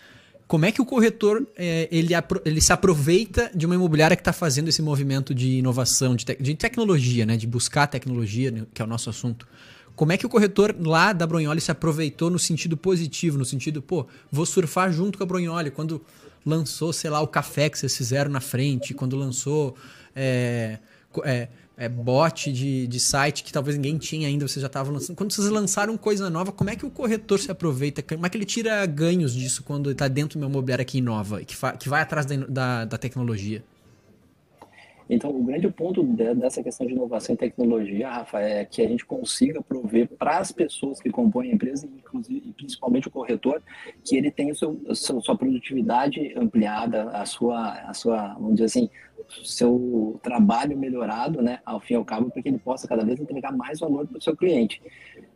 como 0.47 0.65
é 0.65 0.73
que 0.73 0.83
o 0.83 0.85
corretor 0.85 1.47
é, 1.57 1.89
ele, 1.93 2.13
ele 2.45 2.61
se 2.61 2.73
aproveita 2.73 3.51
de 3.55 3.67
uma 3.67 3.75
imobiliária 3.75 4.17
que 4.17 4.21
está 4.21 4.33
fazendo 4.33 4.69
esse 4.69 4.83
movimento 4.83 5.33
de 5.33 5.59
inovação, 5.59 6.17
de, 6.17 6.25
te, 6.25 6.37
de, 6.41 6.55
tecnologia, 6.55 7.25
né, 7.25 7.37
de 7.37 7.47
buscar 7.47 7.87
tecnologia, 7.87 8.51
né, 8.51 8.67
que 8.75 8.83
é 8.83 8.85
o 8.85 8.89
nosso 8.89 9.09
assunto? 9.11 9.47
Como 9.95 10.13
é 10.13 10.17
que 10.17 10.27
o 10.27 10.29
corretor 10.29 10.75
lá 10.81 11.13
da 11.13 11.27
Bronholi 11.27 11.61
se 11.61 11.71
aproveitou 11.71 12.31
no 12.31 12.39
sentido 12.39 12.77
positivo, 12.77 13.39
no 13.39 13.45
sentido, 13.45 13.83
pô, 13.83 14.07
vou 14.31 14.47
surfar 14.47 14.93
junto 14.93 15.19
com 15.19 15.25
a 15.25 15.27
Bronholi, 15.27 15.71
quando 15.71 16.03
lançou, 16.45 16.93
sei 16.93 17.11
lá, 17.11 17.21
o 17.21 17.29
café 17.29 17.69
que 17.69 17.79
vocês 17.79 17.97
fizeram 17.97 18.31
na 18.31 18.41
frente, 18.41 18.95
quando 18.95 19.15
lançou 19.17 19.77
é, 20.17 20.79
é, 21.25 21.49
é, 21.81 21.89
bot 21.89 22.53
de, 22.53 22.87
de 22.87 23.01
site 23.01 23.43
que 23.43 23.51
talvez 23.51 23.75
ninguém 23.75 23.97
tinha 23.97 24.29
ainda, 24.29 24.47
vocês 24.47 24.61
já 24.61 24.67
estavam 24.67 24.93
lançando. 24.93 25.17
Quando 25.17 25.33
vocês 25.33 25.49
lançaram 25.49 25.97
coisa 25.97 26.29
nova, 26.29 26.53
como 26.53 26.69
é 26.69 26.77
que 26.77 26.85
o 26.85 26.91
corretor 26.91 27.39
se 27.41 27.51
aproveita? 27.51 28.03
Como 28.03 28.27
é 28.27 28.29
que 28.29 28.37
ele 28.37 28.45
tira 28.45 28.85
ganhos 28.85 29.33
disso 29.33 29.63
quando 29.63 29.91
está 29.91 30.07
dentro 30.07 30.39
do 30.39 30.41
meu 30.41 30.51
imobiliário 30.51 30.83
aqui 30.83 30.99
inova, 30.99 31.43
que, 31.43 31.57
que 31.79 31.89
vai 31.89 32.03
atrás 32.03 32.27
da, 32.27 32.37
da, 32.37 32.85
da 32.85 32.99
tecnologia? 32.99 33.65
Então, 35.13 35.29
o 35.31 35.43
grande 35.43 35.69
ponto 35.69 36.05
dessa 36.05 36.63
questão 36.63 36.87
de 36.87 36.93
inovação 36.93 37.35
e 37.35 37.39
tecnologia, 37.39 38.09
Rafa, 38.09 38.39
é 38.39 38.65
que 38.65 38.81
a 38.81 38.89
gente 38.89 39.05
consiga 39.05 39.61
prover 39.61 40.09
para 40.09 40.39
as 40.39 40.53
pessoas 40.53 41.01
que 41.01 41.11
compõem 41.11 41.51
a 41.51 41.55
empresa, 41.55 41.85
inclusive, 41.85 42.53
principalmente 42.53 43.09
o 43.09 43.11
corretor, 43.11 43.61
que 44.05 44.17
ele 44.17 44.31
tenha 44.31 44.55
seu, 44.55 44.81
sua 44.95 45.37
produtividade 45.37 46.33
ampliada, 46.37 47.11
a 47.11 47.27
sua, 47.27 47.73
a 47.81 47.93
sua, 47.93 48.35
vamos 48.35 48.53
dizer 48.53 48.67
assim, 48.67 48.89
seu 49.43 50.21
trabalho 50.23 50.79
melhorado, 50.79 51.43
né, 51.43 51.59
ao 51.67 51.81
fim 51.81 51.95
e 51.95 51.97
ao 51.97 52.05
cabo, 52.05 52.31
para 52.31 52.41
que 52.41 52.49
ele 52.49 52.59
possa 52.59 52.87
cada 52.87 53.05
vez 53.05 53.19
entregar 53.19 53.53
mais 53.53 53.81
valor 53.81 54.07
para 54.07 54.19
o 54.19 54.23
seu 54.23 54.37
cliente. 54.37 54.81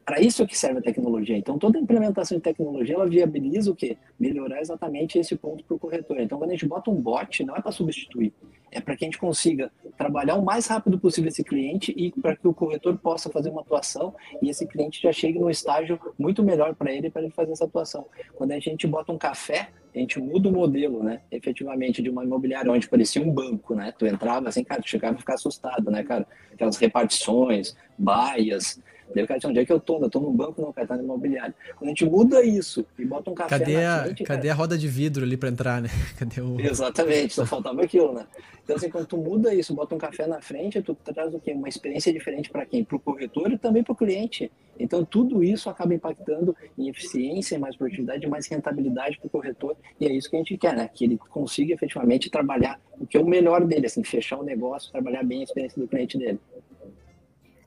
Para 0.05 0.21
isso 0.21 0.47
que 0.47 0.57
serve 0.57 0.81
a 0.81 0.83
tecnologia. 0.83 1.37
Então, 1.37 1.59
toda 1.59 1.79
implementação 1.79 2.37
de 2.37 2.43
tecnologia, 2.43 2.95
ela 2.95 3.09
viabiliza 3.09 3.71
o 3.71 3.75
quê? 3.75 3.97
Melhorar 4.21 4.61
exatamente 4.61 5.19
esse 5.19 5.35
ponto 5.35 5.65
para 5.65 5.75
o 5.75 5.79
corretor. 5.79 6.21
Então, 6.21 6.39
quando 6.39 6.51
a 6.51 6.53
gente 6.53 6.67
bota 6.67 6.91
um 6.91 7.01
bot, 7.01 7.43
não 7.43 7.57
é 7.57 7.63
para 7.63 7.73
substituir, 7.73 8.33
é 8.71 8.81
para 8.81 8.97
que 8.97 9.05
a 9.05 9.07
gente 9.07 9.19
consiga 9.19 9.73
trabalhar 9.97 10.35
o 10.35 10.45
mais 10.45 10.67
rápido 10.67 10.99
possível 10.99 11.29
esse 11.29 11.43
cliente 11.43 11.95
e 11.97 12.11
para 12.11 12.37
que 12.37 12.47
o 12.47 12.53
corretor 12.53 12.99
possa 12.99 13.31
fazer 13.31 13.49
uma 13.49 13.63
atuação 13.63 14.15
e 14.43 14.51
esse 14.51 14.67
cliente 14.67 15.01
já 15.01 15.13
chegue 15.13 15.39
num 15.39 15.49
estágio 15.49 15.99
muito 16.19 16.43
melhor 16.43 16.75
para 16.75 16.93
ele, 16.93 17.09
para 17.09 17.23
ele 17.23 17.31
fazer 17.31 17.53
essa 17.53 17.65
atuação. 17.65 18.05
Quando 18.35 18.53
a 18.53 18.59
gente 18.59 18.87
bota 18.87 19.13
um 19.13 19.19
café, 19.19 19.71
a 19.95 19.99
gente 19.99 20.19
muda 20.21 20.49
o 20.49 20.53
modelo, 20.53 21.03
né? 21.03 21.21
Efetivamente, 21.31 22.03
de 22.03 22.11
uma 22.11 22.25
imobiliária 22.25 22.71
onde 22.71 22.89
parecia 22.89 23.23
um 23.23 23.31
banco, 23.31 23.75
né? 23.75 23.95
Tu 23.97 24.07
entrava 24.07 24.49
assim, 24.49 24.65
cara, 24.65 24.83
tu 24.83 24.89
chegava 24.89 25.15
a 25.15 25.19
ficar 25.19 25.35
assustado, 25.35 25.89
né, 25.91 26.03
cara? 26.03 26.27
Aquelas 26.53 26.77
repartições, 26.77 27.77
baias, 27.97 28.83
Daí 29.15 29.25
o 29.25 29.27
cara 29.27 29.39
diz, 29.39 29.49
onde 29.49 29.59
é 29.59 29.65
que 29.65 29.73
eu 29.73 29.81
tô? 29.81 29.99
Eu 30.01 30.11
tô 30.11 30.21
no 30.21 30.31
banco, 30.31 30.61
não, 30.61 30.73
cara, 30.73 30.87
tá 30.87 30.97
no 30.97 31.03
imobiliário. 31.03 31.55
Quando 31.77 31.85
a 31.85 31.89
gente 31.89 32.05
muda 32.05 32.43
isso 32.43 32.87
e 32.99 33.05
bota 33.05 33.31
um 33.31 33.35
café 33.35 33.59
cadê 33.59 33.77
na 33.77 34.03
frente, 34.05 34.25
Cadê 34.25 34.43
cara... 34.43 34.53
a 34.53 34.57
roda 34.57 34.79
de 34.79 34.89
vidro 34.89 35.25
ali 35.25 35.37
para 35.37 35.49
entrar, 35.49 35.83
né? 35.83 35.89
Cadê 36.19 36.41
o... 36.41 36.61
Exatamente, 36.61 37.35
só 37.35 37.45
faltava 37.45 37.83
aquilo, 37.83 38.13
né? 38.13 38.27
Então, 38.65 38.77
assim, 38.77 38.89
quando 38.89 39.07
tu 39.07 39.19
muda 39.19 39.55
isso, 39.55 39.75
bota 39.75 39.95
um 39.95 39.99
café 39.99 40.27
na 40.27 40.41
frente, 40.41 40.81
tu 40.81 40.95
traz 40.95 41.35
o 41.35 41.39
quê? 41.39 41.53
Uma 41.53 41.69
experiência 41.69 42.11
diferente 42.11 42.49
para 42.49 42.65
quem? 42.65 42.83
Para 42.83 42.97
o 42.97 43.01
corretor 43.01 43.53
e 43.53 43.59
também 43.59 43.83
para 43.83 43.93
o 43.93 43.97
cliente. 43.97 44.51
Então, 44.79 45.05
tudo 45.05 45.45
isso 45.45 45.69
acaba 45.69 45.95
impactando 45.95 46.57
em 46.77 46.89
eficiência, 46.89 47.59
mais 47.59 47.77
produtividade, 47.77 48.27
mais 48.27 48.47
rentabilidade 48.47 49.19
para 49.19 49.27
o 49.27 49.31
corretor. 49.31 49.77
E 50.01 50.07
é 50.07 50.13
isso 50.13 50.31
que 50.31 50.37
a 50.37 50.39
gente 50.39 50.57
quer, 50.57 50.75
né? 50.75 50.89
Que 50.93 51.05
ele 51.05 51.19
consiga 51.19 51.75
efetivamente 51.75 52.31
trabalhar 52.31 52.81
o 52.99 53.07
que 53.07 53.19
é 53.19 53.21
o 53.21 53.27
melhor 53.27 53.65
dele, 53.65 53.87
assim, 53.87 54.03
fechar 54.03 54.39
o 54.39 54.43
negócio, 54.43 54.91
trabalhar 54.91 55.23
bem 55.23 55.41
a 55.41 55.45
experiência 55.45 55.81
do 55.81 55.87
cliente 55.87 56.17
dele. 56.17 56.41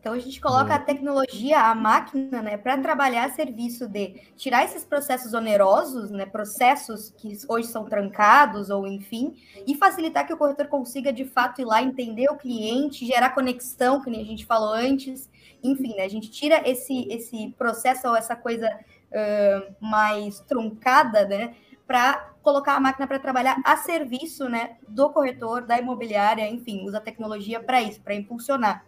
Então 0.07 0.15
a 0.15 0.19
gente 0.19 0.39
coloca 0.39 0.73
a 0.73 0.79
tecnologia, 0.79 1.59
a 1.59 1.75
máquina, 1.75 2.41
né, 2.41 2.55
para 2.55 2.77
trabalhar 2.77 3.25
a 3.25 3.29
serviço 3.29 3.89
de 3.89 4.13
tirar 4.37 4.63
esses 4.63 4.85
processos 4.85 5.33
onerosos, 5.33 6.09
né, 6.09 6.25
processos 6.25 7.09
que 7.09 7.37
hoje 7.49 7.67
são 7.67 7.83
trancados 7.83 8.69
ou 8.69 8.87
enfim, 8.87 9.35
e 9.67 9.75
facilitar 9.75 10.25
que 10.25 10.31
o 10.31 10.37
corretor 10.37 10.67
consiga 10.67 11.11
de 11.11 11.25
fato 11.25 11.59
ir 11.59 11.65
lá 11.65 11.83
entender 11.83 12.29
o 12.29 12.37
cliente, 12.37 13.05
gerar 13.05 13.31
conexão, 13.31 14.01
que 14.01 14.09
nem 14.09 14.21
a 14.21 14.25
gente 14.25 14.45
falou 14.45 14.71
antes, 14.71 15.29
enfim, 15.61 15.93
né, 15.97 16.03
a 16.03 16.09
gente 16.09 16.31
tira 16.31 16.61
esse 16.65 17.05
esse 17.09 17.53
processo 17.57 18.07
ou 18.07 18.15
essa 18.15 18.33
coisa 18.33 18.65
uh, 19.11 19.75
mais 19.85 20.39
truncada, 20.39 21.27
né, 21.27 21.53
para 21.85 22.31
colocar 22.41 22.77
a 22.77 22.79
máquina 22.79 23.05
para 23.05 23.19
trabalhar 23.19 23.61
a 23.65 23.75
serviço, 23.75 24.47
né, 24.47 24.77
do 24.87 25.09
corretor, 25.09 25.65
da 25.65 25.77
imobiliária, 25.77 26.49
enfim, 26.49 26.87
usa 26.87 26.99
a 26.99 27.01
tecnologia 27.01 27.59
para 27.59 27.81
isso, 27.81 27.99
para 27.99 28.15
impulsionar. 28.15 28.86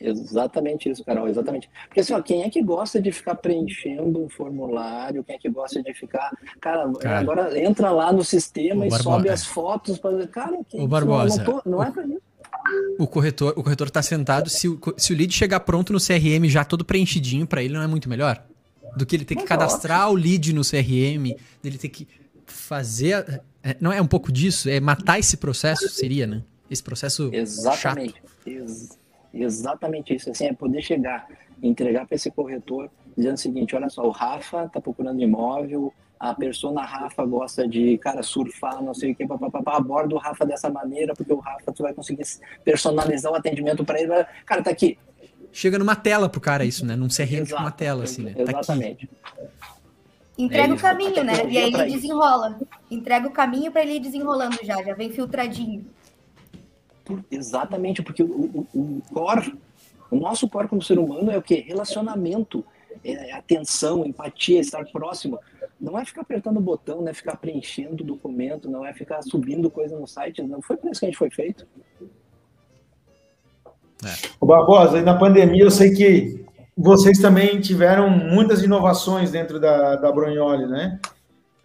Exatamente 0.00 0.90
isso, 0.90 1.04
Carol, 1.04 1.28
exatamente. 1.28 1.68
Porque 1.86 2.00
assim, 2.00 2.12
ó, 2.12 2.20
quem 2.20 2.42
é 2.42 2.50
que 2.50 2.62
gosta 2.62 3.00
de 3.00 3.10
ficar 3.12 3.34
preenchendo 3.36 4.22
um 4.22 4.28
formulário? 4.28 5.24
Quem 5.24 5.36
é 5.36 5.38
que 5.38 5.48
gosta 5.48 5.82
de 5.82 5.92
ficar. 5.94 6.30
Cara, 6.60 6.90
cara 6.94 7.18
agora 7.18 7.58
entra 7.58 7.90
lá 7.90 8.12
no 8.12 8.24
sistema 8.24 8.86
e 8.86 8.90
Barbosa. 8.90 9.16
sobe 9.16 9.28
as 9.28 9.46
fotos 9.46 9.98
para. 9.98 10.26
Cara, 10.26 10.58
quem, 10.68 10.82
o 10.82 10.88
Barbosa, 10.88 11.42
não, 11.44 11.62
não 11.64 11.82
é 11.82 11.90
para 11.90 12.06
isso. 12.06 12.22
O 12.98 13.06
corretor, 13.06 13.54
o 13.56 13.62
corretor 13.62 13.90
tá 13.90 14.02
sentado, 14.02 14.50
se 14.50 14.68
o, 14.68 14.80
se 14.96 15.12
o 15.12 15.16
lead 15.16 15.32
chegar 15.32 15.60
pronto 15.60 15.92
no 15.92 16.00
CRM 16.00 16.48
já 16.48 16.64
todo 16.64 16.84
preenchidinho 16.84 17.46
para 17.46 17.62
ele, 17.62 17.74
não 17.74 17.82
é 17.82 17.86
muito 17.86 18.08
melhor? 18.08 18.44
Do 18.96 19.04
que 19.04 19.14
ele 19.14 19.24
ter 19.24 19.36
que 19.36 19.44
cadastrar 19.44 20.10
o 20.10 20.14
lead 20.14 20.52
no 20.52 20.62
CRM, 20.62 21.36
dele 21.62 21.78
ter 21.78 21.88
que 21.88 22.08
fazer. 22.46 23.42
É, 23.62 23.76
não 23.80 23.92
é 23.92 24.00
um 24.00 24.06
pouco 24.06 24.32
disso? 24.32 24.68
É 24.68 24.80
matar 24.80 25.18
esse 25.18 25.36
processo, 25.36 25.88
seria, 25.88 26.26
né? 26.26 26.42
Esse 26.70 26.82
processo 26.82 27.30
Exatamente. 27.32 28.14
chato. 28.14 28.26
Exatamente. 28.46 29.05
Exatamente 29.42 30.14
isso, 30.14 30.30
assim, 30.30 30.46
é 30.46 30.52
poder 30.52 30.82
chegar, 30.82 31.26
entregar 31.62 32.06
para 32.06 32.16
esse 32.16 32.30
corretor 32.30 32.90
dizendo 33.16 33.34
o 33.34 33.38
seguinte, 33.38 33.74
olha 33.74 33.88
só, 33.88 34.06
o 34.06 34.10
Rafa 34.10 34.64
está 34.64 34.80
procurando 34.80 35.20
imóvel, 35.22 35.92
a 36.20 36.34
persona 36.34 36.82
Rafa 36.82 37.24
gosta 37.24 37.66
de, 37.66 37.96
cara, 37.98 38.22
surfar, 38.22 38.82
não 38.82 38.94
sei 38.94 39.12
o 39.12 39.14
que, 39.14 39.26
papapá, 39.26 39.76
aborda 39.76 40.14
o 40.14 40.18
Rafa 40.18 40.44
dessa 40.44 40.68
maneira, 40.68 41.14
porque 41.14 41.32
o 41.32 41.38
Rafa 41.38 41.72
tu 41.72 41.82
vai 41.82 41.94
conseguir 41.94 42.24
personalizar 42.64 43.32
o 43.32 43.34
atendimento 43.34 43.84
para 43.84 44.00
ele. 44.00 44.12
Cara, 44.44 44.62
tá 44.62 44.70
aqui. 44.70 44.98
Chega 45.52 45.78
numa 45.78 45.96
tela 45.96 46.28
pro 46.28 46.40
cara 46.40 46.64
isso, 46.64 46.84
né? 46.84 46.96
Num 46.96 47.08
CRM 47.08 47.44
tipo 47.44 47.58
uma 47.58 47.70
tela, 47.70 48.04
assim, 48.04 48.22
né? 48.22 48.34
Exatamente. 48.36 49.06
Tá 49.06 49.46
Entrega 50.38 50.72
é 50.72 50.76
o 50.76 50.78
caminho, 50.78 51.24
né? 51.24 51.32
E 51.48 51.56
aí 51.56 51.72
ele 51.72 51.92
desenrola. 51.94 52.58
Entrega 52.90 53.26
o 53.26 53.30
caminho 53.30 53.72
para 53.72 53.82
ele 53.82 53.94
ir 53.94 54.00
desenrolando 54.00 54.58
já, 54.62 54.82
já 54.82 54.94
vem 54.94 55.10
filtradinho. 55.10 55.86
Exatamente, 57.30 58.02
porque 58.02 58.22
o, 58.22 58.26
o, 58.26 58.66
o 58.74 59.02
core, 59.12 59.54
o 60.10 60.16
nosso 60.16 60.48
core 60.48 60.68
como 60.68 60.82
ser 60.82 60.98
humano 60.98 61.30
é 61.30 61.38
o 61.38 61.42
quê? 61.42 61.64
Relacionamento, 61.66 62.64
é 63.04 63.32
atenção, 63.32 64.04
empatia, 64.04 64.60
estar 64.60 64.84
próximo. 64.86 65.38
Não 65.80 65.98
é 65.98 66.04
ficar 66.04 66.22
apertando 66.22 66.56
o 66.56 66.62
botão, 66.62 67.02
não 67.02 67.08
é 67.08 67.14
ficar 67.14 67.36
preenchendo 67.36 68.02
documento, 68.02 68.70
não 68.70 68.84
é 68.84 68.92
ficar 68.92 69.22
subindo 69.22 69.70
coisa 69.70 69.98
no 69.98 70.06
site. 70.06 70.42
Não 70.42 70.62
foi 70.62 70.76
por 70.76 70.90
isso 70.90 71.00
que 71.00 71.06
a 71.06 71.08
gente 71.08 71.18
foi 71.18 71.30
feito. 71.30 71.66
É. 74.04 74.28
O 74.40 74.46
Barbosa, 74.46 75.02
na 75.02 75.16
pandemia 75.16 75.62
eu 75.62 75.70
sei 75.70 75.92
que 75.92 76.44
vocês 76.76 77.18
também 77.18 77.60
tiveram 77.60 78.10
muitas 78.10 78.62
inovações 78.62 79.30
dentro 79.30 79.58
da, 79.58 79.96
da 79.96 80.12
Brunholi, 80.12 80.66
né? 80.66 81.00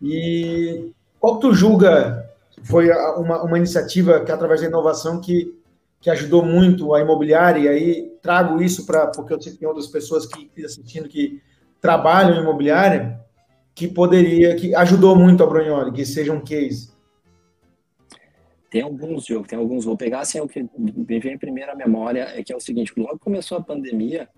E 0.01 0.91
qual 1.19 1.39
tu 1.39 1.53
julga 1.53 2.30
foi 2.63 2.89
uma, 3.17 3.43
uma 3.43 3.57
iniciativa 3.57 4.23
que, 4.23 4.31
através 4.31 4.61
da 4.61 4.67
inovação, 4.67 5.19
que, 5.19 5.55
que 5.99 6.09
ajudou 6.09 6.43
muito 6.45 6.93
a 6.93 7.01
imobiliária, 7.01 7.59
e 7.59 7.67
aí 7.67 8.11
trago 8.21 8.61
isso 8.61 8.85
para, 8.85 9.07
porque 9.07 9.33
eu 9.33 9.41
sei 9.41 9.53
que 9.53 9.59
tem 9.59 9.67
outras 9.67 9.87
pessoas 9.87 10.25
que 10.25 10.49
assistindo 10.63 11.09
que 11.09 11.41
trabalham 11.79 12.37
em 12.37 12.41
imobiliária, 12.41 13.19
que 13.73 13.87
poderia, 13.87 14.55
que 14.55 14.75
ajudou 14.75 15.15
muito 15.15 15.43
a 15.43 15.47
Brunholi, 15.47 15.91
que 15.91 16.05
seja 16.05 16.31
um 16.31 16.41
case. 16.41 16.91
Tem 18.69 18.81
alguns, 18.81 19.25
Diogo, 19.25 19.47
tem 19.47 19.59
alguns. 19.59 19.83
Vou 19.83 19.97
pegar 19.97 20.21
assim 20.21 20.39
o 20.39 20.47
que 20.47 20.65
me 20.77 21.19
vem 21.19 21.33
em 21.33 21.37
primeira 21.37 21.75
memória, 21.75 22.29
é 22.33 22.43
que 22.43 22.53
é 22.53 22.55
o 22.55 22.59
seguinte, 22.59 22.93
logo 22.95 23.19
começou 23.19 23.57
a 23.57 23.63
pandemia, 23.63 24.29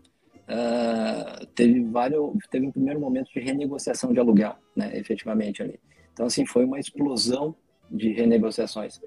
uh, 0.48 1.46
teve 1.54 1.84
vários, 1.84 2.32
teve 2.50 2.66
um 2.66 2.72
primeiro 2.72 3.00
momento 3.00 3.32
de 3.32 3.40
renegociação 3.40 4.12
de 4.12 4.20
aluguel, 4.20 4.56
né, 4.76 4.98
efetivamente 4.98 5.62
ali. 5.62 5.80
Então, 6.14 6.26
assim, 6.26 6.46
foi 6.46 6.66
uma 6.66 6.80
explosão 6.80 7.56
de 7.94 8.12
renegociações. 8.12 9.00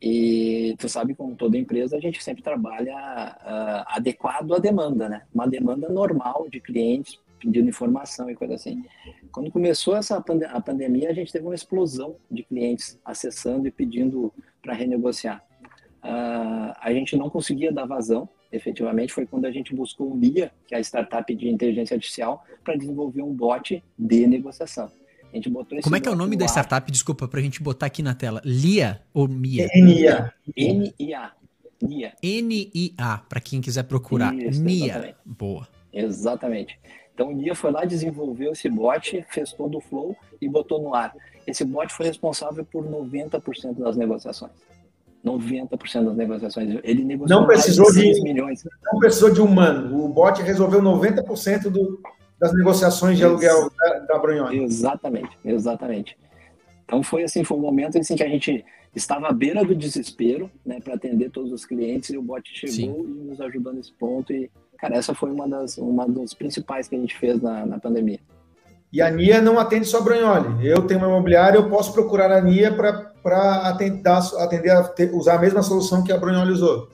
E 0.00 0.76
tu 0.78 0.88
sabe, 0.88 1.14
como 1.14 1.34
toda 1.34 1.58
empresa, 1.58 1.96
a 1.96 2.00
gente 2.00 2.22
sempre 2.22 2.42
trabalha 2.42 2.94
uh, 2.94 3.84
adequado 3.88 4.54
à 4.54 4.58
demanda, 4.58 5.08
né? 5.08 5.22
Uma 5.34 5.48
demanda 5.48 5.88
normal 5.88 6.46
de 6.48 6.60
clientes 6.60 7.18
pedindo 7.40 7.68
informação 7.68 8.30
e 8.30 8.34
coisa 8.34 8.54
assim. 8.54 8.84
Quando 9.32 9.50
começou 9.50 9.96
essa 9.96 10.20
pande 10.20 10.44
a 10.44 10.60
pandemia, 10.60 11.10
a 11.10 11.12
gente 11.12 11.32
teve 11.32 11.44
uma 11.44 11.54
explosão 11.54 12.16
de 12.30 12.42
clientes 12.42 12.98
acessando 13.04 13.66
e 13.66 13.70
pedindo 13.70 14.32
para 14.62 14.74
renegociar. 14.74 15.44
Uh, 16.02 16.74
a 16.80 16.92
gente 16.92 17.16
não 17.16 17.28
conseguia 17.28 17.72
dar 17.72 17.84
vazão, 17.84 18.28
efetivamente, 18.52 19.12
foi 19.12 19.26
quando 19.26 19.46
a 19.46 19.50
gente 19.50 19.74
buscou 19.74 20.10
o 20.10 20.16
MIA, 20.16 20.52
que 20.66 20.74
é 20.74 20.78
a 20.78 20.80
startup 20.80 21.32
de 21.34 21.48
inteligência 21.48 21.94
artificial, 21.94 22.44
para 22.62 22.76
desenvolver 22.76 23.22
um 23.22 23.32
bot 23.32 23.82
de 23.98 24.26
negociação. 24.26 24.90
A 25.32 25.36
gente 25.36 25.50
botou 25.50 25.78
esse 25.78 25.84
Como 25.84 25.96
é 25.96 26.00
que 26.00 26.08
é 26.08 26.12
o 26.12 26.16
nome 26.16 26.36
da 26.36 26.46
startup? 26.46 26.90
Desculpa, 26.90 27.28
para 27.28 27.40
a 27.40 27.42
gente 27.42 27.62
botar 27.62 27.86
aqui 27.86 28.02
na 28.02 28.14
tela. 28.14 28.40
Lia 28.44 29.02
ou 29.12 29.28
Mia? 29.28 29.68
N-I-A. 29.74 30.32
N-I-A. 30.56 31.32
Nia. 31.80 32.12
N-I-A, 32.22 33.18
para 33.28 33.40
quem 33.40 33.60
quiser 33.60 33.84
procurar. 33.84 34.34
Isso, 34.34 34.62
Nia. 34.62 34.86
Exatamente. 34.86 35.16
Boa. 35.24 35.68
Exatamente. 35.92 36.80
Então 37.14 37.28
o 37.30 37.32
Nia 37.32 37.54
foi 37.54 37.70
lá, 37.70 37.84
desenvolveu 37.84 38.52
esse 38.52 38.68
bot, 38.68 39.24
fez 39.30 39.52
todo 39.52 39.78
o 39.78 39.80
flow 39.80 40.16
e 40.40 40.48
botou 40.48 40.80
no 40.80 40.94
ar. 40.94 41.14
Esse 41.46 41.64
bot 41.64 41.92
foi 41.92 42.06
responsável 42.06 42.64
por 42.64 42.84
90% 42.84 43.74
das 43.78 43.96
negociações. 43.96 44.52
90% 45.24 46.04
das 46.04 46.16
negociações. 46.16 46.78
Ele 46.84 47.04
negociou 47.04 47.40
não 47.40 47.46
precisou 47.46 47.92
de, 47.92 48.12
de 48.12 48.22
milhões. 48.22 48.62
Não 48.92 49.00
precisou 49.00 49.32
de 49.32 49.40
humano. 49.40 50.04
O 50.04 50.08
bot 50.08 50.40
resolveu 50.42 50.80
90% 50.80 51.68
do, 51.70 52.00
das 52.38 52.52
negociações 52.54 53.18
de 53.18 53.24
aluguel 53.24 53.70
da, 53.76 53.98
da 54.00 54.18
Brunhone. 54.18 54.62
Exatamente, 54.62 55.36
exatamente. 55.44 56.16
Então 56.84 57.02
foi 57.02 57.24
assim, 57.24 57.44
foi 57.44 57.56
um 57.56 57.60
momento 57.60 57.98
assim 57.98 58.16
que 58.16 58.22
a 58.22 58.28
gente 58.28 58.64
estava 58.94 59.28
à 59.28 59.32
beira 59.32 59.64
do 59.64 59.74
desespero, 59.74 60.50
né, 60.64 60.80
para 60.80 60.94
atender 60.94 61.30
todos 61.30 61.52
os 61.52 61.64
clientes 61.64 62.10
e 62.10 62.16
o 62.16 62.22
bot 62.22 62.48
chegou 62.52 62.74
Sim. 62.74 63.04
e 63.06 63.28
nos 63.28 63.40
ajudou 63.40 63.72
nesse 63.72 63.92
ponto 63.92 64.32
e 64.32 64.50
cara, 64.78 64.96
essa 64.96 65.14
foi 65.14 65.30
uma 65.30 65.48
das 65.48 65.76
uma 65.76 66.06
dos 66.06 66.32
principais 66.32 66.88
que 66.88 66.96
a 66.96 66.98
gente 66.98 67.16
fez 67.16 67.42
na, 67.42 67.66
na 67.66 67.78
pandemia. 67.78 68.20
E 68.90 69.02
a 69.02 69.10
NIA 69.10 69.42
não 69.42 69.58
atende 69.58 69.84
só 69.84 70.00
Brunholi. 70.00 70.66
Eu 70.66 70.86
tenho 70.86 71.00
uma 71.00 71.08
imobiliária, 71.08 71.58
eu 71.58 71.68
posso 71.68 71.92
procurar 71.92 72.32
a 72.32 72.40
NIA 72.40 72.74
para 72.74 73.68
atender, 73.68 74.08
atender 74.08 74.70
a 74.70 74.82
ter, 74.84 75.12
usar 75.14 75.34
a 75.34 75.38
mesma 75.38 75.62
solução 75.62 76.02
que 76.02 76.10
a 76.10 76.16
Brunholi 76.16 76.52
usou. 76.52 76.88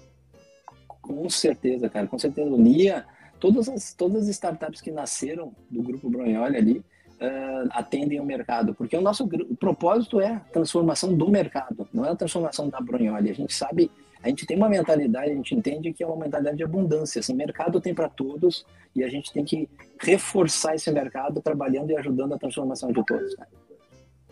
Com 1.00 1.30
certeza, 1.30 1.88
cara, 1.88 2.08
com 2.08 2.18
certeza. 2.18 2.50
O 2.50 2.58
NIA 2.58 3.04
todas 3.44 3.68
as, 3.68 3.92
todas 3.92 4.22
as 4.22 4.28
startups 4.28 4.80
que 4.80 4.90
nasceram 4.90 5.54
do 5.70 5.82
grupo 5.82 6.08
Bronholi 6.08 6.56
ali 6.56 6.78
uh, 6.78 7.68
atendem 7.72 8.18
ao 8.18 8.24
mercado, 8.24 8.74
porque 8.74 8.96
o 8.96 9.02
nosso 9.02 9.24
o 9.24 9.54
propósito 9.54 10.18
é 10.18 10.28
a 10.28 10.40
transformação 10.40 11.14
do 11.14 11.28
mercado, 11.28 11.86
não 11.92 12.06
é 12.06 12.10
a 12.10 12.16
transformação 12.16 12.70
da 12.70 12.80
Bronholi. 12.80 13.28
A 13.28 13.34
gente 13.34 13.52
sabe, 13.52 13.90
a 14.22 14.30
gente 14.30 14.46
tem 14.46 14.56
uma 14.56 14.70
mentalidade, 14.70 15.30
a 15.30 15.34
gente 15.34 15.54
entende 15.54 15.92
que 15.92 16.02
é 16.02 16.06
uma 16.06 16.16
mentalidade 16.16 16.56
de 16.56 16.64
abundância. 16.64 17.20
Assim, 17.20 17.34
mercado 17.34 17.82
tem 17.82 17.94
para 17.94 18.08
todos 18.08 18.64
e 18.96 19.04
a 19.04 19.10
gente 19.10 19.30
tem 19.30 19.44
que 19.44 19.68
reforçar 20.00 20.74
esse 20.74 20.90
mercado 20.90 21.42
trabalhando 21.42 21.90
e 21.90 21.96
ajudando 21.98 22.32
a 22.32 22.38
transformação 22.38 22.92
de 22.92 23.04
todos. 23.04 23.36
Né? 23.36 23.46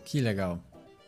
Que 0.03 0.21
legal. 0.21 0.59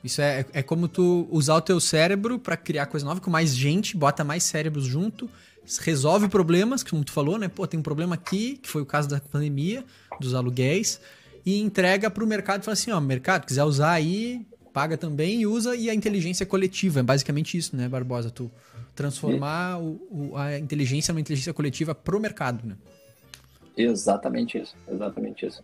Isso 0.03 0.21
é, 0.21 0.45
é 0.53 0.61
como 0.61 0.87
tu 0.87 1.27
usar 1.31 1.55
o 1.55 1.61
teu 1.61 1.79
cérebro 1.79 2.37
para 2.37 2.55
criar 2.55 2.85
coisa 2.85 3.03
nova 3.03 3.19
com 3.19 3.31
mais 3.31 3.55
gente, 3.55 3.97
bota 3.97 4.23
mais 4.23 4.43
cérebros 4.43 4.85
junto 4.85 5.27
resolve 5.82 6.28
problemas, 6.28 6.84
como 6.84 7.03
tu 7.03 7.11
falou, 7.11 7.38
né? 7.38 7.47
Pô, 7.47 7.66
tem 7.66 7.80
um 7.80 7.84
problema 7.84 8.16
aqui, 8.16 8.57
que 8.57 8.70
foi 8.70 8.82
o 8.82 8.86
caso 8.86 9.09
da 9.09 9.20
pandemia, 9.20 9.84
dos 10.20 10.34
aluguéis, 10.34 10.99
e 11.45 11.59
entrega 11.59 12.09
para 12.09 12.24
o 12.24 12.28
mercado 12.28 12.61
e 12.61 12.66
fala 12.66 12.74
assim, 12.74 12.91
ó, 12.91 12.99
mercado, 12.99 13.45
quiser 13.45 13.63
usar 13.63 13.91
aí, 13.91 14.45
paga 14.74 14.97
também 14.97 15.41
e 15.41 15.47
usa, 15.47 15.76
e 15.76 15.89
a 15.89 15.93
inteligência 15.93 16.45
coletiva, 16.45 16.99
é 16.99 17.03
basicamente 17.03 17.57
isso, 17.57 17.76
né, 17.76 17.88
Barbosa? 17.88 18.30
Tu 18.30 18.51
transformar 18.95 19.80
o, 19.80 19.99
o, 20.09 20.38
a 20.38 20.57
inteligência 20.57 21.11
numa 21.11 21.22
inteligência 21.22 21.53
coletiva 21.53 21.93
pro 21.93 22.20
mercado, 22.20 22.66
né? 22.66 22.76
Exatamente 23.78 24.57
isso, 24.57 24.76
exatamente 24.89 25.45
isso. 25.45 25.63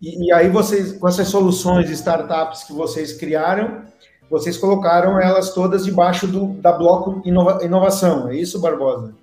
E, 0.00 0.26
e 0.26 0.32
aí 0.32 0.48
vocês, 0.48 0.92
com 0.92 1.08
essas 1.08 1.28
soluções 1.28 1.86
de 1.86 1.92
startups 1.92 2.64
que 2.64 2.72
vocês 2.72 3.12
criaram, 3.12 3.84
vocês 4.30 4.56
colocaram 4.56 5.20
elas 5.20 5.52
todas 5.52 5.84
debaixo 5.84 6.26
do, 6.26 6.48
da 6.54 6.72
bloco 6.72 7.22
inova, 7.24 7.64
inovação, 7.64 8.28
é 8.28 8.36
isso, 8.36 8.60
Barbosa? 8.60 9.14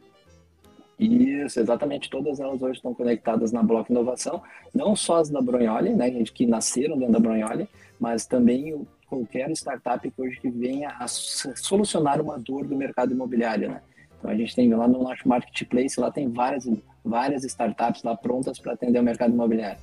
Isso, 1.00 1.60
exatamente. 1.60 2.10
Todas 2.10 2.40
elas 2.40 2.62
hoje 2.62 2.78
estão 2.78 2.94
conectadas 2.94 3.52
na 3.52 3.62
Bloco 3.62 3.92
Inovação, 3.92 4.42
não 4.74 4.96
só 4.96 5.18
as 5.18 5.30
da 5.30 5.42
Bronholi, 5.42 5.94
né, 5.94 6.10
que 6.34 6.46
nasceram 6.46 6.98
dentro 6.98 7.14
da 7.14 7.20
Bronholi, 7.20 7.68
mas 8.00 8.26
também 8.26 8.88
qualquer 9.08 9.50
startup 9.52 10.10
que 10.10 10.22
hoje 10.22 10.40
que 10.40 10.50
venha 10.50 10.90
a 11.00 11.08
solucionar 11.08 12.22
uma 12.22 12.40
dor 12.40 12.66
do 12.66 12.76
mercado 12.76 13.12
imobiliário, 13.12 13.70
né? 13.70 13.82
Então 14.18 14.32
a 14.32 14.36
gente 14.36 14.56
tem 14.56 14.74
lá 14.74 14.88
no 14.88 15.04
nosso 15.04 15.28
marketplace, 15.28 16.00
lá 16.00 16.10
tem 16.10 16.30
várias 16.30 16.66
várias 17.04 17.44
startups 17.44 18.02
lá 18.04 18.16
prontas 18.16 18.58
para 18.58 18.74
atender 18.74 19.00
o 19.00 19.04
mercado 19.04 19.34
imobiliário. 19.34 19.80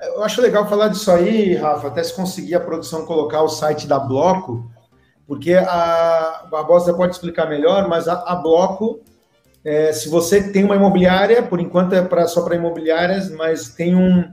Eu 0.00 0.22
acho 0.22 0.42
legal 0.42 0.68
falar 0.68 0.88
disso 0.88 1.10
aí, 1.10 1.54
Rafa, 1.54 1.88
até 1.88 2.02
se 2.02 2.14
conseguir 2.14 2.54
a 2.54 2.60
produção 2.60 3.06
colocar 3.06 3.42
o 3.42 3.48
site 3.48 3.86
da 3.86 3.98
Bloco, 3.98 4.68
porque 5.26 5.54
a 5.54 6.46
Barbosa 6.50 6.92
pode 6.94 7.14
explicar 7.14 7.48
melhor, 7.48 7.88
mas 7.88 8.08
a, 8.08 8.14
a 8.26 8.34
Bloco, 8.34 9.00
é, 9.64 9.92
se 9.92 10.08
você 10.08 10.52
tem 10.52 10.64
uma 10.64 10.76
imobiliária, 10.76 11.42
por 11.42 11.60
enquanto 11.60 11.94
é 11.94 12.02
pra, 12.02 12.26
só 12.26 12.42
para 12.42 12.56
imobiliárias, 12.56 13.30
mas 13.30 13.70
tem 13.74 13.94
um, 13.94 14.24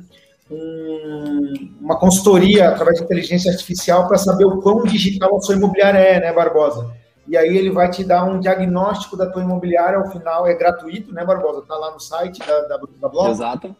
um, 0.49 1.53
uma 1.79 1.97
consultoria 1.97 2.69
através 2.69 2.97
de 2.97 3.05
inteligência 3.05 3.51
artificial 3.51 4.07
para 4.07 4.17
saber 4.17 4.45
o 4.45 4.61
quão 4.61 4.83
digital 4.83 5.37
a 5.37 5.41
sua 5.41 5.55
imobiliária 5.55 5.99
é, 5.99 6.19
né, 6.19 6.33
Barbosa? 6.33 6.91
E 7.27 7.37
aí 7.37 7.55
ele 7.55 7.71
vai 7.71 7.89
te 7.89 8.03
dar 8.03 8.25
um 8.25 8.39
diagnóstico 8.39 9.15
da 9.15 9.29
tua 9.29 9.43
imobiliária 9.43 9.97
ao 9.97 10.11
final, 10.11 10.47
é 10.47 10.53
gratuito, 10.53 11.13
né, 11.13 11.23
Barbosa? 11.23 11.63
Tá 11.65 11.77
lá 11.77 11.91
no 11.91 11.99
site 11.99 12.39
da, 12.39 12.61
da, 12.61 12.79
da 12.99 13.07
Bloco. 13.07 13.29
Exato. 13.29 13.75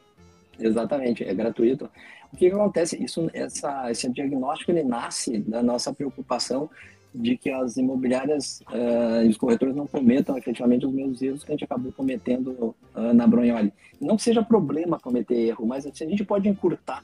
Exatamente, 0.60 1.24
é 1.24 1.34
gratuito. 1.34 1.90
O 2.32 2.38
que, 2.38 2.50
que 2.50 2.56
acontece? 2.56 3.02
Isso, 3.04 3.30
essa, 3.34 3.92
esse 3.92 4.10
diagnóstico 4.10 4.72
ele 4.72 4.84
nasce 4.84 5.38
da 5.40 5.62
nossa 5.62 5.94
preocupação 5.94 6.70
de 7.14 7.36
que 7.38 7.50
as 7.50 7.76
imobiliárias 7.76 8.62
uh, 8.70 9.26
e 9.26 9.28
os 9.28 9.38
corretores 9.38 9.76
não 9.76 9.86
cometam 9.86 10.38
efetivamente 10.38 10.86
os 10.86 10.94
mesmos 10.94 11.22
erros 11.22 11.44
que 11.44 11.52
a 11.52 11.54
gente 11.54 11.66
acabou 11.66 11.92
cometendo 11.92 12.74
uh, 12.96 13.14
na 13.14 13.28
Bronholi. 13.28 13.74
Não 14.00 14.18
seja 14.18 14.42
problema 14.42 14.98
cometer 14.98 15.36
erro, 15.36 15.66
mas 15.66 15.84
se 15.94 16.04
a 16.04 16.08
gente 16.08 16.24
pode 16.24 16.48
encurtar 16.48 17.04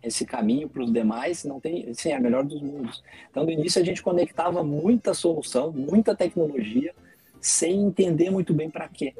esse 0.00 0.24
caminho 0.24 0.68
para 0.68 0.84
os 0.84 0.92
demais, 0.92 1.44
não 1.44 1.58
tem, 1.58 1.92
sim, 1.92 2.10
é 2.10 2.16
a 2.16 2.20
melhor 2.20 2.44
dos 2.44 2.62
mundos. 2.62 3.02
Então, 3.30 3.44
no 3.44 3.50
início 3.50 3.82
a 3.82 3.84
gente 3.84 4.00
conectava 4.00 4.62
muita 4.62 5.12
solução, 5.12 5.72
muita 5.72 6.14
tecnologia, 6.14 6.94
sem 7.40 7.82
entender 7.82 8.30
muito 8.30 8.54
bem 8.54 8.70
para 8.70 8.88
quê. 8.88 9.12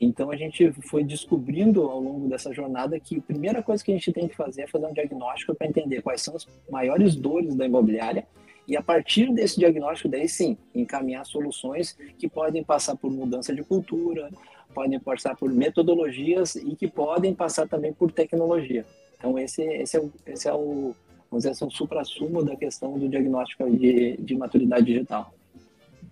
Então 0.00 0.30
a 0.30 0.36
gente 0.36 0.72
foi 0.88 1.04
descobrindo 1.04 1.82
ao 1.82 2.00
longo 2.00 2.28
dessa 2.28 2.52
jornada 2.52 2.98
que 2.98 3.18
a 3.18 3.22
primeira 3.22 3.62
coisa 3.62 3.84
que 3.84 3.90
a 3.90 3.94
gente 3.94 4.12
tem 4.12 4.28
que 4.28 4.36
fazer 4.36 4.62
é 4.62 4.66
fazer 4.66 4.86
um 4.86 4.92
diagnóstico 4.92 5.54
para 5.54 5.66
entender 5.66 6.02
quais 6.02 6.22
são 6.22 6.36
as 6.36 6.46
maiores 6.70 7.14
dores 7.14 7.54
da 7.54 7.66
imobiliária 7.66 8.26
e 8.66 8.76
a 8.76 8.82
partir 8.82 9.32
desse 9.32 9.58
diagnóstico 9.58 10.08
daí 10.08 10.28
sim 10.28 10.56
encaminhar 10.74 11.24
soluções 11.26 11.96
que 12.18 12.28
podem 12.28 12.64
passar 12.64 12.96
por 12.96 13.10
mudança 13.10 13.54
de 13.54 13.62
cultura, 13.62 14.30
podem 14.74 14.98
passar 14.98 15.36
por 15.36 15.52
metodologias 15.52 16.56
e 16.56 16.74
que 16.74 16.88
podem 16.88 17.34
passar 17.34 17.68
também 17.68 17.92
por 17.92 18.10
tecnologia. 18.10 18.84
Então 19.18 19.38
esse, 19.38 19.62
esse 19.62 19.96
é 19.96 20.00
o, 20.00 20.12
esse 20.26 20.48
é 20.48 20.54
o 20.54 20.94
vamos 21.30 21.42
dizer 21.42 21.50
assim, 21.50 21.66
o 21.66 21.70
supra-sumo 21.70 22.44
da 22.44 22.56
questão 22.56 22.98
do 22.98 23.08
diagnóstico 23.08 23.68
de, 23.70 24.16
de 24.18 24.36
maturidade 24.36 24.86
digital. 24.86 25.32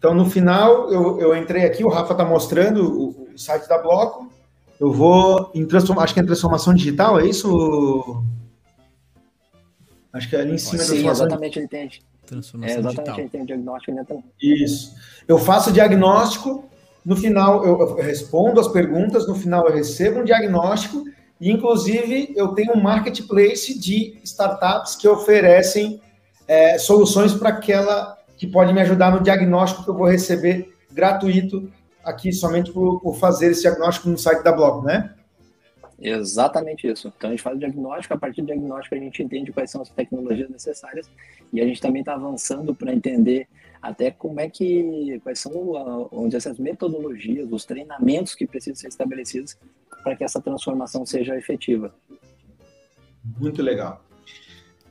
Então, 0.02 0.16
no 0.16 0.28
final, 0.28 0.90
eu, 0.90 1.20
eu 1.20 1.36
entrei 1.36 1.64
aqui, 1.64 1.84
o 1.84 1.88
Rafa 1.88 2.10
está 2.10 2.24
mostrando 2.24 2.82
o, 2.82 3.32
o, 3.32 3.38
site 3.38 3.68
da 3.68 3.78
Bloco. 3.78 4.32
Eu 4.80 4.90
vou 4.92 5.48
em 5.54 5.64
transformação, 5.64 6.02
acho 6.02 6.14
que 6.14 6.18
é 6.18 6.24
transformação 6.24 6.74
digital, 6.74 7.20
é 7.20 7.26
isso? 7.26 8.20
Acho 10.12 10.28
que 10.28 10.34
é 10.34 10.40
ali 10.40 10.54
em 10.54 10.58
cima 10.58 10.82
Sim, 10.82 11.08
exatamente, 11.08 11.60
ele 11.60 11.68
tem. 11.68 11.88
Transformação 12.26 12.74
é, 12.74 12.80
exatamente, 12.80 12.96
digital. 12.96 13.20
ele 13.20 13.28
tem 13.28 13.42
o 13.42 13.46
diagnóstico 13.46 13.92
né, 13.92 14.04
também. 14.08 14.24
Isso. 14.42 14.92
Eu 15.28 15.38
faço 15.38 15.70
o 15.70 15.72
diagnóstico, 15.72 16.64
no 17.04 17.14
final 17.14 17.64
eu, 17.64 17.78
eu 17.78 17.94
respondo 17.94 18.58
as 18.58 18.66
perguntas, 18.66 19.28
no 19.28 19.36
final 19.36 19.68
eu 19.68 19.72
recebo 19.72 20.18
um 20.18 20.24
diagnóstico 20.24 21.04
e, 21.40 21.48
inclusive, 21.48 22.32
eu 22.34 22.48
tenho 22.48 22.76
um 22.76 22.82
marketplace 22.82 23.78
de 23.78 24.18
startups 24.24 24.96
que 24.96 25.06
oferecem 25.06 26.00
é, 26.48 26.76
soluções 26.76 27.32
para 27.32 27.50
aquela 27.50 28.18
que 28.42 28.48
pode 28.48 28.72
me 28.72 28.80
ajudar 28.80 29.12
no 29.12 29.22
diagnóstico 29.22 29.84
que 29.84 29.90
eu 29.90 29.94
vou 29.94 30.08
receber 30.08 30.74
gratuito 30.90 31.72
aqui 32.02 32.32
somente 32.32 32.72
por, 32.72 33.00
por 33.00 33.14
fazer 33.14 33.52
esse 33.52 33.60
diagnóstico 33.60 34.08
no 34.08 34.18
site 34.18 34.42
da 34.42 34.50
Bloco, 34.50 34.84
né? 34.84 35.14
Exatamente 36.00 36.88
isso. 36.88 37.12
Então 37.16 37.30
a 37.30 37.32
gente 37.32 37.40
faz 37.40 37.54
o 37.54 37.60
diagnóstico, 37.60 38.14
a 38.14 38.18
partir 38.18 38.42
do 38.42 38.48
diagnóstico 38.48 38.96
a 38.96 38.98
gente 38.98 39.22
entende 39.22 39.52
quais 39.52 39.70
são 39.70 39.80
as 39.80 39.90
tecnologias 39.90 40.50
necessárias 40.50 41.08
e 41.52 41.60
a 41.60 41.64
gente 41.64 41.80
também 41.80 42.00
está 42.00 42.14
avançando 42.14 42.74
para 42.74 42.92
entender 42.92 43.46
até 43.80 44.10
como 44.10 44.40
é 44.40 44.50
que, 44.50 45.20
quais 45.22 45.38
são 45.38 45.52
onde 46.10 46.34
essas 46.34 46.58
metodologias, 46.58 47.46
os 47.48 47.64
treinamentos 47.64 48.34
que 48.34 48.44
precisam 48.44 48.74
ser 48.74 48.88
estabelecidos 48.88 49.56
para 50.02 50.16
que 50.16 50.24
essa 50.24 50.40
transformação 50.40 51.06
seja 51.06 51.36
efetiva. 51.36 51.94
Muito 53.38 53.62
legal. 53.62 54.04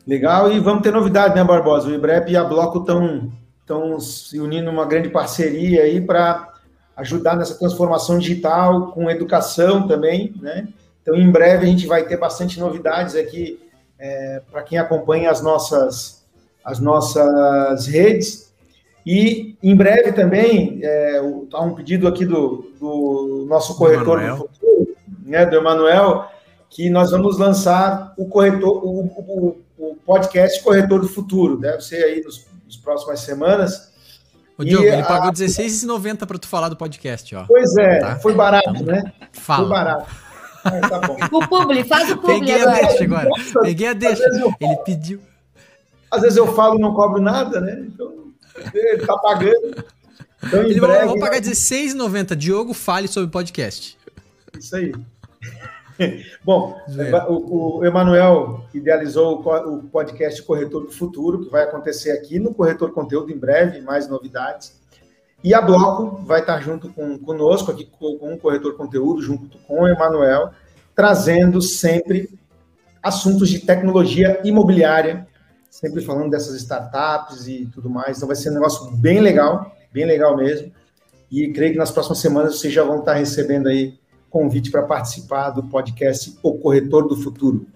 Legal, 0.08 0.54
e 0.54 0.60
vamos 0.62 0.84
ter 0.84 0.94
novidade, 0.94 1.36
né, 1.36 1.44
Barbosa? 1.44 1.90
O 1.90 1.94
IBREP 1.94 2.32
e 2.32 2.38
a 2.38 2.46
Bloco 2.46 2.80
estão 2.80 3.30
estão 3.72 4.00
se 4.00 4.40
unindo 4.40 4.66
numa 4.66 4.86
grande 4.86 5.10
parceria 5.10 5.84
aí 5.84 6.02
para 6.02 6.50
ajudar 6.98 7.38
nessa 7.38 7.58
transformação 7.58 8.20
digital, 8.20 8.92
com 8.92 9.10
educação 9.10 9.88
também, 9.88 10.34
né? 10.42 10.68
Então, 11.02 11.16
em 11.16 11.32
breve, 11.32 11.66
a 11.66 11.70
gente 11.70 11.88
vai 11.88 12.04
ter 12.04 12.18
bastante 12.18 12.60
novidades 12.60 13.16
aqui 13.16 13.60
é, 13.98 14.42
para 14.52 14.62
quem 14.62 14.78
acompanha 14.78 15.32
as 15.32 15.42
nossas, 15.42 16.24
as 16.64 16.80
nossas 16.80 17.88
redes. 17.88 18.52
E 19.04 19.56
em 19.64 19.76
breve 19.76 20.12
também, 20.12 20.80
é, 20.84 21.22
há 21.54 21.62
um 21.62 21.74
pedido 21.74 22.08
aqui 22.08 22.24
do, 22.24 22.72
do 22.80 23.46
nosso 23.50 23.76
corretor 23.78 24.20
do, 24.20 24.28
do 24.28 24.38
futuro, 24.38 24.96
né, 25.26 25.44
do 25.46 25.56
Emanuel, 25.56 26.28
que 26.70 26.88
nós 26.90 27.10
vamos 27.10 27.40
lançar 27.40 28.14
o 28.16 28.26
corretor, 28.28 28.86
o, 28.86 29.06
o, 29.06 29.58
o, 29.80 29.96
podcast 30.06 30.64
Corretor 30.64 31.02
do 31.02 31.08
Futuro. 31.08 31.58
Deve 31.58 31.82
ser 31.82 32.04
aí 32.04 32.22
nos, 32.22 32.46
nos 32.72 32.78
próximas 32.78 33.20
semanas. 33.20 33.92
O 34.58 34.64
Diogo, 34.64 34.86
ele 34.86 35.04
pagou 35.04 35.28
R$16,90 35.28 36.26
para 36.26 36.38
tu 36.38 36.48
falar 36.48 36.70
do 36.70 36.76
podcast, 36.76 37.36
ó. 37.36 37.46
Pois 37.46 37.76
é, 37.78 38.00
tá? 38.00 38.16
foi 38.18 38.34
barato, 38.34 38.70
então, 38.70 38.84
né? 38.84 39.12
Fala. 39.34 39.68
Foi 39.68 39.70
barato. 39.70 40.16
Ah, 40.64 40.90
tá 40.90 41.00
bom. 41.00 41.18
o 41.38 41.48
publi, 41.48 41.84
faz 41.84 42.12
o 42.12 42.18
publi 42.18 42.40
Peguei 42.40 42.62
agora. 42.62 42.78
a 42.78 42.88
deixa 42.88 43.04
agora. 43.04 43.30
Peguei 43.62 43.88
a 43.88 43.94
deixa. 43.94 44.24
Ele 44.60 44.76
pediu. 44.86 45.22
Às 46.10 46.22
vezes 46.22 46.38
eu 46.38 46.54
falo 46.54 46.78
e 46.78 46.82
não 46.82 46.94
cobro 46.94 47.22
nada, 47.22 47.60
né? 47.60 47.84
Então, 47.88 48.32
ele 48.74 49.06
tá 49.06 49.18
pagando. 49.18 49.84
Então, 50.44 50.62
ele 50.62 50.80
breve, 50.80 51.06
vai 51.08 51.20
pagar 51.20 51.36
R$16,90. 51.36 52.36
Diogo, 52.36 52.74
fale 52.74 53.08
sobre 53.08 53.28
o 53.28 53.32
podcast. 53.32 53.98
Isso 54.58 54.76
aí. 54.76 54.94
Bom, 56.44 56.78
o, 57.30 57.78
o 57.80 57.86
Emanuel 57.86 58.66
idealizou 58.74 59.42
o 59.42 59.84
podcast 59.84 60.42
Corretor 60.44 60.86
do 60.86 60.92
Futuro, 60.92 61.44
que 61.44 61.50
vai 61.50 61.64
acontecer 61.64 62.12
aqui 62.12 62.40
no 62.40 62.54
Corretor 62.54 62.92
Conteúdo 62.92 63.32
em 63.32 63.38
breve, 63.38 63.82
mais 63.82 64.08
novidades. 64.08 64.80
E 65.44 65.54
a 65.54 65.62
Bloco 65.62 66.24
vai 66.24 66.42
estar 66.42 66.60
junto 66.62 66.90
com 66.90 67.18
conosco, 67.18 67.72
aqui 67.72 67.86
com, 67.86 68.18
com 68.18 68.34
o 68.34 68.38
Corretor 68.38 68.76
Conteúdo, 68.76 69.22
junto 69.22 69.58
com 69.60 69.82
o 69.82 69.88
Emanuel, 69.88 70.52
trazendo 70.96 71.62
sempre 71.62 72.30
assuntos 73.02 73.50
de 73.50 73.60
tecnologia 73.60 74.40
imobiliária, 74.44 75.28
sempre 75.70 76.04
falando 76.04 76.30
dessas 76.30 76.56
startups 76.56 77.48
e 77.48 77.66
tudo 77.74 77.90
mais. 77.90 78.18
Então 78.18 78.28
vai 78.28 78.36
ser 78.36 78.52
um 78.52 78.54
negócio 78.54 78.92
bem 78.98 79.20
legal, 79.20 79.76
bem 79.92 80.06
legal 80.06 80.38
mesmo. 80.38 80.72
E 81.32 81.52
creio 81.52 81.72
que 81.72 81.80
nas 81.80 81.92
próximas 81.92 82.20
semanas 82.20 82.60
vocês 82.60 82.74
já 82.74 82.84
vão 82.84 83.00
estar 83.00 83.14
recebendo 83.14 83.68
aí 83.68 83.98
convite 84.32 84.72
para 84.72 84.84
participar 84.84 85.50
do 85.52 85.62
podcast 85.62 86.36
O 86.42 86.58
Corretor 86.58 87.08
do 87.08 87.18
Futuro. 87.18 87.68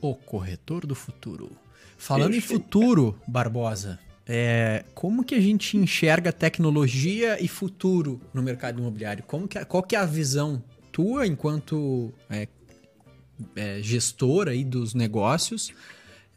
O 0.00 0.14
Corretor 0.14 0.86
do 0.86 0.94
Futuro. 0.94 1.50
Falando 1.96 2.34
em 2.34 2.40
futuro, 2.40 3.18
Barbosa, 3.26 3.98
é, 4.26 4.84
como 4.94 5.24
que 5.24 5.34
a 5.34 5.40
gente 5.40 5.78
enxerga 5.78 6.30
tecnologia 6.30 7.42
e 7.42 7.48
futuro 7.48 8.20
no 8.34 8.42
mercado 8.42 8.78
imobiliário? 8.78 9.24
Como 9.26 9.48
que, 9.48 9.64
qual 9.64 9.82
que 9.82 9.96
é 9.96 9.98
a 9.98 10.04
visão 10.04 10.62
tua 10.92 11.26
enquanto 11.26 12.12
é, 12.28 12.46
é, 13.56 13.80
gestora 13.80 14.50
aí 14.50 14.62
dos 14.62 14.92
negócios 14.92 15.72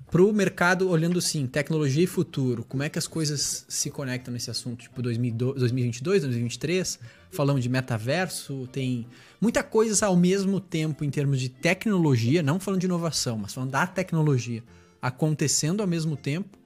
para 0.10 0.22
o 0.24 0.32
mercado 0.32 0.90
olhando 0.90 1.20
assim, 1.20 1.46
tecnologia 1.46 2.04
e 2.04 2.08
futuro? 2.08 2.64
Como 2.64 2.82
é 2.84 2.90
que 2.90 2.98
as 2.98 3.08
coisas 3.08 3.66
se 3.68 3.90
conectam 3.92 4.34
nesse 4.34 4.50
assunto? 4.50 4.84
Tipo 4.84 5.02
2022, 5.02 6.22
2023, 6.22 7.00
falamos 7.30 7.62
de 7.62 7.70
metaverso, 7.70 8.68
tem 8.72 9.06
muita 9.42 9.62
coisa 9.64 10.06
ao 10.06 10.16
mesmo 10.16 10.60
tempo 10.60 11.04
em 11.04 11.10
termos 11.10 11.42
de 11.42 11.50
tecnologia, 11.50 12.42
não 12.42 12.60
falando 12.60 12.80
de 12.80 12.86
inovação, 12.86 13.38
mas 13.38 13.54
falando 13.54 13.72
da 13.72 13.86
tecnologia 13.86 14.64
acontecendo 15.02 15.82
ao 15.82 15.88
mesmo 15.88 16.16
tempo 16.16 16.58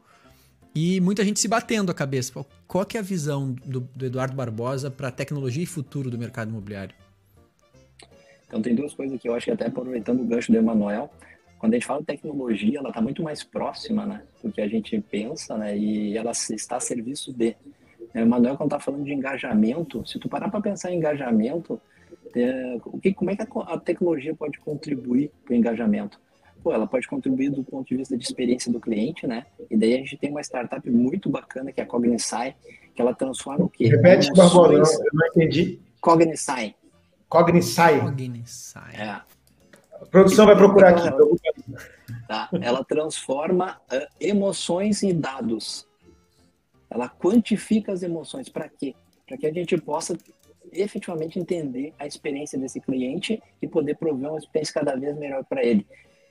e 0.73 1.01
muita 1.01 1.23
gente 1.23 1.39
se 1.39 1.47
batendo 1.47 1.91
a 1.91 1.93
cabeça. 1.93 2.45
Qual 2.67 2.85
que 2.85 2.97
é 2.97 2.99
a 2.99 3.03
visão 3.03 3.53
do, 3.65 3.81
do 3.95 4.05
Eduardo 4.05 4.35
Barbosa 4.35 4.89
para 4.89 5.11
tecnologia 5.11 5.63
e 5.63 5.65
futuro 5.65 6.09
do 6.09 6.17
mercado 6.17 6.49
imobiliário? 6.49 6.95
Então 8.47 8.61
tem 8.61 8.75
duas 8.75 8.93
coisas 8.93 9.19
que 9.19 9.27
eu 9.27 9.33
acho 9.33 9.45
que 9.45 9.51
até 9.51 9.67
aproveitando 9.67 10.21
o 10.21 10.25
gancho 10.25 10.51
do 10.51 10.57
Emanuel, 10.57 11.09
quando 11.61 11.73
a 11.73 11.75
gente 11.75 11.85
fala 11.85 11.99
de 11.99 12.07
tecnologia, 12.07 12.79
ela 12.79 12.89
está 12.89 12.99
muito 12.99 13.21
mais 13.21 13.43
próxima, 13.43 14.03
né, 14.03 14.23
do 14.43 14.51
que 14.51 14.59
a 14.59 14.67
gente 14.67 14.99
pensa, 14.99 15.55
né, 15.55 15.77
e 15.77 16.17
ela 16.17 16.31
está 16.31 16.77
a 16.77 16.79
serviço 16.79 17.31
de. 17.31 17.55
O 18.15 18.17
Emanuel, 18.17 18.57
quando 18.57 18.73
está 18.73 18.79
falando 18.79 19.05
de 19.05 19.13
engajamento, 19.13 20.05
se 20.05 20.19
tu 20.19 20.27
parar 20.27 20.49
para 20.49 20.59
pensar 20.59 20.91
em 20.91 20.97
engajamento, 20.97 21.79
é, 22.35 22.77
o 22.83 22.99
que, 22.99 23.13
como 23.13 23.29
é 23.29 23.35
que 23.35 23.43
a, 23.43 23.73
a 23.73 23.79
tecnologia 23.79 24.35
pode 24.35 24.59
contribuir 24.59 25.31
para 25.45 25.53
o 25.53 25.55
engajamento? 25.55 26.19
pô, 26.63 26.73
ela 26.73 26.87
pode 26.87 27.07
contribuir 27.07 27.49
do 27.49 27.63
ponto 27.63 27.87
de 27.87 27.95
vista 27.95 28.17
de 28.17 28.23
experiência 28.23 28.71
do 28.71 28.79
cliente, 28.79 29.25
né? 29.25 29.45
E 29.69 29.77
daí 29.77 29.95
a 29.95 29.97
gente 29.97 30.17
tem 30.17 30.29
uma 30.29 30.41
startup 30.41 30.87
muito 30.89 31.29
bacana, 31.29 31.71
que 31.71 31.79
é 31.79 31.83
a 31.83 31.87
Cognisai, 31.87 32.55
que 32.93 33.01
ela 33.01 33.13
transforma 33.13 33.65
o 33.65 33.69
quê? 33.69 33.87
Repete, 33.87 34.31
Barbosa, 34.33 35.03
eu 35.03 35.09
não 35.13 35.27
entendi. 35.27 35.79
Cognisai. 35.99 36.75
Cognisai. 37.27 37.99
Cognisai. 37.99 38.95
É. 38.95 39.21
A 40.01 40.05
produção 40.09 40.45
vai 40.45 40.55
procurar 40.55 40.89
aqui. 40.89 41.07
Tá? 42.27 42.49
Ela 42.61 42.83
transforma 42.83 43.81
uh, 43.91 44.07
emoções 44.19 45.03
em 45.03 45.17
dados. 45.17 45.87
Ela 46.89 47.09
quantifica 47.09 47.91
as 47.91 48.03
emoções. 48.03 48.49
Para 48.49 48.67
quê? 48.69 48.95
Para 49.27 49.37
que 49.37 49.47
a 49.47 49.53
gente 49.53 49.77
possa 49.77 50.17
efetivamente 50.71 51.39
entender 51.39 51.93
a 51.97 52.05
experiência 52.05 52.57
desse 52.57 52.79
cliente 52.79 53.41
e 53.61 53.67
poder 53.67 53.95
prover 53.95 54.29
uma 54.29 54.37
experiência 54.37 54.73
cada 54.73 54.95
vez 54.95 55.17
melhor 55.17 55.43
para 55.45 55.63
ele. 55.63 55.85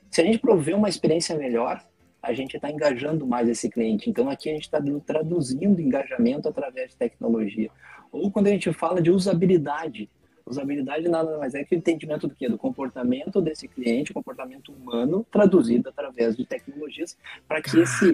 Se 0.09 0.21
a 0.21 0.25
gente 0.25 0.39
prover 0.39 0.75
uma 0.75 0.89
experiência 0.89 1.35
melhor, 1.35 1.83
a 2.21 2.33
gente 2.33 2.55
está 2.55 2.69
engajando 2.69 3.25
mais 3.25 3.49
esse 3.49 3.69
cliente. 3.69 4.09
Então, 4.09 4.29
aqui 4.29 4.49
a 4.49 4.53
gente 4.53 4.63
está 4.63 4.79
traduzindo 5.05 5.81
engajamento 5.81 6.47
através 6.47 6.91
de 6.91 6.97
tecnologia. 6.97 7.69
Ou 8.11 8.29
quando 8.29 8.47
a 8.47 8.51
gente 8.51 8.71
fala 8.73 9.01
de 9.01 9.09
usabilidade, 9.09 10.09
usabilidade 10.51 11.07
nada 11.09 11.37
mais 11.37 11.55
é 11.55 11.63
que 11.63 11.75
o 11.75 11.77
entendimento 11.77 12.27
do 12.27 12.35
que 12.35 12.47
do 12.47 12.57
comportamento 12.57 13.41
desse 13.41 13.67
cliente, 13.67 14.13
comportamento 14.13 14.71
humano, 14.71 15.25
traduzido 15.31 15.89
através 15.89 16.35
de 16.35 16.45
tecnologias 16.45 17.17
para 17.47 17.61
que 17.61 17.79
esse 17.79 18.13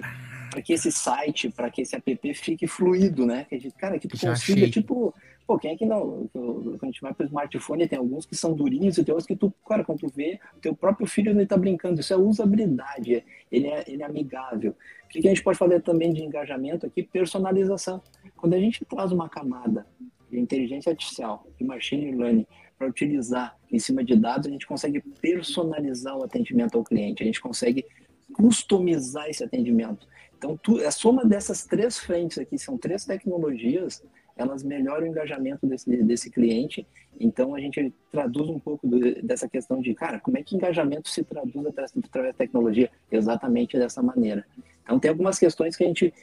para 0.50 0.62
que 0.62 0.72
esse 0.72 0.90
site, 0.90 1.50
para 1.50 1.70
que 1.70 1.82
esse 1.82 1.94
app 1.94 2.34
fique 2.34 2.66
fluido, 2.66 3.26
né? 3.26 3.44
Que 3.48 3.56
a 3.56 3.60
gente, 3.60 3.74
cara, 3.76 3.98
que 3.98 4.08
tu 4.08 4.16
Já 4.16 4.30
consiga, 4.30 4.60
achei. 4.60 4.70
tipo, 4.70 5.14
Pô, 5.48 5.58
quem 5.58 5.70
é 5.70 5.76
que 5.76 5.86
não? 5.86 6.28
Quando 6.30 6.78
a 6.82 6.86
gente 6.86 7.00
vai 7.00 7.14
para 7.14 7.24
o 7.24 7.26
smartphone, 7.26 7.88
tem 7.88 7.98
alguns 7.98 8.26
que 8.26 8.36
são 8.36 8.52
durinhos 8.52 8.98
e 8.98 9.02
tem 9.02 9.14
outros 9.14 9.26
que 9.26 9.34
tu, 9.34 9.50
cara, 9.66 9.82
quando 9.82 10.00
tu 10.00 10.08
vê, 10.08 10.38
teu 10.60 10.76
próprio 10.76 11.06
filho 11.06 11.30
ele 11.30 11.46
tá 11.46 11.56
brincando. 11.56 12.00
Isso 12.00 12.12
é 12.12 12.16
usabilidade, 12.18 13.24
ele 13.50 13.66
é, 13.66 13.82
ele 13.88 14.02
é 14.02 14.04
amigável. 14.04 14.76
O 15.06 15.08
que 15.08 15.26
a 15.26 15.30
gente 15.30 15.42
pode 15.42 15.56
fazer 15.56 15.80
também 15.80 16.12
de 16.12 16.22
engajamento 16.22 16.84
aqui? 16.84 17.02
Personalização. 17.02 18.02
Quando 18.36 18.52
a 18.52 18.58
gente 18.58 18.84
traz 18.84 19.10
uma 19.10 19.26
camada 19.26 19.86
de 20.30 20.38
inteligência 20.38 20.90
artificial, 20.90 21.46
de 21.58 21.64
machine 21.64 22.12
learning, 22.12 22.46
para 22.78 22.86
utilizar 22.86 23.56
em 23.70 23.78
cima 23.78 24.04
de 24.04 24.14
dados, 24.14 24.46
a 24.46 24.50
gente 24.50 24.66
consegue 24.66 25.00
personalizar 25.20 26.16
o 26.16 26.22
atendimento 26.22 26.78
ao 26.78 26.84
cliente, 26.84 27.22
a 27.22 27.26
gente 27.26 27.40
consegue 27.40 27.84
customizar 28.32 29.28
esse 29.28 29.42
atendimento. 29.42 30.06
Então, 30.36 30.56
tu, 30.56 30.78
a 30.86 30.90
soma 30.92 31.24
dessas 31.24 31.64
três 31.64 31.98
frentes 31.98 32.38
aqui, 32.38 32.56
são 32.56 32.78
três 32.78 33.04
tecnologias, 33.04 34.02
elas 34.36 34.62
melhoram 34.62 35.04
o 35.04 35.08
engajamento 35.08 35.66
desse, 35.66 35.90
desse 36.04 36.30
cliente. 36.30 36.86
Então, 37.18 37.56
a 37.56 37.60
gente 37.60 37.92
traduz 38.12 38.48
um 38.48 38.60
pouco 38.60 38.86
do, 38.86 39.20
dessa 39.20 39.48
questão 39.48 39.80
de, 39.82 39.92
cara, 39.94 40.20
como 40.20 40.38
é 40.38 40.42
que 40.44 40.54
engajamento 40.54 41.08
se 41.08 41.24
traduz 41.24 41.66
através, 41.66 41.92
através 42.04 42.34
da 42.34 42.38
tecnologia? 42.38 42.88
Exatamente 43.10 43.76
dessa 43.76 44.00
maneira. 44.00 44.46
Então, 44.84 45.00
tem 45.00 45.08
algumas 45.08 45.40
questões 45.40 45.76
que 45.76 45.82
a 45.82 45.88
gente 45.88 46.14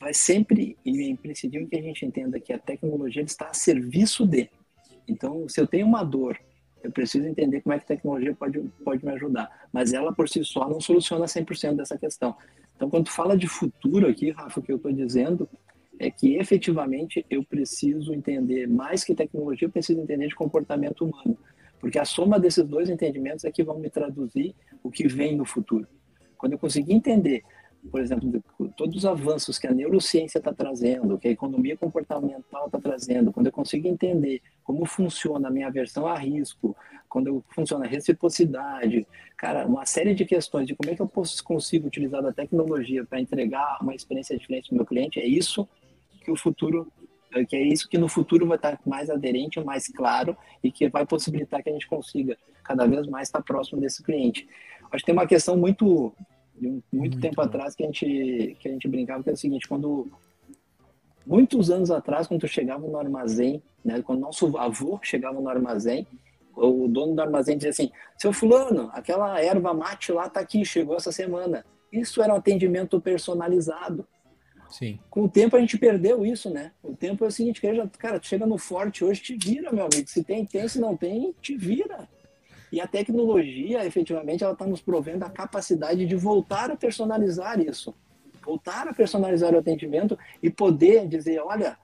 vai 0.00 0.14
sempre, 0.14 0.78
e 0.84 1.02
é 1.02 1.08
imprescindível 1.08 1.68
que 1.68 1.76
a 1.76 1.82
gente 1.82 2.06
entenda 2.06 2.40
que 2.40 2.52
a 2.52 2.58
tecnologia 2.58 3.22
está 3.22 3.48
a 3.48 3.54
serviço 3.54 4.26
de. 4.26 4.48
Então, 5.06 5.46
se 5.46 5.60
eu 5.60 5.66
tenho 5.66 5.86
uma 5.86 6.02
dor, 6.02 6.40
eu 6.82 6.90
preciso 6.90 7.26
entender 7.26 7.60
como 7.60 7.74
é 7.74 7.78
que 7.78 7.84
a 7.84 7.88
tecnologia 7.88 8.34
pode, 8.34 8.60
pode 8.82 9.04
me 9.04 9.12
ajudar. 9.12 9.68
Mas 9.70 9.92
ela, 9.92 10.12
por 10.12 10.28
si 10.28 10.42
só, 10.42 10.66
não 10.68 10.80
soluciona 10.80 11.26
100% 11.26 11.76
dessa 11.76 11.98
questão. 11.98 12.34
Então, 12.74 12.88
quando 12.88 13.04
tu 13.04 13.12
fala 13.12 13.36
de 13.36 13.46
futuro 13.46 14.08
aqui, 14.08 14.30
Rafa, 14.30 14.58
o 14.58 14.62
que 14.62 14.72
eu 14.72 14.76
estou 14.76 14.90
dizendo 14.90 15.46
é 15.98 16.10
que 16.10 16.36
efetivamente 16.36 17.26
eu 17.28 17.44
preciso 17.44 18.14
entender 18.14 18.66
mais 18.66 19.04
que 19.04 19.14
tecnologia, 19.14 19.66
eu 19.66 19.70
preciso 19.70 20.00
entender 20.00 20.28
de 20.28 20.34
comportamento 20.34 21.04
humano. 21.04 21.36
Porque 21.78 21.98
a 21.98 22.06
soma 22.06 22.40
desses 22.40 22.66
dois 22.66 22.88
entendimentos 22.88 23.44
é 23.44 23.50
que 23.50 23.62
vão 23.62 23.78
me 23.78 23.90
traduzir 23.90 24.54
o 24.82 24.90
que 24.90 25.06
vem 25.06 25.36
no 25.36 25.44
futuro. 25.44 25.86
Quando 26.38 26.54
eu 26.54 26.58
conseguir 26.58 26.94
entender 26.94 27.42
por 27.88 28.00
exemplo, 28.00 28.42
todos 28.76 28.96
os 28.96 29.06
avanços 29.06 29.58
que 29.58 29.66
a 29.66 29.72
neurociência 29.72 30.38
está 30.38 30.52
trazendo, 30.52 31.18
que 31.18 31.28
a 31.28 31.30
economia 31.30 31.76
comportamental 31.76 32.66
está 32.66 32.78
trazendo, 32.78 33.32
quando 33.32 33.46
eu 33.46 33.52
consigo 33.52 33.88
entender 33.88 34.42
como 34.62 34.84
funciona 34.84 35.48
a 35.48 35.50
minha 35.50 35.68
aversão 35.68 36.06
a 36.06 36.16
risco, 36.16 36.76
quando 37.08 37.42
funciona 37.48 37.86
a 37.86 37.88
reciprocidade, 37.88 39.06
cara, 39.36 39.66
uma 39.66 39.86
série 39.86 40.14
de 40.14 40.24
questões 40.24 40.66
de 40.66 40.74
como 40.74 40.90
é 40.90 40.94
que 40.94 41.00
eu 41.00 41.08
posso, 41.08 41.42
consigo 41.42 41.86
utilizar 41.86 42.24
a 42.24 42.32
tecnologia 42.32 43.04
para 43.04 43.20
entregar 43.20 43.78
uma 43.80 43.94
experiência 43.94 44.36
diferente 44.36 44.68
para 44.68 44.74
o 44.74 44.76
meu 44.76 44.86
cliente, 44.86 45.18
é 45.18 45.26
isso 45.26 45.66
que 46.22 46.30
o 46.30 46.36
futuro 46.36 46.90
que 47.48 47.54
é 47.54 47.62
isso 47.62 47.88
que 47.88 47.96
no 47.96 48.08
futuro 48.08 48.44
vai 48.44 48.56
estar 48.56 48.80
mais 48.84 49.08
aderente, 49.08 49.60
mais 49.60 49.86
claro 49.86 50.36
e 50.64 50.72
que 50.72 50.88
vai 50.88 51.06
possibilitar 51.06 51.62
que 51.62 51.70
a 51.70 51.72
gente 51.72 51.86
consiga 51.86 52.36
cada 52.64 52.86
vez 52.88 53.06
mais 53.06 53.28
estar 53.28 53.40
próximo 53.40 53.80
desse 53.80 54.02
cliente. 54.02 54.48
Acho 54.90 55.02
que 55.02 55.06
tem 55.06 55.12
uma 55.12 55.28
questão 55.28 55.56
muito 55.56 56.12
de 56.60 56.68
muito, 56.68 56.84
muito 56.92 57.20
tempo 57.20 57.36
bom. 57.36 57.42
atrás 57.42 57.74
que 57.74 57.82
a 57.82 57.86
gente 57.86 58.56
que 58.60 58.68
a 58.68 58.72
gente 58.72 58.86
brincava 58.86 59.22
que 59.22 59.30
é 59.30 59.32
o 59.32 59.36
seguinte, 59.36 59.66
quando 59.66 60.08
muitos 61.26 61.70
anos 61.70 61.90
atrás, 61.90 62.26
quando 62.26 62.40
tu 62.40 62.48
chegava 62.48 62.86
no 62.86 62.98
armazém, 62.98 63.62
né, 63.84 64.02
quando 64.02 64.20
nosso 64.20 64.56
avô 64.58 64.98
chegava 65.02 65.40
no 65.40 65.48
armazém, 65.48 66.06
o 66.54 66.86
dono 66.88 67.14
do 67.14 67.22
armazém 67.22 67.56
dizia 67.56 67.70
assim: 67.70 67.90
"Seu 68.18 68.32
fulano, 68.32 68.90
aquela 68.92 69.40
erva 69.40 69.72
mate 69.72 70.12
lá 70.12 70.28
tá 70.28 70.40
aqui, 70.40 70.64
chegou 70.64 70.96
essa 70.96 71.10
semana". 71.10 71.64
Isso 71.92 72.22
era 72.22 72.32
um 72.32 72.36
atendimento 72.36 73.00
personalizado. 73.00 74.06
Sim. 74.68 75.00
Com 75.10 75.24
o 75.24 75.28
tempo 75.28 75.56
a 75.56 75.60
gente 75.60 75.76
perdeu 75.76 76.24
isso, 76.24 76.48
né? 76.48 76.70
O 76.82 76.94
tempo 76.94 77.24
é 77.24 77.28
o 77.28 77.30
seguinte, 77.30 77.60
cara, 77.98 78.20
tu 78.20 78.26
chega 78.26 78.46
no 78.46 78.56
forte 78.56 79.04
hoje, 79.04 79.20
te 79.20 79.36
vira, 79.36 79.72
meu 79.72 79.84
amigo. 79.84 80.08
Se 80.08 80.22
tem, 80.22 80.46
tem, 80.46 80.68
se 80.68 80.80
não 80.80 80.96
tem, 80.96 81.34
te 81.42 81.56
vira. 81.56 82.08
E 82.72 82.80
a 82.80 82.86
tecnologia, 82.86 83.84
efetivamente, 83.84 84.44
ela 84.44 84.52
está 84.52 84.66
nos 84.66 84.80
provendo 84.80 85.24
a 85.24 85.30
capacidade 85.30 86.06
de 86.06 86.16
voltar 86.16 86.70
a 86.70 86.76
personalizar 86.76 87.60
isso. 87.60 87.94
Voltar 88.44 88.88
a 88.88 88.94
personalizar 88.94 89.54
o 89.54 89.58
atendimento 89.58 90.18
e 90.42 90.48
poder 90.48 91.06
dizer, 91.06 91.40
olha, 91.40 91.76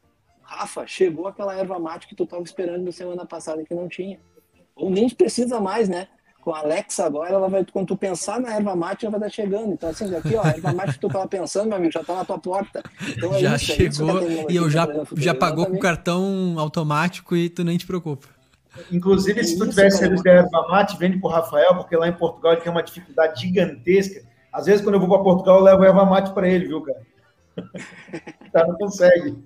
Rafa, 0.43 0.87
chegou 0.87 1.27
aquela 1.27 1.55
erva 1.55 1.79
mate 1.79 2.07
que 2.07 2.15
tu 2.15 2.23
estava 2.23 2.43
esperando 2.43 2.85
na 2.85 2.93
semana 2.93 3.27
passada 3.27 3.65
que 3.65 3.75
não 3.75 3.89
tinha. 3.89 4.19
Ou 4.77 4.89
nem 4.89 5.09
precisa 5.11 5.61
mais, 5.61 5.89
né? 5.89 6.07
Com 6.41 6.55
a 6.55 6.61
Alexa 6.61 7.05
agora, 7.05 7.35
ela 7.35 7.49
vai, 7.49 7.65
quando 7.65 7.89
tu 7.89 7.97
pensar 7.97 8.41
na 8.41 8.55
erva 8.55 8.77
mate, 8.77 9.05
ela 9.05 9.19
vai 9.19 9.29
estar 9.29 9.43
chegando. 9.43 9.73
Então, 9.73 9.91
assim, 9.91 10.15
aqui, 10.15 10.37
ó, 10.37 10.45
a 10.45 10.51
erva 10.51 10.73
mate 10.73 10.93
que 10.93 11.01
tu 11.01 11.09
estava 11.09 11.27
pensando, 11.27 11.67
meu 11.67 11.77
amigo, 11.77 11.93
já 11.93 12.01
está 12.01 12.15
na 12.15 12.25
tua 12.25 12.39
porta. 12.39 12.81
Então, 13.09 13.35
é 13.35 13.41
já 13.41 13.57
isso, 13.57 13.65
chegou 13.65 14.21
é 14.21 14.47
e 14.49 14.55
eu 14.55 14.71
já, 14.71 14.87
tá 14.87 15.05
já 15.17 15.35
pagou 15.35 15.67
com 15.67 15.79
cartão 15.79 16.55
automático 16.59 17.35
e 17.35 17.49
tu 17.49 17.65
nem 17.65 17.77
te 17.77 17.87
preocupa. 17.87 18.36
Inclusive, 18.91 19.43
se 19.45 19.59
tu 19.59 19.69
tivesse 19.69 19.99
serviço 19.99 20.27
erva 20.27 20.69
mate, 20.69 20.97
vende 20.97 21.19
para 21.19 21.29
o 21.29 21.33
Rafael, 21.33 21.75
porque 21.77 21.97
lá 21.97 22.09
em 22.09 22.13
Portugal 22.13 22.53
ele 22.53 22.63
tem 22.63 22.73
uma 22.73 22.83
dificuldade 22.83 23.41
gigantesca. 23.41 24.23
Às 24.53 24.67
vezes, 24.67 24.83
quando 24.83 24.95
eu 24.95 25.01
vou 25.01 25.09
para 25.09 25.23
Portugal, 25.23 25.59
eu 25.59 25.65
levo 25.65 25.85
erva 25.85 26.05
mate 26.05 26.33
para 26.33 26.49
ele, 26.49 26.67
viu, 26.67 26.83
cara? 26.83 27.01
tá, 28.53 28.67
não 28.67 28.77
consegue. 28.77 29.37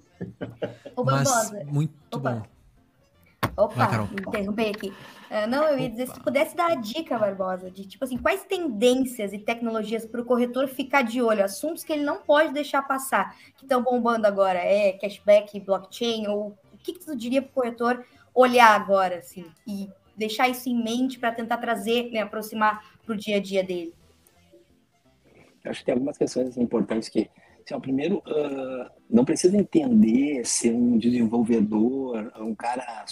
Ô, 0.96 1.04
Mas, 1.04 1.52
muito 1.66 1.94
Opa. 2.12 2.32
bom. 2.32 2.42
Opa, 3.56 3.86
Vai, 3.86 4.04
interrompi 4.12 4.68
aqui. 4.68 4.88
Uh, 5.30 5.46
não, 5.48 5.64
eu 5.64 5.78
ia 5.78 5.90
dizer, 5.90 6.06
se 6.06 6.14
tu 6.14 6.20
pudesse 6.22 6.56
dar 6.56 6.72
a 6.72 6.74
dica, 6.74 7.18
Barbosa, 7.18 7.70
de 7.70 7.84
tipo 7.84 8.04
assim, 8.04 8.16
quais 8.16 8.44
tendências 8.44 9.32
e 9.32 9.38
tecnologias 9.38 10.04
para 10.06 10.20
o 10.20 10.24
corretor 10.24 10.66
ficar 10.68 11.02
de 11.02 11.22
olho, 11.22 11.44
assuntos 11.44 11.84
que 11.84 11.92
ele 11.92 12.04
não 12.04 12.22
pode 12.22 12.52
deixar 12.52 12.82
passar, 12.82 13.36
que 13.56 13.64
estão 13.64 13.82
bombando 13.82 14.26
agora, 14.26 14.58
é 14.58 14.92
cashback, 14.92 15.60
blockchain, 15.60 16.26
ou 16.28 16.56
o 16.72 16.78
que, 16.78 16.94
que 16.94 17.04
tu 17.04 17.16
diria 17.16 17.42
para 17.42 17.50
o 17.50 17.54
corretor 17.54 18.04
olhar 18.34 18.74
agora, 18.80 19.18
assim, 19.18 19.44
e 19.66 19.88
deixar 20.16 20.48
isso 20.48 20.68
em 20.68 20.82
mente 20.82 21.18
para 21.18 21.32
tentar 21.32 21.56
trazer, 21.58 22.10
né, 22.10 22.20
aproximar 22.20 22.84
para 23.04 23.14
o 23.14 23.16
dia 23.16 23.36
a 23.36 23.40
dia 23.40 23.64
dele? 23.64 23.94
Eu 25.64 25.70
acho 25.70 25.80
que 25.80 25.86
tem 25.86 25.94
algumas 25.94 26.16
questões 26.16 26.56
importantes 26.56 27.08
que, 27.08 27.30
assim, 27.64 27.74
ó, 27.74 27.80
primeiro, 27.80 28.18
uh, 28.18 28.90
não 29.08 29.24
precisa 29.24 29.56
entender 29.56 30.44
ser 30.44 30.72
um 30.72 30.98
desenvolvedor, 30.98 32.32
um 32.38 32.54
cara 32.54 33.04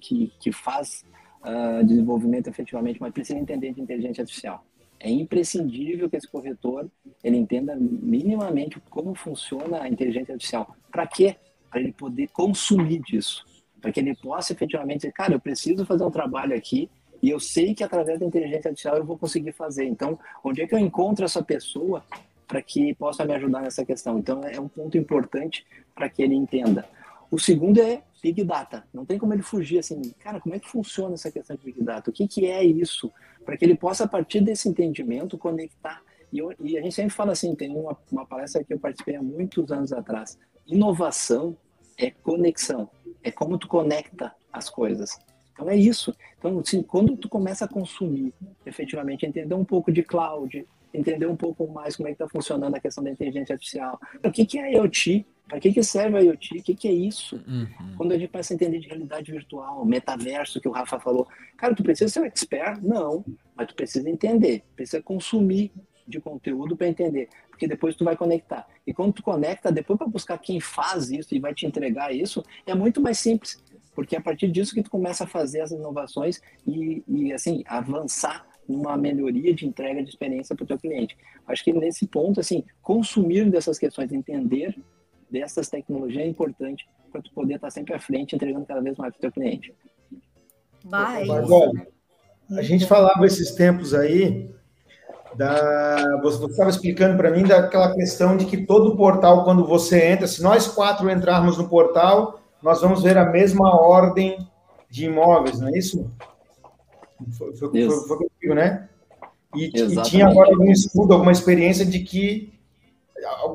que, 0.00 0.32
que 0.40 0.52
faz 0.52 1.04
uh, 1.42 1.84
desenvolvimento 1.84 2.48
efetivamente, 2.48 3.00
mas 3.00 3.12
precisa 3.12 3.38
entender 3.38 3.72
de 3.72 3.80
inteligência 3.80 4.22
artificial. 4.22 4.64
É 4.98 5.10
imprescindível 5.10 6.08
que 6.08 6.16
esse 6.16 6.28
corretor 6.28 6.88
ele 7.24 7.36
entenda 7.36 7.74
minimamente 7.76 8.80
como 8.88 9.14
funciona 9.16 9.82
a 9.82 9.88
inteligência 9.88 10.32
artificial. 10.32 10.76
Para 10.92 11.08
quê? 11.08 11.36
Para 11.68 11.80
ele 11.80 11.92
poder 11.92 12.28
consumir 12.28 13.00
disso 13.00 13.44
para 13.82 13.90
que 13.90 13.98
ele 13.98 14.14
possa 14.14 14.52
efetivamente 14.52 14.98
dizer, 14.98 15.12
cara, 15.12 15.34
eu 15.34 15.40
preciso 15.40 15.84
fazer 15.84 16.04
um 16.04 16.10
trabalho 16.10 16.54
aqui 16.54 16.88
e 17.20 17.28
eu 17.28 17.40
sei 17.40 17.74
que 17.74 17.82
através 17.82 18.18
da 18.20 18.24
inteligência 18.24 18.68
artificial 18.68 18.96
eu 18.96 19.04
vou 19.04 19.18
conseguir 19.18 19.52
fazer. 19.52 19.84
Então, 19.84 20.18
onde 20.42 20.62
é 20.62 20.66
que 20.66 20.74
eu 20.74 20.78
encontro 20.78 21.24
essa 21.24 21.42
pessoa 21.42 22.04
para 22.46 22.62
que 22.62 22.94
possa 22.94 23.24
me 23.24 23.34
ajudar 23.34 23.60
nessa 23.60 23.84
questão? 23.84 24.18
Então, 24.18 24.42
é 24.44 24.58
um 24.60 24.68
ponto 24.68 24.96
importante 24.96 25.66
para 25.94 26.08
que 26.08 26.22
ele 26.22 26.34
entenda. 26.34 26.88
O 27.30 27.38
segundo 27.38 27.80
é 27.80 28.02
Big 28.22 28.44
Data. 28.44 28.84
Não 28.94 29.04
tem 29.04 29.18
como 29.18 29.34
ele 29.34 29.42
fugir 29.42 29.78
assim, 29.78 30.00
cara, 30.20 30.40
como 30.40 30.54
é 30.54 30.58
que 30.58 30.68
funciona 30.68 31.14
essa 31.14 31.30
questão 31.30 31.56
de 31.56 31.64
Big 31.64 31.82
Data? 31.82 32.10
O 32.10 32.12
que, 32.12 32.28
que 32.28 32.46
é 32.46 32.64
isso? 32.64 33.10
Para 33.44 33.56
que 33.56 33.64
ele 33.64 33.76
possa, 33.76 34.04
a 34.04 34.08
partir 34.08 34.40
desse 34.40 34.68
entendimento, 34.68 35.36
conectar. 35.36 36.02
E, 36.32 36.38
eu, 36.38 36.52
e 36.60 36.78
a 36.78 36.82
gente 36.82 36.94
sempre 36.94 37.14
fala 37.14 37.32
assim, 37.32 37.54
tem 37.54 37.74
uma, 37.74 37.96
uma 38.10 38.26
palestra 38.26 38.62
que 38.62 38.72
eu 38.72 38.78
participei 38.78 39.16
há 39.16 39.22
muitos 39.22 39.72
anos 39.72 39.92
atrás. 39.92 40.38
Inovação 40.66 41.56
é 41.96 42.10
conexão 42.10 42.88
é 43.22 43.30
como 43.30 43.58
tu 43.58 43.68
conecta 43.68 44.34
as 44.52 44.68
coisas. 44.68 45.18
Então 45.52 45.68
é 45.68 45.76
isso. 45.76 46.14
Então, 46.38 46.58
assim, 46.58 46.82
quando 46.82 47.16
tu 47.16 47.28
começa 47.28 47.64
a 47.64 47.68
consumir, 47.68 48.32
efetivamente, 48.66 49.26
entender 49.26 49.54
um 49.54 49.64
pouco 49.64 49.92
de 49.92 50.02
cloud, 50.02 50.66
entender 50.92 51.26
um 51.26 51.36
pouco 51.36 51.66
mais 51.68 51.96
como 51.96 52.08
é 52.08 52.12
que 52.12 52.22
está 52.22 52.28
funcionando 52.28 52.74
a 52.74 52.80
questão 52.80 53.02
da 53.02 53.10
inteligência 53.10 53.54
artificial. 53.54 53.98
O 54.24 54.30
que, 54.30 54.44
que 54.44 54.58
é 54.58 54.74
IoT? 54.74 55.26
Para 55.48 55.60
que, 55.60 55.72
que 55.72 55.82
serve 55.82 56.16
a 56.16 56.20
IoT? 56.20 56.58
O 56.58 56.62
que, 56.62 56.74
que 56.74 56.88
é 56.88 56.92
isso? 56.92 57.42
Uhum. 57.46 57.66
Quando 57.96 58.12
a 58.12 58.18
gente 58.18 58.30
começa 58.30 58.52
a 58.52 58.56
entender 58.56 58.78
de 58.78 58.88
realidade 58.88 59.30
virtual, 59.30 59.84
metaverso, 59.84 60.60
que 60.60 60.68
o 60.68 60.72
Rafa 60.72 60.98
falou. 60.98 61.26
Cara, 61.56 61.74
tu 61.74 61.82
precisa 61.82 62.08
ser 62.08 62.20
um 62.20 62.24
expert? 62.24 62.80
Não. 62.82 63.24
Mas 63.54 63.68
tu 63.68 63.74
precisa 63.74 64.08
entender, 64.08 64.62
precisa 64.74 65.02
consumir 65.02 65.72
de 66.06 66.20
conteúdo 66.20 66.76
para 66.76 66.88
entender, 66.88 67.28
porque 67.48 67.66
depois 67.66 67.94
tu 67.94 68.04
vai 68.04 68.16
conectar. 68.16 68.66
E 68.86 68.92
quando 68.92 69.14
tu 69.14 69.22
conecta, 69.22 69.70
depois 69.70 69.98
para 69.98 70.06
buscar 70.06 70.38
quem 70.38 70.60
faz 70.60 71.10
isso 71.10 71.34
e 71.34 71.38
vai 71.38 71.54
te 71.54 71.66
entregar 71.66 72.14
isso, 72.14 72.42
é 72.66 72.74
muito 72.74 73.00
mais 73.00 73.18
simples, 73.18 73.62
porque 73.94 74.16
é 74.16 74.18
a 74.18 74.22
partir 74.22 74.50
disso 74.50 74.74
que 74.74 74.82
tu 74.82 74.90
começa 74.90 75.24
a 75.24 75.26
fazer 75.26 75.60
as 75.60 75.70
inovações 75.70 76.40
e, 76.66 77.02
e 77.06 77.32
assim, 77.32 77.62
avançar 77.66 78.46
numa 78.68 78.96
melhoria 78.96 79.54
de 79.54 79.66
entrega 79.66 80.02
de 80.02 80.08
experiência 80.08 80.54
para 80.54 80.64
o 80.64 80.66
teu 80.66 80.78
cliente. 80.78 81.16
Acho 81.46 81.64
que 81.64 81.72
nesse 81.72 82.06
ponto, 82.06 82.40
assim, 82.40 82.64
consumir 82.80 83.50
dessas 83.50 83.78
questões, 83.78 84.12
entender 84.12 84.76
dessas 85.30 85.68
tecnologias 85.68 86.24
é 86.24 86.28
importante 86.28 86.86
para 87.10 87.20
tu 87.20 87.32
poder 87.32 87.56
estar 87.56 87.70
sempre 87.70 87.94
à 87.94 87.98
frente, 87.98 88.34
entregando 88.34 88.64
cada 88.64 88.80
vez 88.80 88.96
mais 88.96 89.12
para 89.12 89.18
o 89.18 89.20
teu 89.20 89.32
cliente. 89.32 89.74
Vai, 90.84 91.24
a 92.50 92.62
gente 92.62 92.86
falava 92.86 93.24
esses 93.24 93.52
tempos 93.52 93.94
aí 93.94 94.50
da, 95.34 96.20
você 96.22 96.44
estava 96.44 96.70
explicando 96.70 97.16
para 97.16 97.30
mim 97.30 97.44
daquela 97.44 97.94
questão 97.94 98.36
de 98.36 98.44
que 98.44 98.66
todo 98.66 98.96
portal, 98.96 99.44
quando 99.44 99.66
você 99.66 100.08
entra, 100.08 100.26
se 100.26 100.42
nós 100.42 100.68
quatro 100.68 101.10
entrarmos 101.10 101.56
no 101.56 101.68
portal, 101.68 102.40
nós 102.62 102.80
vamos 102.80 103.02
ver 103.02 103.16
a 103.16 103.24
mesma 103.24 103.74
ordem 103.74 104.46
de 104.90 105.06
imóveis, 105.06 105.58
não 105.58 105.68
é 105.68 105.78
isso? 105.78 106.10
Foi, 107.38 107.54
foi, 107.56 107.70
isso. 107.78 108.06
foi, 108.06 108.18
foi 108.42 108.54
né? 108.54 108.88
E, 109.54 109.66
e, 109.66 110.02
tinha 110.02 110.28
agora 110.28 110.50
algum 110.50 110.70
estudo, 110.70 111.12
alguma 111.12 111.32
experiência 111.32 111.84
de 111.84 112.00
que, 112.00 112.52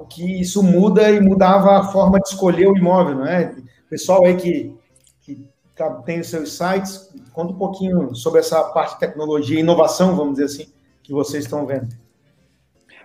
que 0.10 0.42
isso 0.42 0.62
muda 0.62 1.10
e 1.12 1.20
mudava 1.20 1.78
a 1.78 1.84
forma 1.86 2.20
de 2.20 2.30
escolher 2.30 2.68
o 2.68 2.78
imóvel, 2.78 3.16
não 3.16 3.26
é? 3.26 3.56
Pessoal 3.90 4.26
aí 4.26 4.36
que 4.36 4.78
tem 6.06 6.20
os 6.20 6.30
seus 6.30 6.54
sites. 6.58 7.10
Conta 7.34 7.54
um 7.54 7.58
pouquinho 7.58 8.16
sobre 8.16 8.40
essa 8.40 8.64
parte 8.64 8.94
de 8.94 9.00
tecnologia 9.00 9.58
e 9.58 9.62
inovação, 9.62 10.16
vamos 10.16 10.38
dizer 10.38 10.46
assim, 10.46 10.72
que 11.08 11.14
vocês 11.14 11.46
estão 11.46 11.66
vendo. 11.66 11.88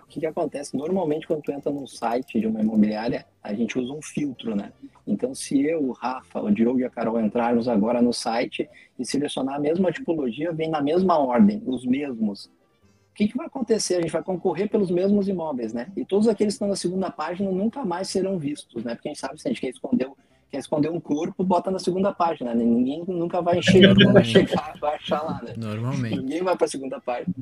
O 0.03 0.07
que, 0.09 0.21
que 0.21 0.27
acontece? 0.27 0.77
Normalmente, 0.77 1.27
quando 1.27 1.41
tu 1.41 1.53
entra 1.53 1.73
num 1.73 1.87
site 1.87 2.39
de 2.39 2.47
uma 2.47 2.61
imobiliária, 2.61 3.25
a 3.43 3.55
gente 3.55 3.79
usa 3.79 3.95
um 3.95 4.03
filtro, 4.03 4.55
né? 4.55 4.73
Então, 5.07 5.35
se 5.35 5.63
eu, 5.63 5.83
o 5.83 5.93
Rafa, 5.93 6.41
o 6.41 6.51
Diogo 6.51 6.81
e 6.81 6.85
a 6.85 6.91
Carol 6.91 7.19
entrarmos 7.19 7.67
agora 7.67 8.03
no 8.03 8.13
site 8.13 8.69
e 8.99 9.07
selecionar 9.07 9.55
a 9.55 9.59
mesma 9.59 9.91
tipologia, 9.91 10.53
vem 10.53 10.69
na 10.69 10.83
mesma 10.83 11.17
ordem, 11.17 11.63
os 11.65 11.87
mesmos. 11.87 12.47
O 12.47 13.15
que, 13.15 13.29
que 13.29 13.37
vai 13.37 13.47
acontecer? 13.47 13.97
A 13.97 14.01
gente 14.01 14.13
vai 14.13 14.23
concorrer 14.23 14.69
pelos 14.69 14.91
mesmos 14.91 15.29
imóveis, 15.29 15.73
né? 15.73 15.91
E 15.97 16.05
todos 16.05 16.29
aqueles 16.29 16.55
que 16.55 16.57
estão 16.57 16.69
na 16.69 16.77
segunda 16.77 17.11
página 17.11 17.51
nunca 17.51 17.85
mais 17.85 18.09
serão 18.09 18.39
vistos, 18.39 18.85
né? 18.85 18.95
Porque 18.95 19.09
a 19.09 19.13
gente 19.13 19.21
sabe 19.21 19.41
se 19.41 19.49
a 19.49 19.51
gente 19.51 19.61
quer 19.61 19.71
esconder, 19.71 20.11
quer 20.53 20.59
esconder 20.59 20.91
um 20.91 21.01
corpo, 21.01 21.43
bota 21.43 21.71
na 21.71 21.79
segunda 21.79 22.13
página, 22.13 22.55
né? 22.55 22.63
Ninguém 22.63 23.03
nunca 23.09 23.41
vai 23.41 23.59
encher, 23.59 23.95
vai 24.13 24.23
chegar, 24.23 24.77
vai 24.79 24.97
achar 24.97 25.23
lá, 25.23 25.41
né? 25.43 25.55
Normalmente. 25.57 26.19
Ninguém 26.19 26.43
vai 26.43 26.55
para 26.55 26.67
a 26.67 26.69
segunda 26.69 27.01
página. 27.01 27.35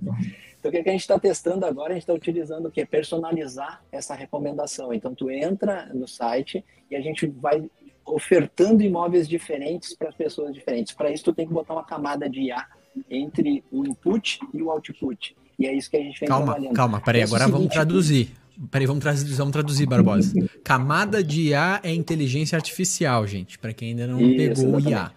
Então, 0.58 0.70
o 0.70 0.72
que, 0.72 0.80
que 0.80 0.88
a 0.88 0.92
gente 0.92 1.00
está 1.00 1.18
testando 1.18 1.66
agora? 1.66 1.90
A 1.90 1.94
gente 1.94 2.02
está 2.02 2.14
utilizando 2.14 2.66
o 2.66 2.70
que? 2.70 2.86
Personalizar 2.86 3.82
essa 3.90 4.14
recomendação. 4.14 4.94
Então, 4.94 5.12
tu 5.12 5.28
entra 5.28 5.90
no 5.92 6.06
site 6.06 6.64
e 6.88 6.94
a 6.94 7.00
gente 7.00 7.26
vai 7.26 7.68
ofertando 8.06 8.80
imóveis 8.82 9.28
diferentes 9.28 9.92
para 9.94 10.10
as 10.10 10.14
pessoas 10.14 10.54
diferentes. 10.54 10.94
Para 10.94 11.10
isso, 11.10 11.24
tu 11.24 11.32
tem 11.32 11.48
que 11.48 11.52
botar 11.52 11.74
uma 11.74 11.84
camada 11.84 12.30
de 12.30 12.42
IA 12.42 12.64
entre 13.10 13.64
o 13.72 13.84
input 13.84 14.38
e 14.54 14.62
o 14.62 14.70
output. 14.70 15.36
E 15.58 15.66
é 15.66 15.74
isso 15.74 15.90
que 15.90 15.96
a 15.96 16.00
gente 16.00 16.20
vem 16.20 16.28
calma, 16.28 16.46
trabalhando. 16.46 16.74
Calma, 16.74 17.00
peraí, 17.00 17.22
agora 17.22 17.44
seguinte, 17.44 17.58
vamos 17.58 17.74
traduzir. 17.74 18.39
Peraí, 18.70 18.86
vamos 18.86 19.02
traduzir, 19.02 19.34
vamos 19.34 19.52
traduzir, 19.52 19.86
Barbosa. 19.86 20.34
Camada 20.62 21.24
de 21.24 21.48
IA 21.48 21.80
é 21.82 21.94
inteligência 21.94 22.56
artificial, 22.56 23.26
gente, 23.26 23.58
para 23.58 23.72
quem 23.72 23.90
ainda 23.90 24.06
não 24.06 24.20
Isso, 24.20 24.36
pegou 24.36 24.78
exatamente. 24.78 24.86
o 24.86 24.90
IA. 24.90 25.12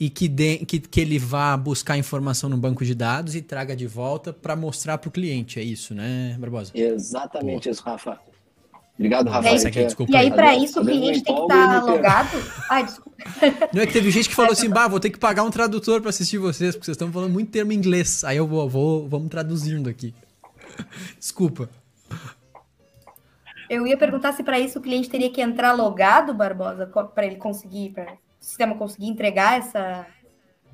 E 0.00 0.10
que, 0.10 0.26
de, 0.26 0.58
que, 0.58 0.80
que 0.80 1.00
ele 1.00 1.18
vá 1.18 1.56
buscar 1.56 1.96
informação 1.96 2.50
no 2.50 2.56
banco 2.56 2.84
de 2.84 2.94
dados 2.94 3.36
e 3.36 3.40
traga 3.40 3.76
de 3.76 3.86
volta 3.86 4.32
para 4.32 4.56
mostrar 4.56 4.98
para 4.98 5.08
o 5.08 5.10
cliente. 5.10 5.60
É 5.60 5.62
isso, 5.62 5.94
né, 5.94 6.36
Barbosa? 6.38 6.72
Exatamente 6.74 7.68
isso, 7.68 7.82
Rafa. 7.82 8.18
Obrigado, 8.98 9.28
Rafa. 9.28 9.48
É 9.48 9.54
aqui, 9.54 9.84
desculpa. 9.84 10.12
E 10.12 10.16
aí, 10.16 10.30
para 10.30 10.56
isso, 10.56 10.80
o 10.80 10.84
cliente 10.84 11.22
tem 11.22 11.34
que 11.34 11.42
estar 11.42 11.68
me 11.68 11.74
perco. 11.74 11.90
logado. 11.90 12.28
Ai, 12.70 12.84
desculpa. 12.84 13.18
Não 13.72 13.82
é 13.82 13.86
que 13.86 13.92
teve 13.92 14.10
gente 14.10 14.28
que 14.28 14.34
falou 14.34 14.52
assim, 14.52 14.68
bah, 14.70 14.88
vou 14.88 14.98
ter 14.98 15.10
que 15.10 15.18
pagar 15.18 15.44
um 15.44 15.50
tradutor 15.50 16.00
para 16.00 16.10
assistir 16.10 16.38
vocês, 16.38 16.74
porque 16.74 16.86
vocês 16.86 16.94
estão 16.96 17.12
falando 17.12 17.32
muito 17.32 17.50
termo 17.50 17.72
em 17.72 17.76
inglês. 17.76 18.24
Aí 18.24 18.36
eu 18.36 18.46
vou, 18.46 18.68
vou 18.68 19.08
vamos 19.08 19.28
traduzindo 19.28 19.88
aqui. 19.88 20.12
Desculpa. 21.18 21.68
Eu 23.68 23.86
ia 23.86 23.96
perguntar 23.96 24.32
se 24.32 24.42
para 24.42 24.58
isso 24.58 24.78
o 24.78 24.82
cliente 24.82 25.08
teria 25.08 25.30
que 25.30 25.40
entrar 25.40 25.72
logado, 25.72 26.34
Barbosa, 26.34 26.86
para 26.86 27.26
ele 27.26 27.36
conseguir, 27.36 27.90
para 27.90 28.12
o 28.12 28.44
sistema 28.44 28.74
conseguir 28.76 29.08
entregar 29.08 29.58
essa 29.58 30.06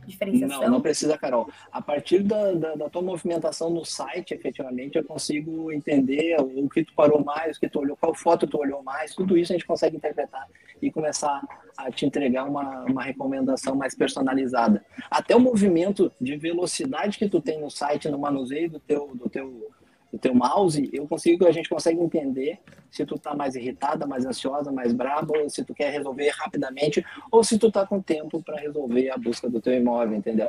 diferenciação. 0.06 0.62
Não, 0.62 0.70
não 0.70 0.80
precisa, 0.80 1.16
Carol. 1.16 1.48
A 1.70 1.80
partir 1.80 2.22
da, 2.22 2.52
da, 2.52 2.74
da 2.74 2.90
tua 2.90 3.02
movimentação 3.02 3.70
no 3.70 3.84
site, 3.84 4.34
efetivamente, 4.34 4.96
eu 4.96 5.04
consigo 5.04 5.70
entender 5.72 6.36
o 6.40 6.68
que 6.68 6.84
tu 6.84 6.92
parou 6.94 7.24
mais, 7.24 7.56
o 7.56 7.60
que 7.60 7.68
tu 7.68 7.80
olhou, 7.80 7.96
qual 7.96 8.14
foto 8.14 8.46
tu 8.46 8.58
olhou 8.58 8.82
mais, 8.82 9.14
tudo 9.14 9.36
isso 9.36 9.52
a 9.52 9.56
gente 9.56 9.66
consegue 9.66 9.96
interpretar 9.96 10.46
e 10.80 10.90
começar 10.90 11.42
a 11.76 11.90
te 11.90 12.06
entregar 12.06 12.44
uma, 12.44 12.84
uma 12.84 13.02
recomendação 13.02 13.74
mais 13.74 13.94
personalizada. 13.94 14.84
Até 15.10 15.36
o 15.36 15.40
movimento 15.40 16.10
de 16.20 16.36
velocidade 16.36 17.18
que 17.18 17.28
tu 17.28 17.40
tem 17.40 17.60
no 17.60 17.70
site, 17.70 18.08
no 18.08 18.18
manuseio 18.18 18.70
do 18.70 18.80
teu, 18.80 19.10
do 19.14 19.28
teu, 19.28 19.70
do 20.12 20.18
teu 20.18 20.34
mouse, 20.34 20.88
eu 20.92 21.06
consigo, 21.06 21.46
a 21.46 21.52
gente 21.52 21.68
consegue 21.68 22.00
entender 22.00 22.58
se 22.90 23.04
tu 23.06 23.16
tá 23.16 23.34
mais 23.34 23.54
irritada, 23.54 24.06
mais 24.06 24.26
ansiosa, 24.26 24.72
mais 24.72 24.92
braba, 24.92 25.38
ou 25.38 25.48
se 25.48 25.64
tu 25.64 25.72
quer 25.72 25.92
resolver 25.92 26.30
rapidamente, 26.30 27.04
ou 27.30 27.44
se 27.44 27.58
tu 27.58 27.70
tá 27.70 27.86
com 27.86 28.00
tempo 28.00 28.42
para 28.42 28.56
resolver 28.56 29.10
a 29.10 29.16
busca 29.16 29.48
do 29.48 29.60
teu 29.60 29.72
imóvel, 29.74 30.16
entendeu? 30.16 30.48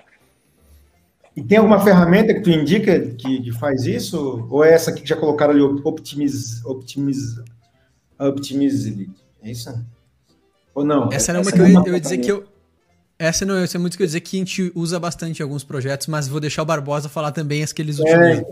E 1.35 1.41
tem 1.41 1.59
alguma 1.59 1.79
ferramenta 1.79 2.33
que 2.33 2.41
tu 2.41 2.49
indica 2.49 2.99
que, 2.99 3.41
que 3.41 3.51
faz 3.53 3.85
isso? 3.85 4.47
Ou 4.49 4.65
é 4.65 4.73
essa 4.73 4.91
aqui 4.91 5.03
que 5.03 5.07
já 5.07 5.15
colocaram 5.15 5.53
ali, 5.53 5.61
Optimize, 5.61 6.65
Optimize, 6.65 7.41
Optimize, 8.19 9.09
é 9.41 9.51
isso? 9.51 9.73
Ou 10.73 10.83
não? 10.83 11.09
Essa 11.11 11.31
era 11.31 11.39
uma 11.39 11.49
Essa 11.49 11.51
que 11.53 11.61
eu, 11.61 11.65
é 11.65 11.89
eu 11.89 11.93
ia 11.93 11.99
dizer 11.99 12.17
que 12.17 12.31
eu. 12.31 12.45
Essa 13.17 13.45
não, 13.45 13.55
essa 13.55 13.77
é 13.77 13.79
muito 13.79 13.95
que 13.95 14.01
eu 14.01 14.05
ia 14.05 14.07
dizer 14.07 14.21
que 14.21 14.35
a 14.35 14.39
gente 14.39 14.71
usa 14.73 14.99
bastante 14.99 15.39
em 15.39 15.43
alguns 15.43 15.63
projetos, 15.63 16.07
mas 16.07 16.27
vou 16.27 16.39
deixar 16.39 16.63
o 16.63 16.65
Barbosa 16.65 17.07
falar 17.07 17.31
também 17.31 17.61
as 17.61 17.71
que 17.71 17.81
eles 17.81 17.99
utilizam. 17.99 18.45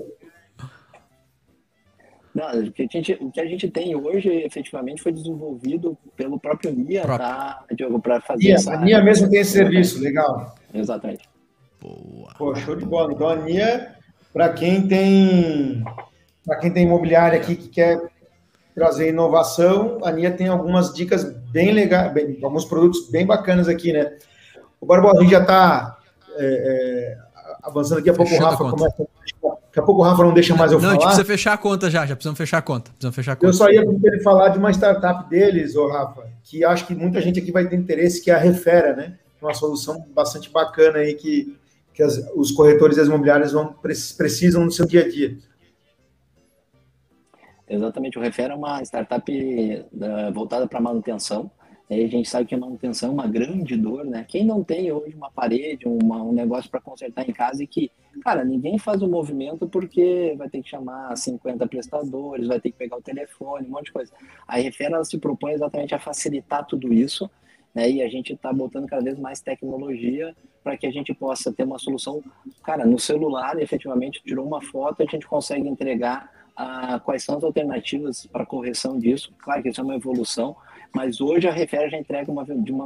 Não, 2.34 2.48
o 2.64 2.72
que, 2.72 2.84
a 2.84 2.88
gente, 2.92 3.14
o 3.20 3.32
que 3.32 3.42
a 3.42 3.46
gente 3.46 3.70
tem 3.70 3.96
hoje, 3.96 4.30
efetivamente, 4.30 5.02
foi 5.02 5.12
desenvolvido 5.12 5.98
pelo 6.16 6.40
próprio 6.40 6.72
NIA, 6.72 7.02
Próprio. 7.02 7.28
tá, 7.28 7.64
Diogo, 7.76 8.00
para 8.00 8.22
fazer 8.22 8.44
Nia, 8.44 8.56
essa... 8.56 8.74
a 8.74 8.78
Nia 8.78 9.04
mesmo 9.04 9.30
tem 9.30 9.40
esse 9.40 9.52
serviço, 9.54 10.00
legal. 10.00 10.54
Exatamente. 10.74 11.28
Boa. 11.82 12.30
Pô, 12.38 12.54
show 12.56 12.76
de 12.76 12.86
bola. 12.86 13.14
Então 13.14 13.28
a 13.30 13.36
Nia, 13.36 13.96
para 14.32 14.50
quem 14.54 14.88
tem 14.88 15.84
para 16.46 16.58
quem 16.58 16.72
tem 16.72 16.84
imobiliária 16.86 17.40
aqui 17.40 17.56
que 17.56 17.68
quer 17.70 18.00
trazer 18.76 19.10
inovação, 19.10 19.98
a 20.04 20.12
Nia 20.12 20.32
tem 20.32 20.48
algumas 20.48 20.94
dicas 20.94 21.24
bem 21.52 21.72
legais, 21.72 22.12
bem- 22.14 22.40
alguns 22.44 22.66
produtos 22.66 23.10
bem 23.10 23.26
bacanas 23.26 23.68
aqui, 23.68 23.92
né? 23.92 24.18
O 24.80 24.86
Barbosa, 24.86 25.20
a 25.20 25.22
gente 25.24 25.32
já 25.32 25.42
está 25.42 25.98
avançando 27.64 28.00
aqui, 28.00 28.10
a 28.10 28.14
pouco 28.14 28.30
o 28.30 28.34
Fechando 28.36 28.48
a 28.48 28.52
Rafa 28.52 28.64
conta. 28.66 28.78
começa. 28.78 29.59
Daqui 29.70 29.80
a 29.80 29.84
pouco 29.84 30.02
o 30.02 30.04
Rafa 30.04 30.24
não 30.24 30.34
deixa 30.34 30.56
mais 30.56 30.72
eu 30.72 30.80
não, 30.80 30.90
a 30.90 30.92
gente 30.94 31.02
falar. 31.02 31.14
precisa 31.14 31.32
fechar 31.32 31.54
a 31.54 31.58
conta 31.58 31.90
já, 31.92 32.04
já 32.06 32.16
precisamos 32.16 32.38
fechar 32.38 32.58
a 32.58 32.62
conta. 32.62 32.90
Precisamos 32.92 33.16
fechar 33.16 33.32
a 33.34 33.36
conta. 33.36 33.46
Eu 33.48 33.54
só 33.54 33.70
ia 33.70 33.82
ele 33.82 34.20
falar 34.22 34.50
de 34.50 34.58
uma 34.58 34.72
startup 34.72 35.30
deles, 35.30 35.76
ô 35.76 35.88
Rafa, 35.88 36.28
que 36.44 36.64
acho 36.66 36.88
que 36.88 36.96
muita 36.96 37.22
gente 37.22 37.40
aqui 37.40 37.52
vai 37.52 37.68
ter 37.68 37.76
interesse, 37.76 38.22
que 38.24 38.32
é 38.32 38.34
a 38.34 38.40
Refera, 38.40 38.96
né? 38.96 39.18
Uma 39.40 39.54
solução 39.54 40.04
bastante 40.14 40.50
bacana 40.52 40.98
aí 40.98 41.14
que, 41.14 41.56
que 41.94 42.02
as- 42.02 42.18
os 42.36 42.52
corretores 42.52 42.98
e 42.98 43.02
as 43.02 43.08
imobiliárias 43.08 43.52
vão, 43.52 43.72
pre- 43.74 43.94
precisam 44.18 44.66
no 44.66 44.72
seu 44.72 44.88
dia 44.88 45.06
a 45.06 45.08
dia. 45.10 45.38
Exatamente, 47.68 48.18
o 48.18 48.22
Refera 48.22 48.54
é 48.54 48.58
uma 48.58 48.82
startup 48.82 49.32
eh, 49.32 50.32
voltada 50.34 50.68
para 50.68 50.82
manutenção. 50.82 51.52
A 51.90 51.96
gente 52.08 52.30
sabe 52.30 52.46
que 52.46 52.54
a 52.54 52.58
manutenção 52.58 53.10
é 53.10 53.12
uma 53.14 53.28
grande 53.28 53.76
dor, 53.76 54.06
né? 54.06 54.24
Quem 54.28 54.46
não 54.46 54.64
tem 54.64 54.92
hoje 54.92 55.16
uma 55.16 55.32
parede, 55.32 55.88
uma- 55.88 56.22
um 56.22 56.32
negócio 56.32 56.70
para 56.70 56.80
consertar 56.80 57.28
em 57.28 57.34
casa 57.34 57.64
e 57.64 57.68
que, 57.68 57.92
cara, 58.24 58.44
ninguém 58.46 58.78
faz 58.78 59.02
o 59.02 59.08
movimento 59.08 59.68
porque 59.68 60.36
vai 60.38 60.48
ter 60.48 60.62
que 60.62 60.70
chamar 60.70 61.16
50 61.18 61.66
prestadores, 61.68 62.48
vai 62.48 62.60
ter 62.60 62.70
que 62.72 62.78
pegar 62.78 62.98
o 62.98 63.02
telefone, 63.02 63.66
um 63.68 63.72
monte 63.72 63.86
de 63.86 63.94
coisa. 63.94 64.14
A 64.48 64.58
Refera 64.58 65.04
se 65.04 65.18
propõe 65.18 65.54
exatamente 65.54 65.96
a 65.96 66.00
facilitar 66.00 66.64
tudo 66.68 66.94
isso, 66.94 67.28
né? 67.74 67.90
E 67.90 68.04
a 68.04 68.08
gente 68.08 68.34
está 68.34 68.54
botando 68.54 68.86
cada 68.88 69.04
vez 69.04 69.18
mais 69.18 69.42
tecnologia 69.42 70.36
para 70.64 70.78
que 70.78 70.86
a 70.86 70.92
gente 70.92 71.12
possa 71.14 71.52
ter 71.52 71.64
uma 71.64 71.80
solução, 71.80 72.22
cara, 72.64 72.86
no 72.86 73.00
celular, 73.00 73.60
efetivamente, 73.60 74.22
tirou 74.24 74.46
uma 74.46 74.62
foto, 74.62 75.02
a 75.02 75.06
gente 75.06 75.26
consegue 75.28 75.68
entregar 75.68 76.30
ah, 76.56 77.00
quais 77.00 77.24
são 77.24 77.38
as 77.38 77.44
alternativas 77.44 78.26
para 78.28 78.46
correção 78.46 79.00
disso. 79.00 79.34
Claro 79.40 79.64
que 79.64 79.70
isso 79.70 79.80
é 79.80 79.84
uma 79.84 79.96
evolução, 79.96 80.56
mas 80.94 81.22
hoje 81.22 81.48
a 81.48 81.52
Refera 81.52 81.90
já 81.90 81.98
entrega 81.98 82.32
uma, 82.32 82.44
de 82.46 82.72
uma, 82.72 82.86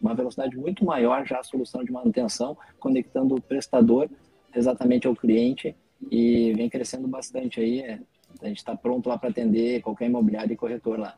uma 0.00 0.14
velocidade 0.14 0.56
muito 0.56 0.84
maior 0.84 1.26
já 1.26 1.38
a 1.38 1.42
solução 1.44 1.84
de 1.84 1.92
manutenção, 1.92 2.56
conectando 2.80 3.34
o 3.34 3.40
prestador 3.40 4.08
exatamente 4.54 5.06
ao 5.06 5.14
cliente 5.14 5.74
e 6.10 6.52
vem 6.54 6.68
crescendo 6.68 7.06
bastante 7.08 7.60
aí. 7.60 7.80
é. 7.80 7.98
A 8.42 8.46
gente 8.46 8.58
está 8.58 8.74
pronto 8.74 9.08
lá 9.08 9.18
para 9.18 9.28
atender 9.28 9.82
qualquer 9.82 10.06
imobiliário 10.06 10.52
e 10.52 10.56
corretor 10.56 10.98
lá, 10.98 11.16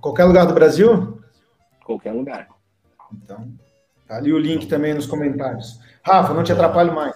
Qualquer 0.00 0.24
lugar 0.24 0.46
do 0.46 0.52
Brasil? 0.54 1.20
qualquer 1.84 2.12
lugar. 2.12 2.48
Então, 3.12 3.48
tá 4.06 4.16
ali 4.16 4.32
o 4.32 4.38
link 4.38 4.66
também 4.66 4.92
nos 4.94 5.06
comentários. 5.06 5.78
Rafa, 6.02 6.34
não 6.34 6.42
te 6.44 6.52
atrapalho 6.52 6.94
mais. 6.94 7.14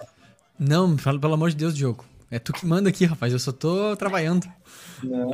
Não, 0.57 0.95
pelo 0.95 1.33
amor 1.33 1.49
de 1.49 1.55
Deus, 1.57 1.75
Diogo. 1.75 2.05
É 2.29 2.39
tu 2.39 2.51
que 2.51 2.65
manda 2.65 2.89
aqui, 2.89 3.05
rapaz. 3.05 3.31
Eu 3.31 3.39
só 3.39 3.51
tô 3.51 3.95
trabalhando. 3.95 4.47
Não, 5.03 5.29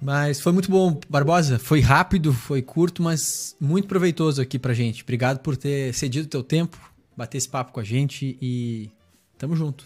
Mas 0.00 0.40
foi 0.40 0.52
muito 0.52 0.70
bom, 0.70 0.98
Barbosa. 1.08 1.58
Foi 1.58 1.80
rápido, 1.80 2.32
foi 2.32 2.62
curto, 2.62 3.02
mas 3.02 3.56
muito 3.60 3.88
proveitoso 3.88 4.40
aqui 4.40 4.58
pra 4.58 4.72
gente. 4.72 5.02
Obrigado 5.02 5.40
por 5.40 5.56
ter 5.56 5.92
cedido 5.94 6.28
teu 6.28 6.42
tempo, 6.42 6.78
bater 7.16 7.38
esse 7.38 7.48
papo 7.48 7.72
com 7.72 7.80
a 7.80 7.84
gente 7.84 8.38
e 8.40 8.90
tamo 9.36 9.56
junto. 9.56 9.84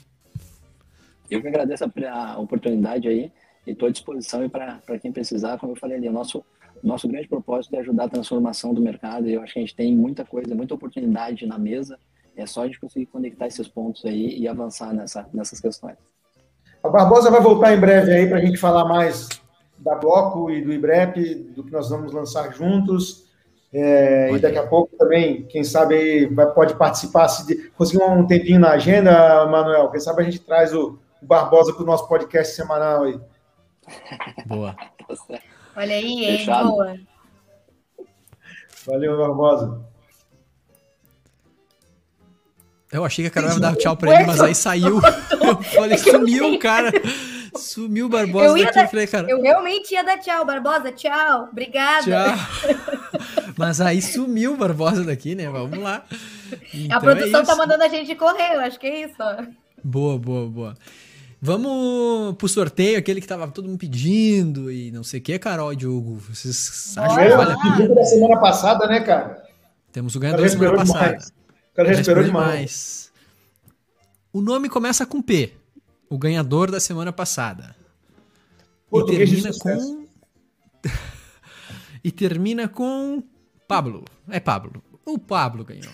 Eu 1.30 1.40
que 1.40 1.48
agradeço 1.48 1.84
a, 1.84 2.38
oportunidade 2.38 3.08
aí 3.08 3.32
e 3.66 3.70
estou 3.70 3.88
à 3.88 3.92
disposição 3.92 4.48
para 4.48 4.98
quem 5.00 5.12
precisar. 5.12 5.58
Como 5.58 5.72
eu 5.72 5.76
falei 5.76 5.96
ali, 5.96 6.08
o 6.08 6.12
nosso, 6.12 6.44
nosso 6.82 7.08
grande 7.08 7.28
propósito 7.28 7.74
é 7.76 7.78
ajudar 7.78 8.04
a 8.04 8.08
transformação 8.08 8.74
do 8.74 8.82
mercado 8.82 9.28
e 9.28 9.34
eu 9.34 9.42
acho 9.42 9.54
que 9.54 9.61
a 9.61 9.62
gente 9.62 9.76
tem 9.76 9.96
muita 9.96 10.24
coisa, 10.24 10.54
muita 10.54 10.74
oportunidade 10.74 11.46
na 11.46 11.58
mesa. 11.58 11.98
É 12.36 12.46
só 12.46 12.62
a 12.62 12.66
gente 12.66 12.80
conseguir 12.80 13.06
conectar 13.06 13.46
esses 13.46 13.68
pontos 13.68 14.04
aí 14.04 14.38
e 14.38 14.48
avançar 14.48 14.92
nessa, 14.92 15.28
nessas 15.32 15.61
questões. 15.61 15.96
A 16.83 16.89
Barbosa 16.89 17.31
vai 17.31 17.41
voltar 17.41 17.74
em 17.74 17.81
breve 17.81 18.12
aí 18.12 18.26
para 18.26 18.39
a 18.39 18.41
gente 18.41 18.57
falar 18.57 18.85
mais 18.85 19.28
da 19.78 19.95
Bloco 19.95 20.51
e 20.51 20.62
do 20.62 20.72
IBREP, 20.72 21.35
do 21.55 21.64
que 21.64 21.72
nós 21.72 21.89
vamos 21.91 22.12
lançar 22.12 22.53
juntos. 22.53 23.28
É, 23.72 24.33
e 24.33 24.39
daqui 24.39 24.59
a 24.59 24.66
pouco 24.66 24.97
também, 24.97 25.45
quem 25.45 25.62
sabe, 25.62 25.95
aí 25.95 26.26
vai, 26.26 26.47
pode 26.53 26.74
participar, 26.74 27.28
se 27.28 27.47
de, 27.47 27.70
conseguir 27.70 28.03
um 28.03 28.26
tempinho 28.26 28.59
na 28.59 28.72
agenda, 28.72 29.47
Manuel. 29.47 29.91
Quem 29.91 30.01
sabe 30.01 30.22
a 30.22 30.24
gente 30.24 30.41
traz 30.41 30.74
o, 30.74 30.99
o 31.22 31.26
Barbosa 31.26 31.72
para 31.72 31.83
o 31.83 31.87
nosso 31.87 32.09
podcast 32.09 32.55
semanal 32.55 33.05
aí. 33.05 33.20
Boa. 34.47 34.74
Tá. 34.74 34.91
Olha 35.76 35.95
aí, 35.95 36.24
hein? 36.24 36.47
Boa. 36.47 36.97
Valeu, 38.87 39.18
Barbosa. 39.18 39.89
Eu 42.93 43.05
achei 43.05 43.24
que 43.24 43.28
a 43.28 43.30
Carol 43.30 43.53
ia 43.53 43.61
dar 43.61 43.76
tchau 43.76 43.97
pra 43.97 44.14
ele, 44.14 44.24
mas 44.26 44.41
aí 44.41 44.55
saiu. 44.55 45.01
Eu 45.41 45.62
falei, 45.62 45.97
sumiu, 45.99 46.59
cara. 46.59 46.91
Sumiu 47.57 48.07
o 48.07 48.09
Barbosa 48.09 48.47
Eu 48.47 48.64
daqui. 48.64 48.74
dar- 48.74 48.84
Eu 48.84 48.88
falei, 48.88 49.07
cara, 49.07 49.30
Eu 49.30 49.41
realmente 49.43 49.93
ia 49.95 50.03
dar 50.05 50.18
tchau, 50.18 50.45
Barbosa. 50.45 50.91
Tchau. 50.93 51.49
Obrigada. 51.53 52.03
tchau. 52.05 52.70
Mas 53.57 53.80
aí 53.80 54.01
sumiu 54.03 54.55
o 54.55 54.57
Barbosa 54.57 55.05
daqui, 55.05 55.34
né? 55.34 55.49
Vamos 55.49 55.78
lá. 55.78 56.05
Então 56.74 56.99
A 56.99 57.01
produção 57.01 57.41
é 57.43 57.45
tá 57.45 57.55
mandando 57.57 57.84
a 57.84 57.88
gente 57.88 58.14
correr, 58.14 58.55
eu 58.55 58.61
acho 58.61 58.78
que 58.78 58.86
é 58.86 59.03
isso. 59.03 59.14
ó. 59.20 59.36
Boa, 59.84 60.18
boa, 60.18 60.49
boa. 60.49 60.74
Vamos 61.43 62.34
pro 62.36 62.49
sorteio, 62.49 62.99
aquele 62.99 63.20
que 63.20 63.26
tava 63.26 63.49
todo 63.49 63.66
mundo 63.66 63.78
pedindo 63.78 64.70
e 64.70 64.91
não 64.91 65.03
sei 65.03 65.20
o 65.20 65.22
que, 65.22 65.38
Carol 65.38 65.72
e 65.72 65.76
Diogo. 65.76 66.20
Vocês 66.28 66.95
acham 66.99 67.16
que 67.16 67.22
Bora 67.24 67.36
vale 67.36 67.53
a 67.53 67.57
pena? 67.57 67.76
Pedido 67.76 67.95
da 67.95 68.05
semana 68.05 68.41
passada, 68.41 68.86
né, 68.86 69.01
cara? 69.01 69.43
Temos 69.93 70.14
o 70.14 70.20
ganhador 70.20 70.43
da 70.45 70.49
semana 70.51 70.76
passada. 70.76 71.05
demais. 71.07 71.32
O 71.73 71.77
cara 71.77 71.89
respirou 71.89 72.25
demais. 72.25 73.11
demais. 73.11 73.12
O 74.33 74.41
nome 74.41 74.68
começa 74.68 75.07
com 75.07 75.23
P. 75.23 75.53
O 76.09 76.18
ganhador 76.18 76.71
da 76.71 76.81
semana 76.81 77.12
passada. 77.12 77.75
E 78.59 78.91
Português 78.91 79.31
de 79.31 79.43
termina 79.43 79.59
com. 79.59 80.07
e 82.03 82.11
termina 82.11 82.68
com. 82.68 83.23
Pablo. 83.68 84.05
É 84.29 84.41
Pablo. 84.41 84.83
O 85.07 85.18
Pablo 85.18 85.64
ganhou. 85.64 85.93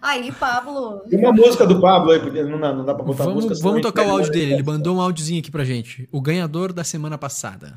Aí, 0.00 0.30
Pablo. 0.32 1.00
Tem 1.10 1.18
uma 1.18 1.32
música 1.32 1.66
do 1.66 1.80
Pablo 1.80 2.12
aí, 2.12 2.20
porque 2.20 2.42
não 2.44 2.60
dá, 2.60 2.72
não 2.72 2.84
dá 2.84 2.94
pra 2.94 3.04
botar 3.04 3.24
música. 3.24 3.54
Vamos, 3.54 3.58
senão 3.58 3.70
vamos 3.70 3.82
tocar 3.82 4.06
o 4.06 4.10
áudio 4.10 4.30
dele. 4.30 4.54
Ele 4.54 4.62
mandou 4.62 4.96
um 4.96 5.00
áudiozinho 5.00 5.40
aqui 5.40 5.50
pra 5.50 5.64
gente. 5.64 6.08
O 6.12 6.20
ganhador 6.20 6.72
da 6.72 6.84
semana 6.84 7.18
passada. 7.18 7.74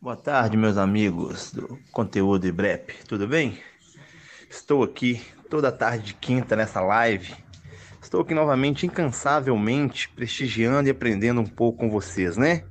Boa 0.00 0.16
tarde, 0.16 0.56
meus 0.56 0.76
amigos 0.76 1.50
do 1.50 1.78
conteúdo 1.90 2.46
IBREP, 2.46 2.94
tudo 3.08 3.26
bem? 3.26 3.58
Estou 4.48 4.82
aqui 4.82 5.20
toda 5.48 5.72
tarde 5.72 6.06
de 6.06 6.14
quinta 6.14 6.54
nessa 6.54 6.80
live. 6.80 7.34
Estou 8.00 8.20
aqui 8.20 8.34
novamente 8.34 8.86
incansavelmente 8.86 10.08
prestigiando 10.10 10.88
e 10.88 10.90
aprendendo 10.90 11.40
um 11.40 11.46
pouco 11.46 11.80
com 11.80 11.90
vocês, 11.90 12.36
né? 12.36 12.64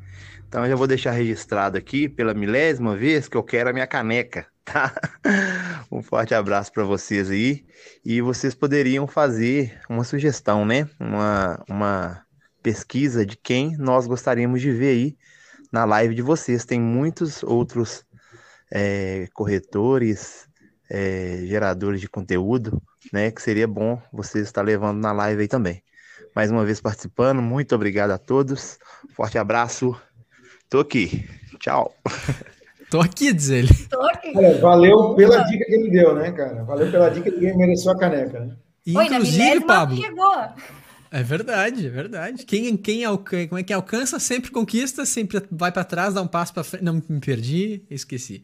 Então 0.47 0.63
eu 0.63 0.69
já 0.69 0.75
vou 0.75 0.87
deixar 0.87 1.11
registrado 1.11 1.77
aqui 1.77 2.07
pela 2.07 2.33
milésima 2.33 2.95
vez 2.95 3.27
que 3.27 3.35
eu 3.35 3.43
quero 3.43 3.69
a 3.69 3.73
minha 3.73 3.87
caneca, 3.87 4.47
tá? 4.63 4.93
Um 5.91 6.01
forte 6.01 6.33
abraço 6.33 6.71
para 6.71 6.83
vocês 6.83 7.29
aí. 7.29 7.65
E 8.05 8.21
vocês 8.21 8.55
poderiam 8.55 9.07
fazer 9.07 9.79
uma 9.89 10.03
sugestão, 10.03 10.65
né? 10.65 10.87
Uma, 10.99 11.63
uma 11.67 12.25
pesquisa 12.63 13.25
de 13.25 13.35
quem 13.35 13.75
nós 13.77 14.07
gostaríamos 14.07 14.61
de 14.61 14.71
ver 14.71 14.89
aí 14.89 15.17
na 15.71 15.83
live 15.83 16.15
de 16.15 16.21
vocês. 16.21 16.63
Tem 16.63 16.79
muitos 16.79 17.43
outros 17.43 18.05
é, 18.71 19.27
corretores, 19.33 20.46
é, 20.89 21.41
geradores 21.45 21.99
de 22.01 22.07
conteúdo, 22.09 22.81
né? 23.11 23.31
Que 23.31 23.41
seria 23.41 23.67
bom 23.67 24.01
vocês 24.11 24.45
estar 24.45 24.61
levando 24.61 24.99
na 24.99 25.11
live 25.11 25.41
aí 25.41 25.47
também. 25.47 25.81
Mais 26.35 26.51
uma 26.51 26.63
vez 26.65 26.79
participando, 26.79 27.41
muito 27.41 27.73
obrigado 27.73 28.11
a 28.11 28.17
todos. 28.17 28.77
Forte 29.15 29.37
abraço. 29.37 29.95
Tô 30.69 30.79
aqui. 30.79 31.27
Tchau. 31.59 31.95
Tô 32.89 33.01
aqui, 33.01 33.33
diz 33.33 33.49
ele. 33.49 33.67
Tô 33.89 34.01
aqui. 34.01 34.31
Olha, 34.33 34.57
valeu 34.59 35.13
pela 35.15 35.41
dica 35.43 35.65
que 35.65 35.73
ele 35.73 35.89
deu, 35.89 36.15
né, 36.15 36.31
cara? 36.31 36.63
Valeu 36.63 36.89
pela 36.89 37.09
dica 37.09 37.29
que 37.29 37.37
ele 37.37 37.57
mereceu 37.57 37.91
a 37.91 37.97
caneca, 37.97 38.39
né? 38.39 38.55
Inclusive, 38.85 39.65
Pablo. 39.65 39.97
chegou. 39.97 40.31
É 41.09 41.23
verdade, 41.23 41.87
é 41.87 41.89
verdade. 41.89 42.45
Quem, 42.45 42.75
quem, 42.75 43.05
alca- 43.05 43.47
como 43.47 43.57
é 43.57 43.63
que 43.63 43.71
alcança 43.71 44.19
sempre 44.19 44.51
conquista, 44.51 45.05
sempre 45.05 45.41
vai 45.49 45.71
pra 45.71 45.85
trás, 45.85 46.13
dá 46.13 46.21
um 46.21 46.27
passo 46.27 46.53
pra 46.53 46.65
frente. 46.65 46.83
Não 46.83 47.01
me 47.07 47.19
perdi, 47.21 47.81
esqueci. 47.89 48.43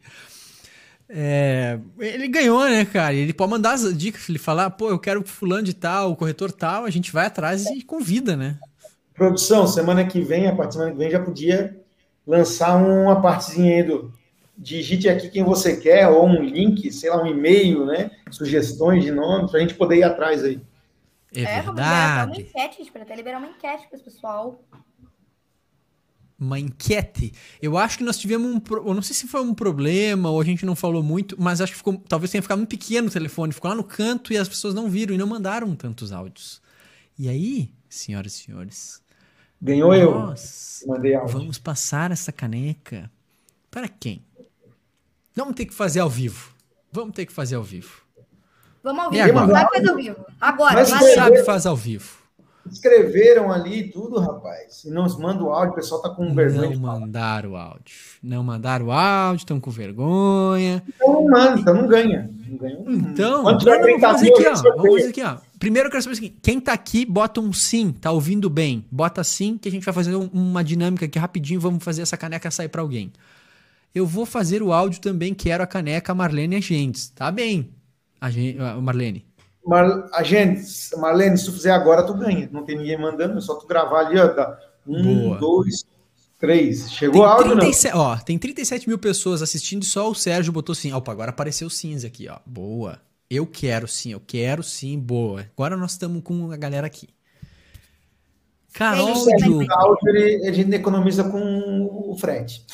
É, 1.08 1.78
ele 1.98 2.28
ganhou, 2.28 2.64
né, 2.64 2.84
cara? 2.84 3.14
Ele 3.14 3.32
pode 3.32 3.50
mandar 3.50 3.72
as 3.72 3.96
dicas, 3.96 4.28
ele 4.28 4.38
falar, 4.38 4.70
pô, 4.70 4.88
eu 4.88 4.98
quero 4.98 5.22
fulano 5.26 5.62
de 5.62 5.74
tal, 5.74 6.12
o 6.12 6.16
corretor 6.16 6.50
tal, 6.50 6.84
a 6.84 6.90
gente 6.90 7.12
vai 7.12 7.26
atrás 7.26 7.66
e 7.66 7.82
convida, 7.82 8.36
né? 8.36 8.58
Produção, 9.12 9.66
semana 9.66 10.04
que 10.06 10.20
vem, 10.20 10.48
a 10.48 10.54
partir 10.54 10.78
da 10.78 10.84
semana 10.84 10.92
que 10.92 10.98
vem, 10.98 11.10
já 11.10 11.20
podia 11.20 11.80
lançar 12.26 12.76
uma 12.76 13.20
partezinha 13.20 13.76
aí 13.76 13.82
do. 13.82 14.12
Digite 14.56 15.08
aqui 15.08 15.28
quem 15.30 15.42
você 15.42 15.76
quer, 15.76 16.06
ou 16.08 16.28
um 16.28 16.40
link, 16.40 16.88
sei 16.92 17.10
lá, 17.10 17.20
um 17.20 17.26
e-mail, 17.26 17.84
né? 17.84 18.12
Sugestões 18.30 19.02
de 19.02 19.10
nomes, 19.10 19.50
pra 19.50 19.58
gente 19.58 19.74
poder 19.74 19.96
ir 19.96 20.04
atrás 20.04 20.44
aí. 20.44 20.60
É, 21.34 21.60
vamos 21.62 21.80
liberar 21.80 22.26
uma 22.26 22.26
verdade. 22.26 22.40
enquete, 22.42 22.74
a 22.76 22.78
gente 22.78 22.92
pode 22.92 23.02
até 23.02 23.16
liberar 23.16 23.38
uma 23.38 23.48
enquete 23.48 23.88
para 23.88 23.96
esse 23.96 24.04
pessoal. 24.04 24.62
Uma 26.44 26.58
enquete. 26.58 27.32
Eu 27.62 27.78
acho 27.78 27.96
que 27.98 28.04
nós 28.04 28.18
tivemos 28.18 28.46
um. 28.54 28.60
pro- 28.60 28.86
Eu 28.86 28.92
não 28.94 29.00
sei 29.02 29.14
se 29.16 29.26
foi 29.26 29.40
um 29.40 29.54
problema 29.54 30.28
ou 30.30 30.40
a 30.40 30.44
gente 30.44 30.66
não 30.66 30.76
falou 30.76 31.02
muito, 31.02 31.34
mas 31.38 31.60
acho 31.60 31.72
que 31.72 31.78
ficou. 31.78 31.96
Talvez 32.08 32.30
tenha 32.30 32.42
ficado 32.42 32.58
muito 32.58 32.68
pequeno 32.70 33.08
o 33.08 33.10
telefone, 33.10 33.52
ficou 33.52 33.68
lá 33.70 33.74
no 33.74 33.84
canto 33.84 34.32
e 34.32 34.36
as 34.36 34.48
pessoas 34.48 34.74
não 34.74 34.90
viram 34.90 35.14
e 35.14 35.18
não 35.18 35.26
mandaram 35.26 35.74
tantos 35.74 36.12
áudios. 36.12 36.60
E 37.18 37.28
aí, 37.28 37.70
senhoras 37.88 38.34
e 38.34 38.44
senhores, 38.44 39.02
Ganhou 39.62 39.94
eu. 39.94 40.34
Mandei 40.86 41.14
áudio. 41.14 41.38
vamos 41.38 41.56
passar 41.58 42.10
essa 42.10 42.30
caneca 42.30 43.10
para 43.70 43.88
quem? 43.88 44.22
Vamos 45.34 45.54
ter 45.54 45.64
que 45.64 45.72
fazer 45.74 46.00
ao 46.00 46.10
vivo. 46.10 46.52
Vamos 46.92 47.14
ter 47.14 47.24
que 47.24 47.32
fazer 47.32 47.54
ao 47.56 47.62
vivo. 47.62 48.02
Vamos 48.82 49.04
ao 49.04 49.10
vivo, 49.10 49.38
agora? 49.38 49.46
vai 49.52 49.66
fazer 49.72 49.88
ao 49.90 49.96
vivo. 49.96 50.26
Agora, 50.40 50.74
Mas 50.74 51.14
Sabe, 51.14 51.42
faz 51.44 51.64
ao 51.66 51.74
vivo. 51.76 52.18
Escreveram 52.70 53.52
ali 53.52 53.90
tudo, 53.90 54.18
rapaz. 54.18 54.84
E 54.84 54.90
não 54.90 55.02
nos 55.04 55.18
manda 55.18 55.42
o 55.42 55.50
áudio, 55.50 55.72
o 55.72 55.74
pessoal 55.76 56.00
tá 56.02 56.08
com 56.10 56.34
vergonha. 56.34 56.70
Não 56.70 56.80
mandaram 56.80 57.50
o 57.52 57.56
áudio. 57.56 57.94
Não 58.22 58.42
mandaram 58.42 58.86
o 58.86 58.92
áudio, 58.92 59.42
estão 59.42 59.60
com 59.60 59.70
vergonha. 59.70 60.82
Então 60.96 61.12
não 61.12 61.24
manda, 61.24 61.60
então 61.60 61.74
não 61.74 61.86
ganha. 61.86 62.30
Não 62.48 62.56
ganha. 62.56 62.78
Então, 62.86 63.42
Quando 63.42 63.52
não, 63.52 63.58
tiver 63.58 63.76
não, 63.76 63.82
30 63.82 64.00
vamos 64.00 64.12
fazer 64.20 64.24
mil, 64.24 64.34
aqui, 64.36 64.46
ó. 64.48 64.54
gente 64.56 64.76
Vamos 64.76 65.04
aqui, 65.06 65.22
ó. 65.22 65.36
Primeiro 65.58 65.86
eu 65.88 65.90
quero 65.90 66.02
saber 66.02 66.12
o 66.12 66.16
seguinte: 66.16 66.36
quem 66.42 66.60
tá 66.60 66.72
aqui, 66.72 67.04
bota 67.06 67.40
um 67.40 67.52
sim, 67.52 67.92
tá 67.92 68.10
ouvindo 68.10 68.48
bem. 68.50 68.84
Bota 68.90 69.22
sim, 69.24 69.56
que 69.58 69.68
a 69.68 69.72
gente 69.72 69.84
vai 69.84 69.94
fazer 69.94 70.14
um- 70.16 70.28
uma 70.32 70.62
dinâmica 70.64 71.04
aqui 71.06 71.18
rapidinho. 71.18 71.60
Vamos 71.60 71.82
fazer 71.84 72.02
essa 72.02 72.16
caneca 72.16 72.50
sair 72.50 72.68
pra 72.68 72.82
alguém. 72.82 73.12
Eu 73.94 74.06
vou 74.06 74.26
fazer 74.26 74.62
o 74.62 74.72
áudio 74.72 75.00
também, 75.00 75.32
quero 75.34 75.62
a 75.62 75.66
caneca 75.66 76.14
Marlene 76.14 76.56
Agentes. 76.56 77.08
Tá 77.10 77.30
bem, 77.30 77.70
a 78.20 78.30
gen- 78.30 78.58
a 78.58 78.74
Marlene. 78.80 79.24
Mar... 79.66 80.08
A 80.12 80.22
gente, 80.22 80.62
Marlene, 80.98 81.36
se 81.38 81.46
tu 81.46 81.52
fizer 81.52 81.70
agora, 81.72 82.02
tu 82.06 82.14
ganha. 82.14 82.48
Não 82.52 82.64
tem 82.64 82.76
ninguém 82.78 82.98
mandando, 83.00 83.38
é 83.38 83.40
só 83.40 83.54
tu 83.54 83.66
gravar 83.66 84.06
ali, 84.06 84.18
ó. 84.18 84.28
Tá. 84.28 84.58
Um, 84.86 85.28
Boa. 85.28 85.38
dois, 85.38 85.84
três. 86.38 86.80
Tem 86.84 86.88
Chegou 86.90 87.22
o 87.22 87.24
áudio, 87.24 87.52
não? 87.54 87.60
37, 87.60 87.96
ó, 87.96 88.16
tem 88.16 88.38
37 88.38 88.86
mil 88.88 88.98
pessoas 88.98 89.40
assistindo 89.42 89.82
e 89.82 89.86
só 89.86 90.10
o 90.10 90.14
Sérgio 90.14 90.52
botou 90.52 90.74
sim. 90.74 90.92
Opa, 90.92 91.10
agora 91.12 91.30
apareceu 91.30 91.70
cinza 91.70 92.06
aqui, 92.06 92.28
ó. 92.28 92.38
Boa. 92.44 93.00
Eu 93.30 93.46
quero 93.46 93.88
sim, 93.88 94.12
eu 94.12 94.20
quero 94.20 94.62
sim, 94.62 94.98
boa. 94.98 95.46
Agora 95.56 95.76
nós 95.76 95.92
estamos 95.92 96.22
com 96.22 96.50
a 96.52 96.56
galera 96.56 96.86
aqui. 96.86 97.08
Carol 98.74 99.12
isso, 99.12 99.30
O 99.30 99.36
Diogo. 99.36 99.66
áudio, 99.72 100.08
ele- 100.08 100.48
a 100.48 100.52
gente 100.52 100.74
economiza 100.74 101.24
com 101.24 102.10
o 102.10 102.16
frete. 102.18 102.64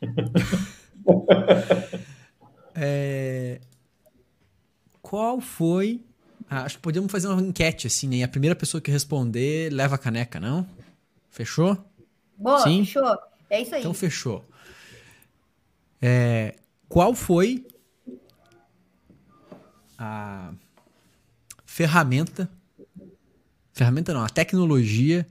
É, 2.80 3.60
Qual 5.02 5.40
foi. 5.40 6.04
Ah, 6.50 6.62
acho 6.62 6.76
que 6.76 6.82
podemos 6.82 7.12
fazer 7.12 7.28
uma 7.28 7.42
enquete 7.42 7.86
assim, 7.86 8.08
né? 8.08 8.16
E 8.16 8.22
a 8.22 8.28
primeira 8.28 8.56
pessoa 8.56 8.80
que 8.80 8.90
responder 8.90 9.70
leva 9.72 9.96
a 9.96 9.98
caneca, 9.98 10.40
não? 10.40 10.66
Fechou? 11.30 11.76
Boa, 12.36 12.62
Sim. 12.62 12.84
fechou. 12.84 13.18
É 13.50 13.60
isso 13.60 13.74
aí. 13.74 13.80
Então 13.80 13.92
fechou. 13.92 14.44
É, 16.00 16.54
qual 16.88 17.14
foi 17.14 17.66
a 19.98 20.52
ferramenta, 21.66 22.48
ferramenta 23.72 24.14
não, 24.14 24.24
a 24.24 24.28
tecnologia 24.28 25.26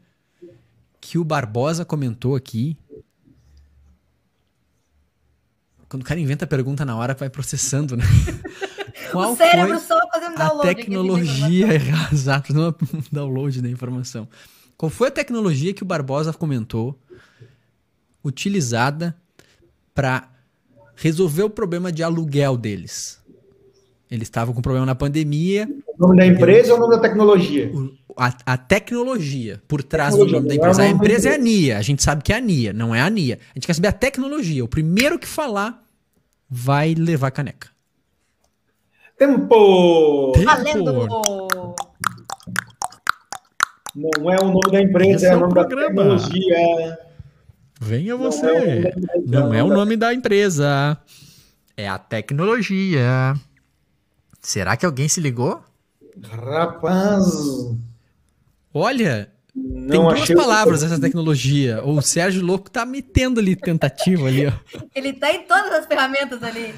que 1.00 1.18
o 1.18 1.24
Barbosa 1.24 1.84
comentou 1.86 2.36
aqui? 2.36 2.78
Quando 5.90 6.04
o 6.04 6.06
cara 6.06 6.20
inventa 6.20 6.44
a 6.46 6.48
pergunta 6.48 6.84
na 6.86 6.98
hora, 6.98 7.14
vai 7.14 7.30
processando, 7.30 7.96
né? 7.96 8.04
Qual 9.12 9.34
o 9.34 9.36
cérebro 9.36 9.80
foi 9.80 9.88
só 9.88 10.00
fazendo 10.12 10.36
a 10.36 10.48
download. 10.48 10.70
de 10.70 10.76
tecnologia, 10.76 11.68
exato, 12.12 12.54
não 12.54 12.66
é 12.66 12.70
um 12.70 13.04
download 13.12 13.62
da 13.62 13.70
informação. 13.70 14.28
Qual 14.78 14.90
foi 14.90 15.08
a 15.08 15.12
tecnologia 15.12 15.74
que 15.74 15.84
o 15.84 15.86
Barbosa 15.86 16.32
comentou 16.34 16.98
utilizada 18.24 19.16
para 19.94 20.30
resolver 20.96 21.44
o 21.44 21.50
problema 21.50 21.92
de 21.92 22.04
aluguel 22.04 22.58
deles? 22.58 23.20
Eles 24.10 24.28
estavam 24.28 24.54
com 24.54 24.62
problema 24.62 24.86
na 24.86 24.96
pandemia, 24.96 25.68
O 25.98 26.08
nome 26.08 26.18
da 26.18 26.26
empresa 26.26 26.72
ou 26.74 26.78
o 26.78 26.82
nome 26.82 26.96
da 26.96 27.02
tecnologia? 27.02 27.72
a, 28.18 28.34
a 28.54 28.58
tecnologia 28.58 29.62
por 29.68 29.84
trás 29.84 30.14
Tecnologia, 30.14 30.40
do 30.40 30.48
nome 30.48 30.58
da 30.58 30.74
não 30.74 30.84
é 30.84 30.90
empresa. 30.90 30.90
A 30.90 30.90
empresa 30.90 31.30
é 31.30 31.32
a 31.32 31.36
empresa. 31.36 31.60
NIA, 31.60 31.78
a 31.78 31.82
gente 31.82 32.04
sabe 32.04 32.24
que 32.24 32.32
é 32.32 32.38
a 32.38 32.42
NIA, 32.42 32.74
não 32.74 32.96
é 32.96 33.02
a 33.02 33.10
NIA. 33.10 33.40
A 33.52 33.54
gente 33.56 33.68
quer 33.68 33.74
saber 33.74 33.90
a 33.90 33.94
tecnologia. 33.94 34.64
O 34.64 34.68
primeiro 34.68 35.20
que 35.20 35.28
falar 35.28 35.84
vai 36.50 36.96
levar 36.96 37.28
a 37.28 37.32
caneca. 37.32 37.70
Tempo! 39.18 40.32
Tempo. 40.34 40.46
Valendo! 40.46 41.08
Não 43.96 44.32
é 44.32 44.36
o 44.40 44.46
nome 44.52 44.72
da 44.72 44.82
empresa, 44.82 45.16
Esse 45.16 45.26
é, 45.26 45.30
é 45.30 45.36
o 45.36 45.40
nome 45.40 45.54
da 45.56 45.66
programa. 45.66 45.90
tecnologia. 46.20 47.00
Venha 47.80 48.16
Não 48.16 48.24
é 48.26 48.28
o 48.28 48.32
você. 48.32 48.46
nome 48.46 48.82
da 48.82 48.90
empresa, 48.90 49.22
Não 49.26 49.54
é 49.54 49.64
o 49.64 49.70
da- 49.70 49.76
nome 49.76 49.98
da 49.98 50.14
empresa. 50.14 50.98
É 51.76 51.88
a 51.88 51.98
tecnologia. 51.98 53.34
Será 54.42 54.78
que 54.78 54.86
alguém 54.86 55.08
se 55.08 55.20
ligou? 55.20 55.62
Rapaz, 56.24 57.26
Olha, 58.74 59.32
não 59.56 59.88
tem 59.88 60.00
duas 60.02 60.28
palavras 60.46 60.84
essa 60.84 61.00
tecnologia. 61.00 61.84
O 61.84 62.00
Sérgio 62.02 62.44
Louco 62.46 62.70
tá 62.70 62.86
metendo 62.86 63.40
ali 63.40 63.56
tentativa 63.56 64.28
ali, 64.28 64.46
ó. 64.48 64.52
Ele 64.94 65.14
tá 65.14 65.32
em 65.32 65.44
todas 65.48 65.72
as 65.72 65.86
ferramentas 65.88 66.42
ali. 66.44 66.74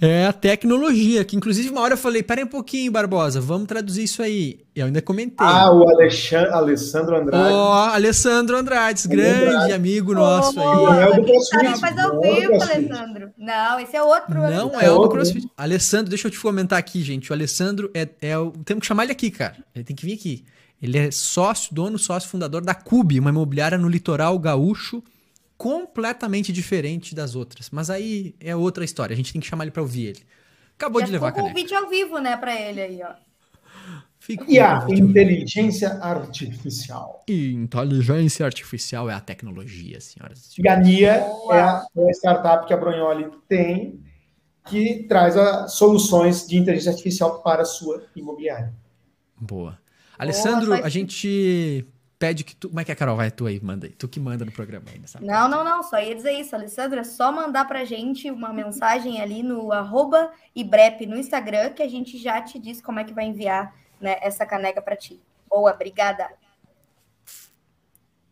É 0.00 0.26
a 0.26 0.32
tecnologia, 0.32 1.24
que 1.24 1.36
inclusive 1.36 1.70
uma 1.70 1.80
hora 1.80 1.94
eu 1.94 1.98
falei, 1.98 2.22
pera 2.22 2.40
aí 2.40 2.44
um 2.44 2.48
pouquinho, 2.48 2.90
Barbosa, 2.90 3.40
vamos 3.40 3.66
traduzir 3.68 4.02
isso 4.02 4.22
aí. 4.22 4.60
E 4.74 4.80
eu 4.80 4.86
ainda 4.86 5.00
comentei. 5.00 5.46
Ah, 5.46 5.70
o 5.70 5.88
Alexandre, 5.88 6.50
Alessandro 6.50 7.16
Andrade. 7.16 7.52
Ó, 7.54 7.72
Alessandro 7.88 8.56
Andrades, 8.56 9.06
Alessandro 9.06 9.16
grande 9.16 9.54
Andrade. 9.54 9.72
amigo 9.72 10.12
nosso 10.12 10.58
aí. 10.58 10.66
Não 10.66 10.94
é 11.00 11.08
o 11.08 11.14
do 11.14 11.24
CrossFit, 11.24 11.80
fazer 11.80 12.00
ao 12.00 12.14
não 12.14 12.24
é 12.24 12.28
o 12.28 12.34
do 12.34 12.40
vivo, 12.40 12.48
CrossFit. 12.48 12.92
Alessandro. 12.92 13.30
Não, 13.38 13.80
esse 13.80 13.96
é 13.96 14.02
outro. 14.02 14.34
Não 14.34 14.44
Alessandro. 14.44 14.80
é 14.80 14.90
o 14.90 14.94
do 14.94 15.00
outro, 15.00 15.16
CrossFit. 15.16 15.48
Alessandro, 15.56 16.08
deixa 16.08 16.26
eu 16.26 16.30
te 16.32 16.40
comentar 16.40 16.78
aqui, 16.78 17.00
gente. 17.02 17.30
O 17.30 17.32
Alessandro 17.32 17.90
é, 17.94 18.08
é 18.20 18.36
o. 18.36 18.50
Temos 18.50 18.80
que 18.82 18.86
chamar 18.86 19.04
ele 19.04 19.12
aqui, 19.12 19.30
cara. 19.30 19.56
Ele 19.74 19.84
tem 19.84 19.94
que 19.94 20.04
vir 20.04 20.14
aqui. 20.14 20.44
Ele 20.82 20.98
é 20.98 21.10
sócio, 21.10 21.74
dono, 21.74 21.98
sócio, 21.98 22.28
fundador 22.28 22.62
da 22.62 22.74
Cube, 22.74 23.18
uma 23.18 23.30
imobiliária 23.30 23.78
no 23.78 23.88
litoral 23.88 24.38
gaúcho, 24.38 25.02
completamente 25.64 26.52
diferente 26.52 27.14
das 27.14 27.34
outras. 27.34 27.70
Mas 27.70 27.88
aí 27.88 28.34
é 28.38 28.54
outra 28.54 28.84
história. 28.84 29.14
A 29.14 29.16
gente 29.16 29.32
tem 29.32 29.40
que 29.40 29.46
chamar 29.46 29.64
ele 29.64 29.70
pra 29.70 29.80
ouvir 29.80 30.08
ele. 30.08 30.20
Acabou 30.76 31.00
Já 31.00 31.06
de 31.06 31.12
levar 31.12 31.28
a 31.28 31.30
ficou 31.30 31.44
com 31.44 31.48
o 31.48 31.54
caneca. 31.54 31.66
vídeo 31.74 31.82
ao 31.82 31.88
vivo, 31.88 32.18
né, 32.18 32.36
pra 32.36 32.54
ele 32.60 32.82
aí, 32.82 33.00
ó. 33.02 33.14
Fica 34.18 34.44
E 34.46 34.58
a 34.58 34.84
inteligência 34.90 35.88
artificial. 36.02 37.24
Inteligência 37.26 38.44
artificial 38.44 39.08
é 39.08 39.14
a 39.14 39.20
tecnologia, 39.20 40.02
senhoras 40.02 40.52
e 40.58 40.60
E 40.62 40.68
a 40.68 40.74
senhores. 40.74 40.86
NIA 40.86 41.10
é 41.52 41.60
a, 41.60 41.86
é 41.96 42.08
a 42.08 42.10
startup 42.10 42.66
que 42.66 42.74
a 42.74 42.76
Brunholi 42.76 43.30
tem, 43.48 44.02
que 44.66 45.04
traz 45.08 45.34
a, 45.34 45.66
soluções 45.66 46.46
de 46.46 46.58
inteligência 46.58 46.90
artificial 46.90 47.42
para 47.42 47.62
a 47.62 47.66
sua 47.66 48.04
imobiliária. 48.14 48.74
Boa. 49.40 49.78
Alessandro, 50.18 50.76
só 50.76 50.84
a 50.84 50.88
gente 50.90 51.86
pede 52.18 52.44
que 52.44 52.54
tu. 52.54 52.68
Como 52.68 52.80
é 52.80 52.84
que 52.84 52.92
é, 52.92 52.94
Carol? 52.94 53.16
Vai 53.16 53.30
tu 53.30 53.46
aí, 53.46 53.60
manda 53.62 53.86
aí. 53.86 53.92
Tu 53.92 54.08
que 54.08 54.20
manda 54.20 54.44
no 54.44 54.52
programa 54.52 54.86
aí, 54.92 54.98
nessa 54.98 55.20
Não, 55.20 55.48
não, 55.48 55.64
não, 55.64 55.82
só 55.82 56.00
ia 56.00 56.14
dizer 56.14 56.32
isso, 56.32 56.54
Alessandro, 56.54 56.98
é 56.98 57.04
só 57.04 57.32
mandar 57.32 57.66
pra 57.66 57.84
gente 57.84 58.30
uma 58.30 58.52
mensagem 58.52 59.20
ali 59.20 59.42
no 59.42 59.72
arroba 59.72 60.30
Ibrep 60.54 61.06
no 61.06 61.16
Instagram, 61.16 61.70
que 61.70 61.82
a 61.82 61.88
gente 61.88 62.18
já 62.18 62.40
te 62.40 62.58
diz 62.58 62.80
como 62.80 63.00
é 63.00 63.04
que 63.04 63.12
vai 63.12 63.26
enviar 63.26 63.74
né, 64.00 64.16
essa 64.20 64.46
caneca 64.46 64.80
pra 64.80 64.96
ti. 64.96 65.20
Boa, 65.48 65.72
obrigada. 65.72 66.28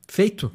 Feito? 0.08 0.52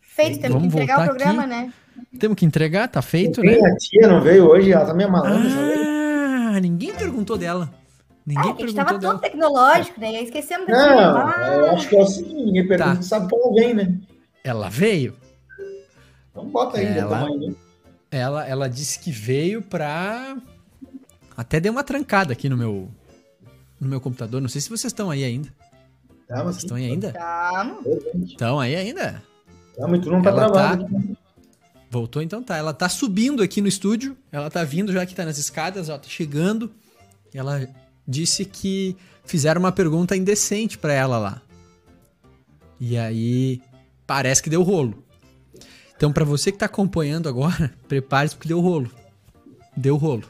Feito, 0.00 0.40
temos 0.40 0.62
que 0.62 0.68
Vamos 0.68 0.74
entregar 0.74 1.00
o 1.00 1.04
programa, 1.04 1.42
aqui. 1.42 1.50
né? 1.50 1.72
Temos 2.18 2.36
que 2.36 2.44
entregar, 2.44 2.88
tá 2.88 3.02
feito, 3.02 3.40
né? 3.40 3.58
A 3.60 3.76
tia 3.76 4.08
não 4.08 4.20
veio 4.20 4.48
hoje, 4.48 4.72
ela 4.72 4.86
tá 4.86 4.94
meio 4.94 5.10
malandra? 5.10 5.50
Ah, 6.56 6.60
ninguém 6.60 6.94
perguntou 6.94 7.36
dela. 7.36 7.72
Ninguém 8.26 8.42
Ah, 8.42 8.46
a 8.46 8.48
gente 8.48 8.56
perguntou 8.58 8.84
tava 8.86 8.98
dela. 8.98 9.12
todo 9.14 9.22
tecnológico, 9.22 10.00
né? 10.00 10.22
Esquecemos 10.22 10.66
da 10.66 10.72
Não, 10.72 11.52
eu 11.52 11.70
acho 11.72 11.88
que 11.88 11.96
é 11.96 12.00
o 12.02 12.06
seguinte, 12.06 12.42
ninguém 12.44 12.66
pergunta, 12.66 12.96
Tá. 12.96 13.02
sabe 13.02 13.28
que 13.28 13.34
ela 13.34 13.54
vem, 13.54 13.74
né? 13.74 13.98
Ela 14.42 14.68
veio? 14.70 15.14
Então 16.30 16.46
bota 16.48 16.78
aí, 16.78 16.86
Ela- 16.86 17.18
tamanho, 17.18 17.50
né? 17.50 17.54
Ela, 18.10 18.46
ela 18.46 18.68
disse 18.68 18.98
que 18.98 19.10
veio 19.10 19.60
pra. 19.60 20.36
Até 21.36 21.58
deu 21.60 21.72
uma 21.72 21.82
trancada 21.84 22.32
aqui 22.32 22.48
no 22.48 22.56
meu 22.56 22.88
no 23.80 23.88
meu 23.88 24.00
computador. 24.00 24.40
Não 24.40 24.48
sei 24.48 24.60
se 24.60 24.68
vocês 24.68 24.92
estão 24.92 25.10
aí 25.10 25.24
ainda. 25.24 25.48
Tá, 26.28 26.42
Vocês 26.42 26.58
estão 26.62 26.76
aí 26.76 26.86
ainda? 26.86 27.12
Tá, 27.12 27.76
Estão 28.24 28.58
aí 28.60 28.74
ainda? 28.76 29.22
Tá, 29.76 29.86
mas 29.86 30.00
tu 30.00 30.10
não 30.10 30.22
tá 30.22 30.30
Ela 30.30 30.48
travado. 30.50 30.84
tá- 30.84 31.00
Voltou 31.90 32.22
então, 32.22 32.42
tá. 32.42 32.56
Ela 32.56 32.72
tá 32.72 32.88
subindo 32.88 33.42
aqui 33.42 33.60
no 33.60 33.68
estúdio. 33.68 34.16
Ela 34.32 34.48
tá 34.50 34.64
vindo 34.64 34.92
já 34.92 35.04
que 35.04 35.14
tá 35.14 35.24
nas 35.24 35.36
escadas, 35.38 35.88
ó, 35.88 35.98
tá 35.98 36.08
chegando. 36.08 36.72
Ela 37.34 37.68
disse 38.06 38.44
que 38.44 38.96
fizeram 39.24 39.60
uma 39.60 39.72
pergunta 39.72 40.16
indecente 40.16 40.78
pra 40.78 40.92
ela 40.92 41.18
lá. 41.18 41.42
E 42.78 42.96
aí 42.98 43.62
parece 44.06 44.42
que 44.42 44.50
deu 44.50 44.62
rolo. 44.62 45.02
Então, 45.96 46.12
pra 46.12 46.24
você 46.24 46.50
que 46.50 46.58
tá 46.58 46.66
acompanhando 46.66 47.28
agora, 47.28 47.72
prepare-se 47.88 48.34
porque 48.34 48.48
deu 48.48 48.60
rolo. 48.60 48.90
Deu 49.76 49.96
rolo. 49.96 50.24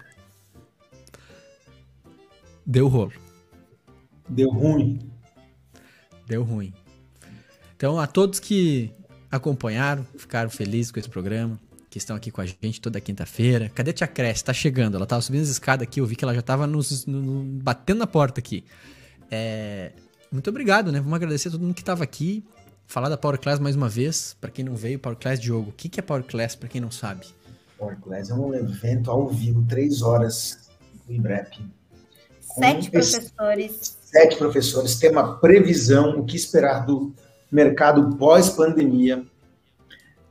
Deu 2.66 2.88
rolo. 2.88 3.12
Deu 4.28 4.50
ruim. 4.50 5.10
Deu 6.26 6.42
ruim. 6.42 6.72
Então, 7.76 7.98
a 7.98 8.06
todos 8.06 8.40
que 8.40 8.90
acompanharam, 9.30 10.06
ficaram 10.16 10.48
felizes 10.48 10.90
com 10.90 10.98
esse 10.98 11.08
programa, 11.08 11.58
que 11.94 11.98
estão 11.98 12.16
aqui 12.16 12.28
com 12.32 12.40
a 12.40 12.44
gente 12.46 12.80
toda 12.80 13.00
quinta-feira. 13.00 13.70
Cadê 13.72 13.90
a 13.90 13.94
Tia 13.94 14.06
Cresce? 14.08 14.42
Tá 14.42 14.52
chegando. 14.52 14.96
Ela 14.96 15.06
tava 15.06 15.22
subindo 15.22 15.42
as 15.42 15.48
escadas 15.48 15.86
aqui, 15.86 16.00
eu 16.00 16.06
vi 16.06 16.16
que 16.16 16.24
ela 16.24 16.34
já 16.34 16.42
tava 16.42 16.66
nos, 16.66 17.06
no- 17.06 17.22
no- 17.22 17.44
batendo 17.62 17.98
na 17.98 18.06
porta 18.06 18.40
aqui. 18.40 18.64
É, 19.30 19.92
muito 20.30 20.50
obrigado, 20.50 20.90
né? 20.90 20.98
Vamos 20.98 21.14
agradecer 21.14 21.46
a 21.48 21.50
todo 21.52 21.60
mundo 21.62 21.72
que 21.74 21.84
tava 21.84 22.02
aqui. 22.02 22.44
Falar 22.86 23.08
da 23.08 23.16
Power 23.16 23.38
Class 23.38 23.60
mais 23.60 23.76
uma 23.76 23.88
vez. 23.88 24.36
Pra 24.40 24.50
quem 24.50 24.64
não 24.64 24.74
veio, 24.74 24.98
Power 24.98 25.16
Class 25.16 25.38
Diogo. 25.38 25.70
O 25.70 25.72
que, 25.72 25.88
que 25.88 26.00
é 26.00 26.02
Power 26.02 26.24
Class, 26.24 26.56
pra 26.56 26.68
quem 26.68 26.80
não 26.80 26.90
sabe? 26.90 27.26
Power 27.78 27.96
Class 28.00 28.28
é 28.28 28.34
um 28.34 28.52
evento 28.52 29.08
ao 29.10 29.28
vivo, 29.28 29.64
três 29.68 30.02
horas 30.02 30.68
do 31.06 31.12
IBREP. 31.14 31.60
Sete 32.40 32.90
professores. 32.90 33.96
Sete 34.02 34.36
professores, 34.36 34.96
tema 34.96 35.36
previsão, 35.38 36.18
o 36.18 36.24
que 36.24 36.36
esperar 36.36 36.84
do 36.84 37.14
mercado 37.52 38.16
pós-pandemia. 38.16 39.24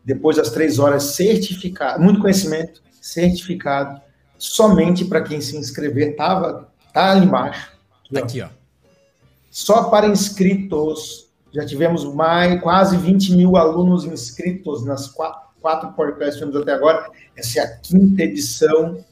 Depois 0.05 0.37
das 0.37 0.49
três 0.49 0.79
horas, 0.79 1.03
certificado, 1.15 2.01
muito 2.03 2.19
conhecimento, 2.19 2.81
certificado, 3.01 4.01
somente 4.37 5.05
para 5.05 5.21
quem 5.21 5.39
se 5.39 5.55
inscrever, 5.57 6.15
tava, 6.15 6.69
tá 6.93 7.11
ali 7.11 7.25
embaixo. 7.25 7.71
Aqui, 8.03 8.13
Tá 8.13 8.19
ó. 8.19 8.23
aqui, 8.23 8.41
ó. 8.41 8.47
Só 9.49 9.83
para 9.85 10.07
inscritos. 10.07 11.27
Já 11.53 11.63
tivemos 11.65 12.03
mais 12.15 12.59
quase 12.61 12.97
20 12.97 13.33
mil 13.35 13.55
alunos 13.55 14.03
inscritos 14.05 14.83
nas 14.83 15.07
quatro, 15.07 15.41
quatro 15.61 15.91
podcasts 15.93 16.33
que 16.35 16.39
tivemos 16.39 16.61
até 16.61 16.73
agora. 16.73 17.09
Essa 17.37 17.59
é 17.59 17.63
a 17.63 17.77
quinta 17.77 18.23
edição. 18.23 19.05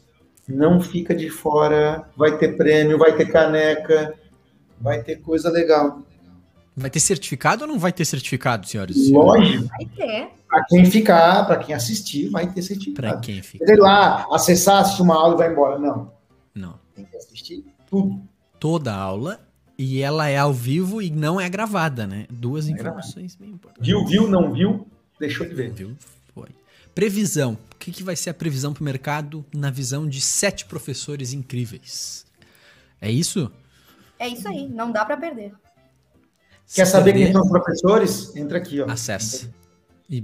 Não 0.47 0.81
fica 0.81 1.13
de 1.13 1.29
fora. 1.29 2.09
Vai 2.17 2.37
ter 2.39 2.57
prêmio, 2.57 2.97
vai 2.97 3.15
ter 3.15 3.31
caneca, 3.31 4.15
vai 4.79 5.03
ter 5.03 5.17
coisa 5.17 5.51
legal. 5.51 6.01
Vai 6.75 6.89
ter 6.89 6.99
certificado 6.99 7.63
ou 7.63 7.67
não 7.67 7.77
vai 7.77 7.93
ter 7.93 8.05
certificado, 8.05 8.67
senhoras 8.67 8.95
e 8.95 9.05
senhores? 9.07 9.13
Lógico, 9.61 9.67
Vai 9.67 9.85
ter. 9.95 10.27
Para 10.51 10.65
quem 10.65 10.85
ficar, 10.85 11.45
para 11.45 11.57
quem 11.59 11.73
assistir, 11.73 12.27
vai 12.27 12.51
ter 12.51 12.61
certificado. 12.61 13.21
quem 13.21 13.41
fica. 13.41 13.65
Sei 13.65 13.77
lá, 13.77 14.27
acessar, 14.29 14.81
assistir 14.81 15.01
uma 15.01 15.15
aula 15.15 15.35
e 15.35 15.37
vai 15.37 15.49
embora. 15.49 15.79
Não, 15.79 16.11
Não. 16.53 16.77
tem 16.93 17.05
que 17.05 17.15
assistir 17.15 17.63
tudo. 17.89 18.21
Toda 18.59 18.93
a 18.93 18.97
aula. 18.97 19.39
E 19.77 20.01
ela 20.01 20.27
é 20.27 20.37
ao 20.37 20.53
vivo 20.53 21.01
e 21.01 21.09
não 21.09 21.39
é 21.39 21.49
gravada, 21.49 22.05
né? 22.05 22.27
Duas 22.29 22.67
é 22.67 22.71
informações 22.71 23.35
bem 23.35 23.51
importantes. 23.51 23.87
Viu, 23.87 24.05
viu, 24.05 24.27
não 24.29 24.51
viu, 24.53 24.85
deixou 25.17 25.47
de 25.47 25.55
ver. 25.55 25.71
Viu? 25.71 25.95
Foi. 26.35 26.49
Previsão. 26.93 27.57
O 27.73 27.77
que, 27.79 27.89
que 27.91 28.03
vai 28.03 28.15
ser 28.17 28.29
a 28.29 28.33
previsão 28.33 28.73
para 28.73 28.81
o 28.81 28.83
mercado 28.83 29.43
na 29.55 29.71
visão 29.71 30.05
de 30.07 30.19
sete 30.19 30.65
professores 30.65 31.31
incríveis? 31.33 32.25
É 32.99 33.09
isso? 33.09 33.49
É 34.19 34.27
isso 34.27 34.47
aí, 34.47 34.67
não 34.67 34.91
dá 34.91 35.05
pra 35.05 35.15
perder. 35.17 35.53
Quer 36.75 36.85
saber 36.85 37.13
quem 37.13 37.31
são 37.31 37.41
os 37.41 37.49
professores? 37.49 38.35
Entra 38.35 38.57
aqui, 38.57 38.81
ó. 38.81 38.91
Acesse. 38.91 39.49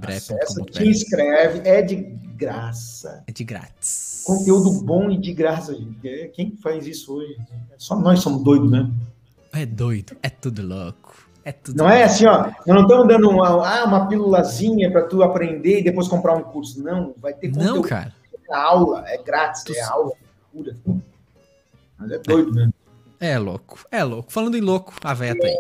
Acessa, 0.04 0.62
te 0.66 0.88
inscreve, 0.88 1.68
é 1.68 1.82
de 1.82 1.96
graça. 1.96 3.24
É 3.28 3.32
de 3.32 3.44
grátis. 3.44 4.24
Conteúdo 4.26 4.82
bom 4.84 5.10
e 5.10 5.18
de 5.18 5.34
graça, 5.34 5.74
gente. 5.74 6.08
É, 6.08 6.28
Quem 6.28 6.56
faz 6.58 6.86
isso 6.86 7.14
hoje? 7.16 7.38
Só 7.78 7.96
nós 7.98 8.20
somos 8.20 8.44
doidos 8.44 8.70
mesmo. 8.70 8.94
É 9.54 9.66
doido. 9.66 10.18
É 10.22 10.30
tudo 10.30 10.62
louco. 10.62 11.16
É 11.46 11.52
tudo 11.54 11.78
Não 11.78 11.90
é 11.90 12.00
louco. 12.00 12.12
assim, 12.14 12.26
ó. 12.26 12.44
Nós 12.48 12.66
não 12.68 12.82
estamos 12.82 13.08
dando 13.08 13.30
uma, 13.30 13.48
ah, 13.66 13.86
uma 13.86 14.08
pílulazinha 14.08 14.92
para 14.92 15.04
tu 15.08 15.24
aprender 15.24 15.80
e 15.80 15.84
depois 15.84 16.08
comprar 16.10 16.36
um 16.36 16.44
curso. 16.44 16.84
Não, 16.84 17.14
vai 17.18 17.34
ter 17.34 17.48
Não, 17.50 17.60
conteúdo. 17.78 17.88
cara. 17.88 18.14
É 18.50 18.56
aula, 18.56 19.04
é 19.08 19.18
grátis, 19.24 19.64
Tu- 19.64 19.74
é 19.74 19.82
aula 19.82 20.12
pura. 20.52 20.76
Mas 21.98 22.12
é 22.12 22.20
doido 22.20 22.54
mesmo. 22.54 22.74
É 23.20 23.40
louco. 23.40 23.80
É 23.90 24.04
louco. 24.04 24.32
Falando 24.32 24.56
em 24.58 24.62
louco, 24.62 24.94
a 25.04 25.14
véia 25.14 25.36
tá 25.40 25.48
aí. 25.48 25.58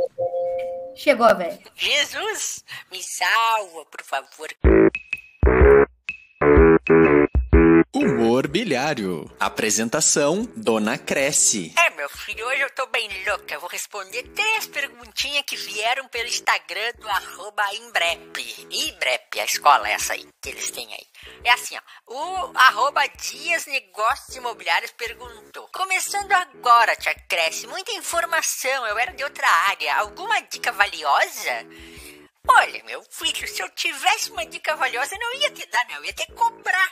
Chegou, 0.97 1.33
velho. 1.37 1.59
Jesus, 1.75 2.65
me 2.91 3.01
salva, 3.03 3.85
por 3.85 4.01
favor. 4.03 4.49
Humor 7.97 8.47
bilhário. 8.47 9.27
Apresentação: 9.39 10.47
Dona 10.55 10.99
Cresce. 10.99 11.73
É, 11.75 11.89
meu 11.95 12.07
filho, 12.07 12.45
hoje 12.45 12.61
eu 12.61 12.69
tô 12.69 12.85
bem 12.85 13.09
louca. 13.27 13.57
Vou 13.57 13.67
responder 13.67 14.21
três 14.35 14.67
perguntinhas 14.67 15.43
que 15.47 15.55
vieram 15.55 16.07
pelo 16.07 16.27
Instagram 16.27 16.93
do 16.99 17.09
arroba 17.09 17.63
Imbrep. 17.73 18.67
Ibrep, 18.69 19.39
a 19.39 19.45
escola 19.45 19.89
é 19.89 19.93
essa 19.93 20.13
aí, 20.13 20.27
que 20.39 20.49
eles 20.49 20.69
têm 20.69 20.87
aí. 20.93 21.07
É 21.43 21.49
assim, 21.49 21.75
ó. 21.75 22.13
O 22.13 22.51
arroba 22.53 23.01
Dias 23.07 23.65
Negócios 23.65 24.35
Imobiliários 24.35 24.91
perguntou. 24.91 25.67
Começando 25.73 26.31
agora, 26.33 26.95
tia 26.95 27.15
Cresce, 27.27 27.65
muita 27.65 27.93
informação, 27.93 28.85
eu 28.85 28.99
era 28.99 29.11
de 29.11 29.23
outra 29.23 29.47
área. 29.69 29.95
Alguma 29.95 30.39
dica 30.41 30.71
valiosa? 30.71 31.65
Olha, 32.47 32.83
meu 32.83 33.03
filho, 33.09 33.47
se 33.47 33.59
eu 33.59 33.69
tivesse 33.69 34.29
uma 34.29 34.45
dica 34.45 34.75
valiosa, 34.75 35.15
eu 35.15 35.19
não 35.19 35.33
ia 35.41 35.49
te 35.49 35.65
dar, 35.65 35.83
não. 35.89 35.95
Eu 35.95 36.05
ia 36.05 36.13
te 36.13 36.31
cobrar. 36.33 36.91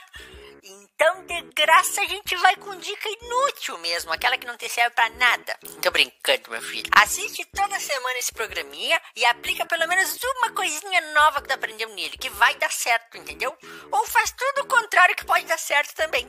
Então, 0.62 1.24
de 1.26 1.42
graça, 1.54 2.00
a 2.00 2.06
gente 2.06 2.36
vai 2.36 2.56
com 2.56 2.74
dica 2.76 3.08
inútil 3.20 3.78
mesmo, 3.78 4.12
aquela 4.12 4.38
que 4.38 4.46
não 4.46 4.56
te 4.56 4.68
serve 4.68 4.90
pra 4.90 5.08
nada. 5.10 5.58
Tô 5.82 5.90
brincando, 5.90 6.15
meu 6.50 6.60
filho. 6.60 6.90
Assiste 6.92 7.44
toda 7.54 7.78
semana 7.78 8.18
esse 8.18 8.32
programinha 8.32 9.00
e 9.14 9.24
aplica 9.26 9.64
pelo 9.64 9.86
menos 9.86 10.18
uma 10.38 10.50
coisinha 10.50 11.00
nova 11.12 11.40
que 11.40 11.48
tu 11.48 11.54
aprendeu 11.54 11.88
nele, 11.90 12.18
que 12.18 12.28
vai 12.30 12.54
dar 12.56 12.72
certo, 12.72 13.16
entendeu? 13.16 13.56
Ou 13.92 14.06
faz 14.06 14.32
tudo 14.32 14.62
o 14.62 14.66
contrário 14.66 15.14
que 15.14 15.24
pode 15.24 15.44
dar 15.46 15.58
certo 15.58 15.94
também. 15.94 16.28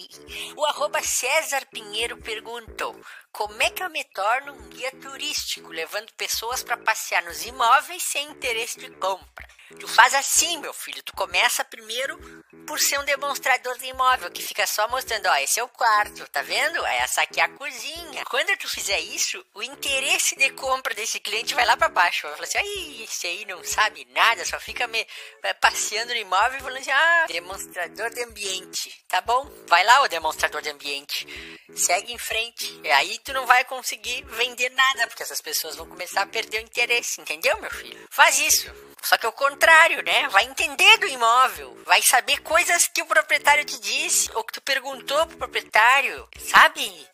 o 0.56 0.64
arroba 0.66 1.02
César 1.02 1.64
Pinheiro 1.70 2.18
perguntou: 2.18 3.00
como 3.32 3.62
é 3.62 3.70
que 3.70 3.82
eu 3.82 3.88
me 3.88 4.04
torno 4.04 4.52
um 4.52 4.68
guia 4.68 4.92
turístico, 5.00 5.72
levando 5.72 6.12
pessoas 6.14 6.62
para 6.62 6.76
passear 6.76 7.22
nos 7.22 7.44
imóveis 7.46 8.02
sem 8.02 8.28
interesse 8.28 8.78
de 8.78 8.90
compra? 8.90 9.48
Tu 9.78 9.86
faz 9.86 10.14
assim, 10.14 10.58
meu 10.58 10.72
filho. 10.72 11.02
Tu 11.02 11.12
começa 11.12 11.64
primeiro 11.64 12.18
por 12.66 12.80
ser 12.80 12.98
um 12.98 13.04
demonstrador 13.04 13.78
de 13.78 13.86
imóvel, 13.86 14.30
que 14.30 14.42
fica 14.42 14.66
só 14.66 14.88
mostrando, 14.88 15.26
ó, 15.26 15.36
esse 15.36 15.60
é 15.60 15.62
o 15.62 15.68
quarto, 15.68 16.28
tá 16.28 16.42
vendo? 16.42 16.84
Essa 16.86 17.22
aqui 17.22 17.40
é 17.40 17.44
a 17.44 17.48
cozinha. 17.48 18.24
Quando 18.24 18.56
tu 18.58 18.68
fizer 18.68 18.98
isso, 18.98 19.29
o 19.54 19.62
interesse 19.62 20.36
de 20.36 20.50
compra 20.50 20.94
desse 20.94 21.20
cliente 21.20 21.54
vai 21.54 21.64
lá 21.64 21.76
para 21.76 21.88
baixo. 21.88 22.26
Vai 22.26 22.36
falar 22.36 22.46
assim, 22.46 22.58
ai, 22.58 23.04
esse 23.04 23.26
aí 23.26 23.44
não 23.44 23.62
sabe 23.64 24.06
nada, 24.12 24.44
só 24.44 24.58
fica 24.58 24.86
me 24.86 25.06
eh, 25.42 25.54
passeando 25.54 26.12
no 26.12 26.18
imóvel 26.18 26.58
e 26.58 26.62
falando 26.62 26.78
assim, 26.78 26.90
ah, 26.90 27.26
demonstrador 27.28 28.10
de 28.10 28.22
ambiente. 28.22 29.04
Tá 29.08 29.20
bom? 29.20 29.50
Vai 29.68 29.84
lá, 29.84 30.02
o 30.02 30.08
demonstrador 30.08 30.62
de 30.62 30.70
ambiente. 30.70 31.26
Segue 31.74 32.12
em 32.12 32.18
frente. 32.18 32.80
E 32.82 32.90
aí 32.90 33.18
tu 33.18 33.32
não 33.32 33.46
vai 33.46 33.64
conseguir 33.64 34.24
vender 34.24 34.70
nada, 34.70 35.06
porque 35.06 35.22
essas 35.22 35.40
pessoas 35.40 35.76
vão 35.76 35.86
começar 35.86 36.22
a 36.22 36.26
perder 36.26 36.58
o 36.58 36.64
interesse, 36.64 37.20
entendeu, 37.20 37.60
meu 37.60 37.70
filho? 37.70 38.08
Faz 38.10 38.38
isso. 38.38 38.72
Só 39.02 39.16
que 39.16 39.24
é 39.24 39.28
o 39.28 39.32
contrário, 39.32 40.02
né? 40.02 40.28
Vai 40.28 40.44
entender 40.44 40.98
do 40.98 41.06
imóvel, 41.06 41.76
vai 41.86 42.02
saber 42.02 42.40
coisas 42.42 42.86
que 42.88 43.02
o 43.02 43.06
proprietário 43.06 43.64
te 43.64 43.80
disse 43.80 44.30
ou 44.34 44.44
que 44.44 44.52
tu 44.52 44.60
perguntou 44.60 45.26
pro 45.26 45.38
proprietário, 45.38 46.28
sabe? 46.38 47.08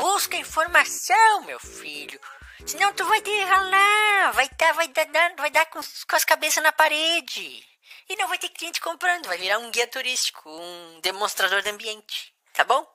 Busca 0.00 0.34
informação, 0.38 1.42
meu 1.42 1.60
filho. 1.60 2.18
Senão 2.66 2.90
tu 2.94 3.04
vai 3.04 3.20
te 3.20 3.38
ralar, 3.44 4.32
vai 4.32 4.48
tá, 4.48 4.72
vai 4.72 4.88
dar, 4.88 5.34
vai 5.36 5.50
dar 5.50 5.66
com, 5.66 5.78
com 5.80 6.16
as 6.16 6.24
cabeças 6.24 6.62
na 6.62 6.72
parede. 6.72 7.62
E 8.08 8.16
não 8.16 8.26
vai 8.26 8.38
ter 8.38 8.48
cliente 8.48 8.80
comprando, 8.80 9.26
vai 9.26 9.36
virar 9.36 9.58
um 9.58 9.70
guia 9.70 9.86
turístico, 9.86 10.48
um 10.48 11.00
demonstrador 11.02 11.60
de 11.60 11.68
ambiente, 11.68 12.34
tá 12.54 12.64
bom? 12.64 12.86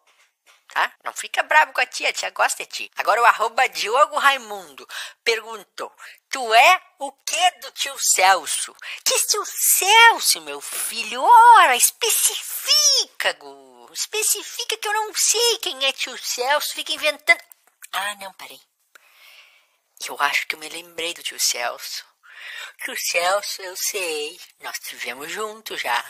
Tá? 0.68 0.93
Não 1.03 1.13
fica 1.13 1.43
bravo 1.43 1.74
com 1.74 1.82
a 1.82 1.86
tia, 1.86 2.09
a 2.09 2.13
tia 2.13 2.30
gosta 2.32 2.66
de 2.66 2.72
ti. 2.72 2.91
Agora 2.95 3.22
o 3.22 3.26
arroba 3.26 3.68
Diogo 3.70 4.18
Raimundo 4.18 4.88
perguntou: 5.24 5.91
Tu 6.30 6.53
é 6.53 6.82
o 6.99 7.11
que 7.11 7.51
do 7.61 7.72
tio 7.72 7.95
Celso? 7.97 8.76
Que 9.03 9.18
tio 9.28 9.43
Celso, 9.45 10.41
meu 10.41 10.61
filho? 10.61 11.22
Ora, 11.22 11.76
especifica, 11.76 13.34
Gu. 13.34 13.89
Especifica 13.93 14.78
que 14.78 14.88
eu 14.88 14.93
não 14.93 15.13
sei 15.16 15.57
quem 15.59 15.86
é 15.86 15.91
tio 15.91 16.18
Celso, 16.18 16.74
fica 16.74 16.91
inventando. 16.91 17.41
Ah, 17.93 18.16
não, 18.16 18.34
peraí. 18.34 18.59
Eu 20.05 20.18
acho 20.20 20.45
que 20.47 20.55
eu 20.55 20.59
me 20.59 20.68
lembrei 20.70 21.13
do 21.13 21.24
tio 21.24 21.39
Celso. 21.39 22.05
Tio 22.84 22.95
Celso, 22.97 23.61
eu 23.61 23.76
sei. 23.78 24.39
Nós 24.59 24.76
estivemos 24.82 25.32
juntos 25.32 25.82
já. 25.82 26.03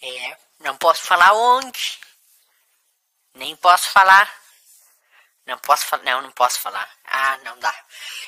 É, 0.00 0.38
não 0.60 0.76
posso 0.76 1.02
falar 1.02 1.32
onde. 1.34 1.98
Nem 3.34 3.54
posso 3.56 3.90
falar. 3.90 4.32
Não 5.46 5.58
posso 5.58 5.86
falar. 5.86 6.02
Não, 6.04 6.22
não 6.22 6.30
posso 6.32 6.60
falar. 6.60 6.88
Ah, 7.04 7.38
não 7.44 7.58
dá. 7.58 7.74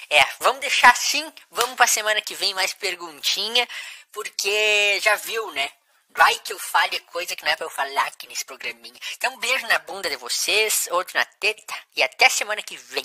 É, 0.09 0.25
vamos 0.41 0.61
deixar 0.61 0.91
assim. 0.91 1.33
Vamos 1.51 1.77
pra 1.77 1.87
semana 1.87 2.21
que 2.21 2.35
vem 2.35 2.55
mais 2.55 2.73
perguntinha. 2.73 3.69
Porque 4.13 4.99
já 5.03 5.15
viu, 5.17 5.53
né? 5.53 5.71
Vai 6.17 6.35
que 6.41 6.53
eu 6.53 6.59
fale 6.59 6.99
coisa 7.13 7.37
que 7.37 7.45
não 7.45 7.53
é 7.53 7.57
pra 7.57 7.67
eu 7.67 7.71
falar 7.71 8.07
aqui 8.07 8.27
nesse 8.27 8.45
programinha. 8.45 8.99
Então, 9.17 9.33
um 9.33 9.39
beijo 9.39 9.67
na 9.69 9.79
bunda 9.79 10.11
de 10.11 10.17
vocês, 10.17 10.89
outro 10.91 11.17
na 11.17 11.25
teta. 11.25 11.75
E 11.97 12.03
até 12.03 12.29
semana 12.29 12.63
que 12.63 12.77
vem. 12.77 13.05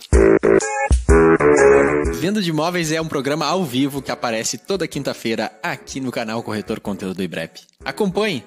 Venda 2.15 2.41
de 2.41 2.49
Imóveis 2.49 2.91
é 2.91 2.99
um 2.99 3.07
programa 3.07 3.45
ao 3.45 3.63
vivo 3.63 4.01
que 4.01 4.11
aparece 4.11 4.57
toda 4.57 4.87
quinta-feira 4.87 5.57
aqui 5.61 5.99
no 5.99 6.11
canal 6.11 6.41
Corretor 6.41 6.79
Conteúdo 6.79 7.21
IBREP. 7.21 7.61
Acompanhe! 7.83 8.45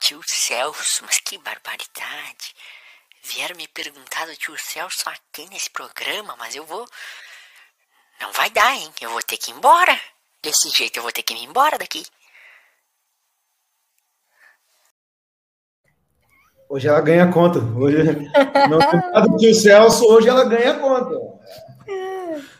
Tio 0.00 0.20
Celso, 0.26 1.04
mas 1.04 1.18
que 1.18 1.38
barbaridade. 1.38 2.54
Vieram 3.24 3.56
me 3.56 3.68
perguntar 3.68 4.26
do 4.26 4.36
tio 4.36 4.56
Celso 4.56 5.08
aqui 5.08 5.48
nesse 5.50 5.70
programa, 5.70 6.34
mas 6.38 6.54
eu 6.54 6.64
vou. 6.64 6.86
Não 8.20 8.32
vai 8.32 8.50
dar, 8.50 8.74
hein? 8.74 8.92
Eu 9.00 9.10
vou 9.10 9.22
ter 9.22 9.36
que 9.36 9.50
ir 9.50 9.54
embora. 9.54 9.98
Desse 10.42 10.70
jeito 10.70 10.96
eu 10.96 11.02
vou 11.02 11.12
ter 11.12 11.22
que 11.22 11.34
ir 11.34 11.44
embora 11.44 11.78
daqui. 11.78 12.06
Hoje 16.68 16.86
ela 16.86 17.00
ganha 17.00 17.30
conta. 17.32 17.58
Hoje 17.58 17.98
não 18.68 18.78
tem 18.78 19.00
nada 19.00 19.20
do 19.22 19.36
tio 19.36 19.54
Celso, 19.54 20.04
hoje 20.06 20.28
ela 20.28 20.44
ganha 20.44 20.78
conta. 20.78 21.14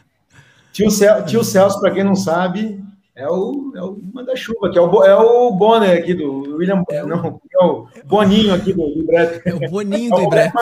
Tio, 0.79 0.93
Cel, 0.93 1.27
tio 1.27 1.43
Celso, 1.43 1.81
para 1.81 1.91
quem 1.91 2.05
não 2.05 2.15
sabe, 2.15 2.81
é 3.19 3.29
o, 3.29 3.73
é 3.75 3.83
o 3.83 3.99
manda-chuva, 4.15 4.71
que 4.71 4.79
é 4.79 4.81
o, 4.81 5.05
é 5.05 5.15
o 5.15 5.51
Bonner 5.51 5.99
aqui 5.99 6.15
do 6.15 6.57
William. 6.57 6.85
É 6.89 7.03
o, 7.03 7.09
não, 7.09 7.41
é 7.53 7.65
o 7.65 7.89
Boninho 8.05 8.55
aqui 8.55 8.73
do, 8.73 8.87
do 8.87 9.01
Ibrep. 9.01 9.43
É 9.45 9.55
o 9.55 9.71
Boninho 9.71 10.11
do 10.11 10.23
Ibrep. 10.23 10.53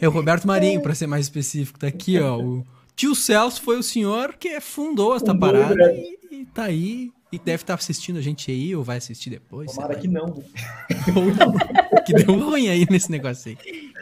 É 0.00 0.08
o 0.08 0.10
Roberto 0.10 0.46
Marinho, 0.46 0.80
para 0.80 0.94
ser 0.94 1.06
mais 1.06 1.26
específico. 1.26 1.78
Tá 1.78 1.88
aqui, 1.88 2.18
ó. 2.18 2.38
O 2.38 2.66
tio 2.96 3.14
Celso 3.14 3.60
foi 3.60 3.78
o 3.78 3.82
senhor 3.82 4.34
que 4.34 4.58
fundou 4.60 5.14
esta 5.14 5.32
fundou 5.32 5.52
parada 5.52 5.92
e, 5.92 6.18
e 6.32 6.46
tá 6.46 6.64
aí. 6.64 7.12
E 7.30 7.38
deve 7.38 7.62
estar 7.62 7.74
tá 7.74 7.78
assistindo 7.78 8.16
a 8.18 8.22
gente 8.22 8.50
aí, 8.50 8.74
ou 8.74 8.82
vai 8.82 8.96
assistir 8.96 9.28
depois. 9.28 9.70
Tomara 9.74 9.94
que 9.96 10.08
não. 10.08 10.24
Ou 11.14 11.26
não. 11.26 12.02
que 12.06 12.14
deu 12.14 12.34
ruim 12.34 12.70
aí 12.70 12.86
nesse 12.88 13.10
negócio 13.10 13.50
aí. 13.50 13.92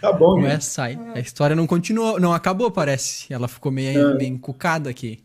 Tá 0.00 0.12
bom, 0.12 0.40
Não 0.40 0.48
é 0.48 0.60
sai. 0.60 0.98
A 1.14 1.20
história 1.20 1.54
não 1.54 1.66
continuou, 1.66 2.18
não 2.18 2.32
acabou, 2.32 2.70
parece. 2.70 3.32
Ela 3.32 3.48
ficou 3.48 3.70
meio, 3.70 4.12
é. 4.12 4.14
meio 4.14 4.32
encucada 4.32 4.88
aqui. 4.88 5.22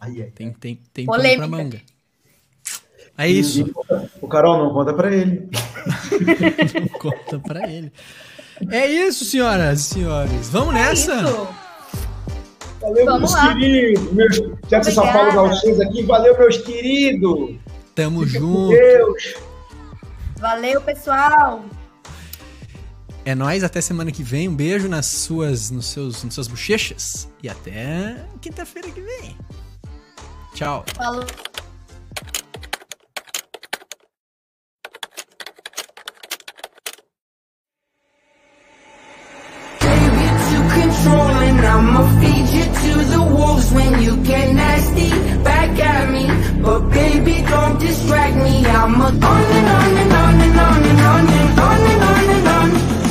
Ai, 0.00 0.22
ai, 0.22 0.30
tem 0.34 0.52
tem, 0.52 0.80
tem 0.92 1.06
pano 1.06 1.22
pra 1.36 1.48
manga. 1.48 1.80
É 3.16 3.28
isso. 3.28 3.60
E, 3.60 3.72
o 4.20 4.28
Carol 4.28 4.58
não 4.58 4.72
conta 4.72 4.92
pra 4.92 5.14
ele. 5.14 5.48
não 6.80 6.98
conta 6.98 7.38
pra 7.38 7.68
ele. 7.70 7.92
É 8.70 8.86
isso, 8.86 9.24
senhoras 9.24 9.80
e 9.80 9.94
senhores. 9.94 10.48
Vamos 10.48 10.74
é 10.74 10.78
nessa? 10.78 11.14
Isso. 11.14 11.48
Valeu, 12.80 13.04
Vamos 13.06 13.20
meus 13.20 13.32
lá. 13.32 13.54
queridos. 13.54 14.12
Meus... 14.12 14.36
Já 14.68 14.80
que 14.80 14.90
São 14.90 15.12
Paulo 15.12 15.32
Gauchês 15.32 15.80
aqui, 15.80 16.02
valeu, 16.02 16.38
meus 16.38 16.56
queridos. 16.58 17.56
Tamo 17.94 18.26
Fica 18.26 18.38
junto. 18.38 18.68
Deus. 18.68 19.34
Valeu, 20.38 20.80
pessoal. 20.80 21.64
É 23.26 23.34
nóis, 23.34 23.64
até 23.64 23.80
semana 23.80 24.12
que 24.12 24.22
vem. 24.22 24.48
Um 24.48 24.54
beijo 24.54 24.86
nas 24.86 25.06
suas, 25.06 25.70
nos 25.70 25.86
seus, 25.86 26.22
nas 26.22 26.34
suas 26.34 26.46
bochechas. 26.46 27.26
E 27.42 27.48
até 27.48 28.26
quinta-feira 28.40 28.90
que 28.90 29.00
vem. 29.00 29.36
Tchau. 30.54 30.84
Falou. 30.94 31.24
I'ma 41.74 42.04
feed 42.20 42.48
you 42.56 42.64
to 42.64 43.04
the 43.10 43.22
wolves 43.34 43.72
when 43.72 44.00
you 44.00 44.16
get 44.18 44.54
nasty 44.54 45.10
back 45.42 45.76
at 45.80 46.08
me. 46.08 46.24
But 46.62 46.90
baby, 46.90 47.42
don't 47.42 47.80
distract 47.80 48.36
me. 48.36 48.64
I'm 48.64 49.00
a 49.00 49.06
on 49.06 49.12
and 49.12 49.68
on 49.76 49.96
and 50.02 50.12
on 50.12 50.40
and 50.40 50.60
on 50.60 50.82
and 50.84 51.00
on 51.00 51.80
and 51.90 52.48
on. 52.48 53.03